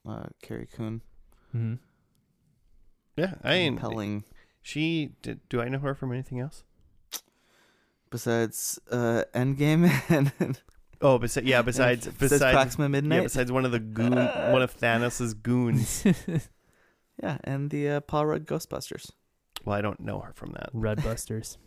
[0.09, 1.01] uh, Carrie Coon.
[1.55, 1.75] Mm-hmm.
[3.17, 4.25] yeah i mean compelling.
[4.63, 6.63] she did do i know her from anything else
[8.09, 9.91] Besides uh, Endgame
[10.39, 10.61] and
[11.03, 13.17] oh besi- yeah besides besides besides Proxima Midnight.
[13.17, 16.05] yeah besides one of the goon one of thanos's goons
[17.23, 19.11] Yeah, and the uh, Paul Rudd Ghostbusters.
[19.65, 21.59] well i don't know her from that Red Busters.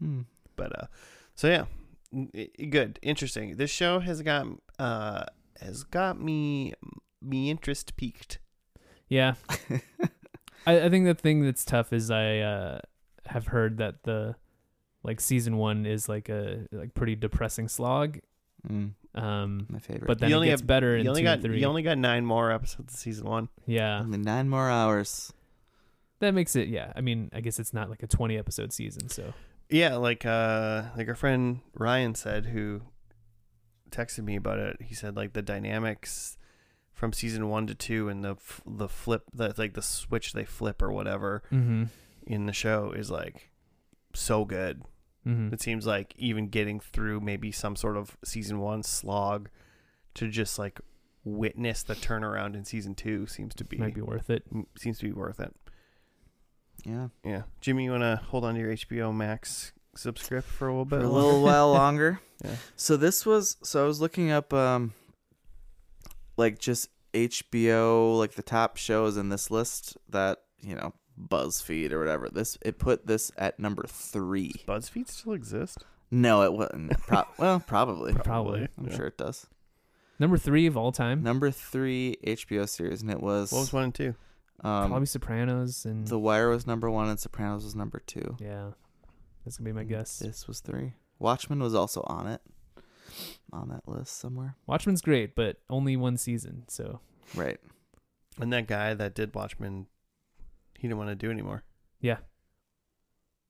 [0.00, 0.22] Hmm.
[0.56, 0.86] but uh
[1.34, 1.66] so yeah
[2.12, 4.46] n- i- good interesting this show has got
[4.78, 5.24] uh
[5.60, 6.72] has got me
[7.20, 8.38] me interest peaked
[9.08, 9.34] Yeah.
[10.66, 12.78] I, I think the thing that's tough is I uh,
[13.26, 14.36] have heard that the
[15.02, 18.20] like season one is like a like pretty depressing slog.
[18.68, 20.06] Mm, Um, my favorite.
[20.06, 21.60] but then You it only gets have- better in you only two got and three.
[21.60, 25.32] you only got nine more episodes of season one yeah, only nine more hours.
[26.20, 26.68] that makes it.
[26.68, 29.32] Yeah, I mean, I guess it's not like a twenty episode season, so
[29.72, 32.80] yeah like uh like our friend ryan said who
[33.92, 36.36] texted me about it he said like the dynamics
[36.92, 40.44] from season one to two and the f- the flip the like the switch they
[40.44, 41.84] flip or whatever mm-hmm.
[42.26, 43.50] in the show is like
[44.12, 44.82] so good
[45.26, 45.52] Mm-hmm.
[45.52, 49.48] It seems like even getting through maybe some sort of season one slog
[50.14, 50.80] to just like
[51.24, 54.44] witness the turnaround in season two seems to be, might be worth it.
[54.78, 55.54] seems to be worth it.
[56.86, 60.70] Yeah, Yeah, Jimmy, you want to hold on to your HBO Max subscript for a
[60.72, 61.00] little bit?
[61.00, 62.20] for a little while longer.
[62.42, 62.56] Yeah.
[62.76, 64.94] So this was so I was looking up um
[66.38, 70.94] like just HBO like the top shows in this list that, you know,
[71.28, 72.28] BuzzFeed or whatever.
[72.28, 74.52] This it put this at number 3.
[74.66, 75.84] BuzzFeed still exist?
[76.10, 76.98] No, it wasn't.
[77.06, 78.12] Pro- well, probably.
[78.14, 78.68] Probably.
[78.78, 78.96] I'm yeah.
[78.96, 79.46] sure it does.
[80.18, 83.84] Number three of all time, Number 3 HBO series and it was, What was one
[83.84, 84.14] and two?
[84.62, 88.36] um probably Sopranos and The Wire was number 1 and Sopranos was number 2.
[88.38, 88.72] yeah,
[89.44, 90.18] that's gonna be my guess.
[90.18, 90.92] This was 3.
[91.18, 92.42] Watchmen was also on it.
[93.52, 94.56] On that list somewhere.
[94.66, 97.00] Watchmen's great, but only one season, so
[97.34, 97.58] Right.
[98.38, 99.86] And that guy that did Watchmen,
[100.80, 101.62] he didn't want to do anymore.
[102.00, 102.16] Yeah.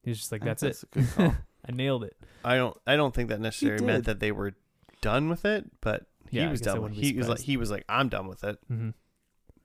[0.03, 1.15] He's just like, I think that's, a good it.
[1.15, 1.37] call.
[1.69, 2.17] I nailed it.
[2.45, 2.77] I don't.
[2.87, 4.55] I don't think that necessarily meant that they were
[5.03, 6.77] done with it, but he Yeah, I was done.
[6.77, 8.59] With, wouldn't he was like he was like I'm done with it.
[8.73, 8.91] Mm-hmm.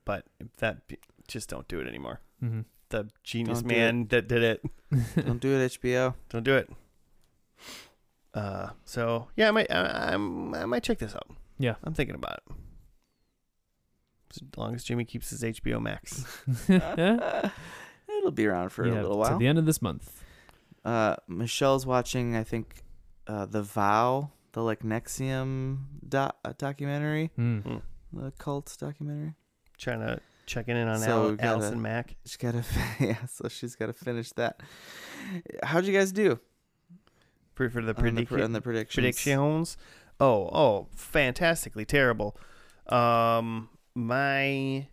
[0.03, 0.25] But
[0.57, 0.81] that
[1.27, 2.19] just don't do it anymore.
[2.43, 2.61] Mm-hmm.
[2.89, 4.61] The genius Don't man that did it.
[5.25, 6.13] Don't do it HBO.
[6.29, 6.69] Don't do it.
[8.33, 11.27] Uh, so yeah, I might, I, I'm, I might check this out.
[11.57, 11.75] Yeah.
[11.83, 12.55] I'm thinking about it.
[14.37, 16.25] As long as Jimmy keeps his HBO Max.
[16.69, 19.31] It'll be around for Yeah, a little while.
[19.31, 20.23] To the end of this month.
[20.83, 22.83] Uh, Michelle's watching, I think,
[23.27, 27.81] uh, The Vow, the like NXIVM doc- uh, documentary, Mm.
[28.13, 29.33] the cult documentary.
[29.77, 32.15] Trying to check in on So Al- we gotta- Allison Mack.
[32.25, 32.63] She's got to,
[32.99, 33.25] yeah.
[33.25, 34.61] So she's got to finish that.
[35.63, 36.39] How'd you guys do
[37.55, 38.93] For, for the, on the, predic- on the predictions?
[38.95, 39.77] predictions.
[40.19, 42.37] Oh, oh, fantastically terrible.
[42.87, 44.87] Um, my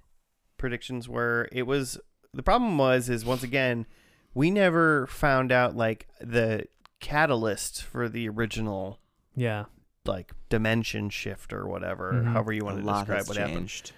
[0.56, 1.98] predictions were it was
[2.32, 3.84] the problem was is once again
[4.32, 6.64] we never found out like the
[7.00, 8.98] catalyst for the original
[9.34, 9.64] Yeah.
[10.06, 12.32] like dimension shift or whatever, Mhm.
[12.32, 13.92] however you want to describe has what happened.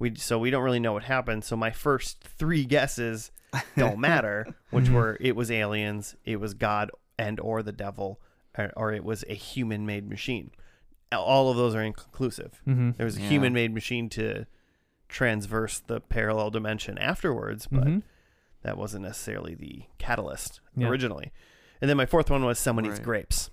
[0.00, 1.44] We so we don't really know what happened.
[1.44, 3.30] So my first three guesses
[3.76, 4.92] don't matter, which Mhm.
[4.94, 8.20] were it was aliens, it was God and or the devil,
[8.58, 10.50] or, or it was a human-made machine.
[11.12, 12.60] All of those are inconclusive.
[12.66, 12.90] Mm-hmm.
[12.96, 13.28] There was a Yeah.
[13.28, 14.46] human-made machine to
[15.08, 17.98] transverse the parallel dimension afterwards, but Mm-hmm.
[18.62, 20.88] that wasn't necessarily the catalyst Yeah.
[20.88, 21.32] originally.
[21.80, 23.50] And then my fourth one was someone eats grapes,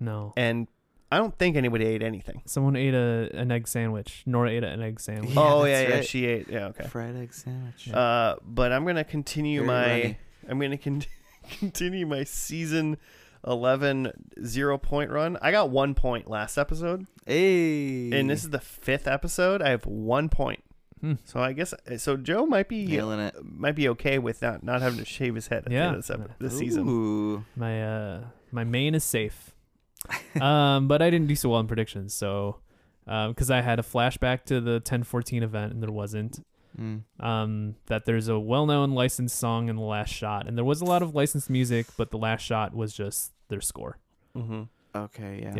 [0.00, 0.32] No.
[0.36, 0.68] and
[1.10, 2.42] I don't think anybody ate anything.
[2.44, 4.24] Someone ate a an egg sandwich.
[4.26, 5.34] Nora ate an egg sandwich.
[5.34, 6.48] Yeah, oh that's yeah, yeah, she ate.
[6.50, 6.86] Yeah, okay.
[6.88, 7.90] Fried egg sandwich.
[7.90, 9.88] Uh, but I'm gonna continue Very my.
[10.02, 10.18] runny.
[10.50, 11.04] I'm gonna con-
[11.58, 12.98] continue my season
[13.46, 14.12] 11
[14.44, 15.38] zero point run.
[15.42, 18.10] I got one point last episode, Hey.
[18.12, 19.62] and this is the fifth episode.
[19.62, 20.62] I have one point.
[21.00, 21.14] Hmm.
[21.24, 22.16] So I guess so.
[22.16, 23.36] Joe might be nailing it.
[23.42, 26.02] might be okay with not not having to shave his head at the end of
[26.06, 26.88] this, ep- this season.
[26.88, 27.44] Ooh.
[27.54, 28.20] My uh
[28.50, 29.54] my main is safe.
[30.40, 32.58] um, but I didn't do so well in predictions, so
[33.06, 36.44] because I had a flashback to the 1014 event and there wasn't.
[36.78, 37.02] Mm.
[37.18, 40.84] Um, that there's a well-known licensed song in the last shot, and there was a
[40.84, 43.98] lot of licensed music, but the last shot was just their score.
[44.36, 44.62] Mm-hmm.
[44.96, 45.40] Okay.
[45.42, 45.54] Yeah.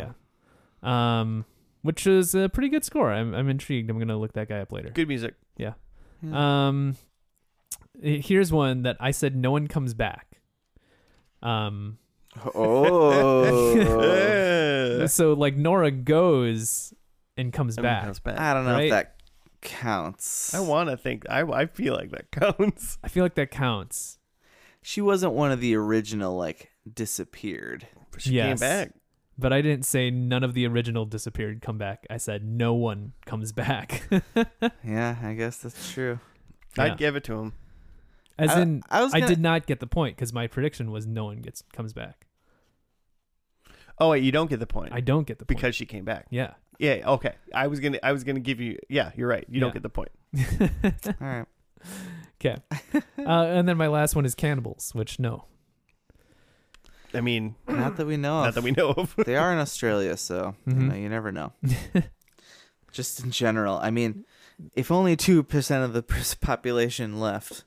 [0.82, 1.20] Yeah.
[1.20, 1.44] Um,
[1.82, 3.12] which is a pretty good score.
[3.12, 3.90] I'm I'm intrigued.
[3.90, 4.90] I'm gonna look that guy up later.
[4.90, 5.34] Good music.
[5.56, 5.72] Yeah.
[6.32, 6.96] Um,
[8.02, 10.40] eh, here's one that I said no one comes back.
[11.42, 11.98] Um,
[12.54, 13.82] oh.
[15.06, 16.92] so like Nora goes
[17.36, 18.04] and comes Everyone back.
[18.04, 18.38] comes back.
[18.38, 18.84] I don't know Right.
[18.84, 19.14] if that
[19.68, 20.54] counts.
[20.54, 21.24] I want to think.
[21.30, 22.98] I I feel like that counts.
[23.04, 24.18] I feel like that counts.
[24.82, 27.86] She wasn't one of the original like disappeared.
[28.10, 28.60] But she Yes.
[28.60, 28.92] came back.
[29.40, 32.06] But I didn't say none of the original disappeared come back.
[32.10, 34.08] I said no one comes back.
[34.82, 36.18] Yeah, I guess that's true.
[36.76, 36.84] Yeah.
[36.84, 37.52] I'd give it to him.
[38.38, 40.90] As I- in, I was I gonna- did not get the point because my prediction
[40.90, 42.26] was no one gets comes back.
[44.00, 45.58] Oh wait, you don't get the point I don't get the point.
[45.58, 46.26] because she came back.
[46.30, 46.54] yeah.
[46.78, 47.02] Yeah.
[47.06, 47.34] Okay.
[47.55, 47.98] I was gonna.
[48.02, 48.78] I was gonna give you.
[48.88, 49.10] Yeah.
[49.16, 49.44] You're right.
[49.48, 49.80] You don't Yeah.
[49.80, 50.10] get the point.
[51.20, 51.46] All right.
[52.40, 52.56] Okay.
[53.18, 55.44] uh, and then my last one is cannibals, which no.
[57.14, 58.44] I mean, Not that we know of.
[58.46, 59.14] not that we know of.
[59.24, 60.88] they are in Australia, so you, Mhm.
[60.90, 61.52] know, you never know.
[62.92, 64.24] Just in general, I mean,
[64.74, 67.64] if only two percent of the pers- population left,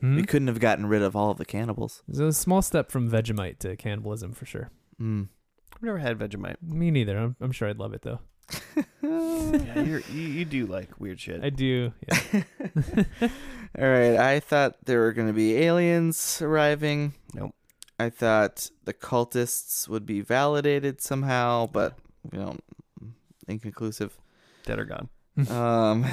[0.00, 0.16] Hmm?
[0.16, 2.02] we couldn't have gotten rid of all of the cannibals.
[2.08, 4.70] It's a small step from Vegemite to cannibalism for sure.
[5.00, 5.28] Mm.
[5.74, 6.56] I've never had Vegemite.
[6.62, 7.16] Me neither.
[7.16, 8.20] I'm, I'm sure I'd love it though.
[9.02, 11.42] Yeah, you're, you you do like weird shit.
[11.42, 11.92] I do.
[12.08, 12.18] Yeah.
[13.78, 17.14] All right, I thought there were going to be aliens arriving.
[17.34, 17.54] Nope.
[17.98, 21.96] I thought the cultists would be validated somehow, but
[22.32, 22.56] you know,
[23.48, 24.18] inconclusive.
[24.64, 25.08] Dead or gone.
[25.50, 26.06] Um,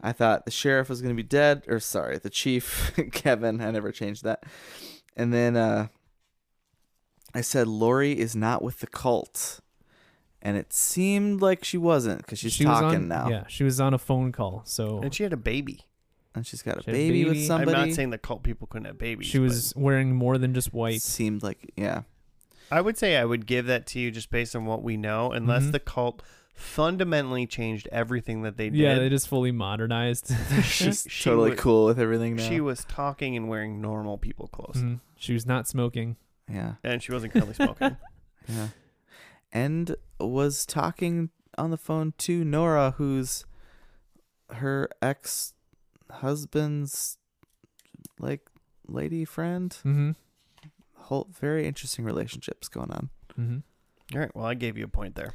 [0.00, 3.60] I thought the sheriff was going to be dead, or sorry, the chief, Kevin.
[3.60, 4.44] I never changed that.
[5.16, 5.88] And then uh,
[7.34, 9.60] I said Laurie is not with the cult,
[10.42, 13.64] and it seemed like she wasn't because she's She was talking on, now, Yeah, she
[13.64, 15.86] was on a phone call, so And she had a baby.
[16.34, 17.74] and she's got a She had a baby, with somebody.
[17.74, 19.26] I'm not saying the cult people couldn't have babies.
[19.26, 21.02] she was wearing more than just It white.
[21.02, 22.02] seemed like yeah.
[22.70, 25.32] I would say I would give that to you just based on what we know,
[25.32, 25.72] unless Mhm.
[25.72, 26.22] the cult
[26.54, 28.78] fundamentally changed everything that they did.
[28.78, 30.32] Yeah, they just fully modernized.
[30.62, 32.48] She's she totally was- cool with everything now.
[32.48, 35.00] She was talking and wearing normal people clothes, Mhm.
[35.16, 36.16] She was not smoking.
[36.50, 37.96] yeah, and she wasn't currently smoking.
[38.48, 38.68] yeah,
[39.52, 43.44] and was talking on the phone to Nora, who's
[44.50, 45.54] her ex
[46.10, 47.18] husband's
[48.18, 48.48] like
[48.86, 49.70] lady friend.
[49.80, 50.10] Mm-hmm.
[50.94, 53.10] Whole very interesting relationships going on.
[53.38, 53.58] Mm-hmm.
[54.14, 54.34] All right.
[54.34, 55.32] Well, I gave you a point there.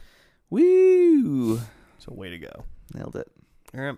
[0.50, 1.58] Woo!
[1.98, 2.66] So way to go.
[2.94, 3.32] Nailed it.
[3.76, 3.96] All right.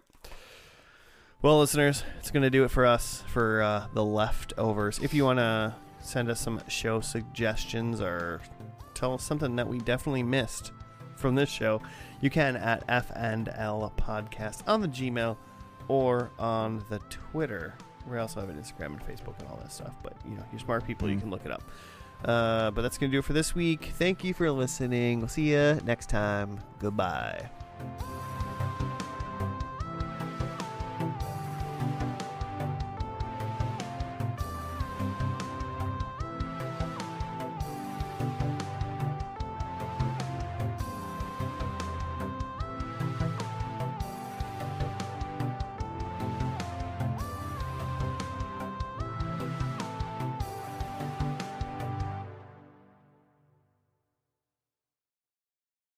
[1.41, 4.99] Well, listeners, it's going to do it for us for uh, the leftovers.
[4.99, 8.74] If you want to send us some show suggestions or tell us
[9.18, 10.72] something that we definitely missed
[11.15, 11.82] from this show,
[12.22, 15.38] you can at F and L Podcast on the Gmail
[15.88, 17.76] or on the Twitter.
[18.10, 19.94] We also have an Instagram and Facebook and all that stuff.
[20.03, 21.22] But you know, you're smart people, you Mm.
[21.22, 21.64] can look it up.
[22.23, 23.91] Uh, but that's going to do it for this week.
[23.98, 25.19] Thank you for listening.
[25.19, 26.60] We'll see you next time.
[26.80, 27.49] Goodbye.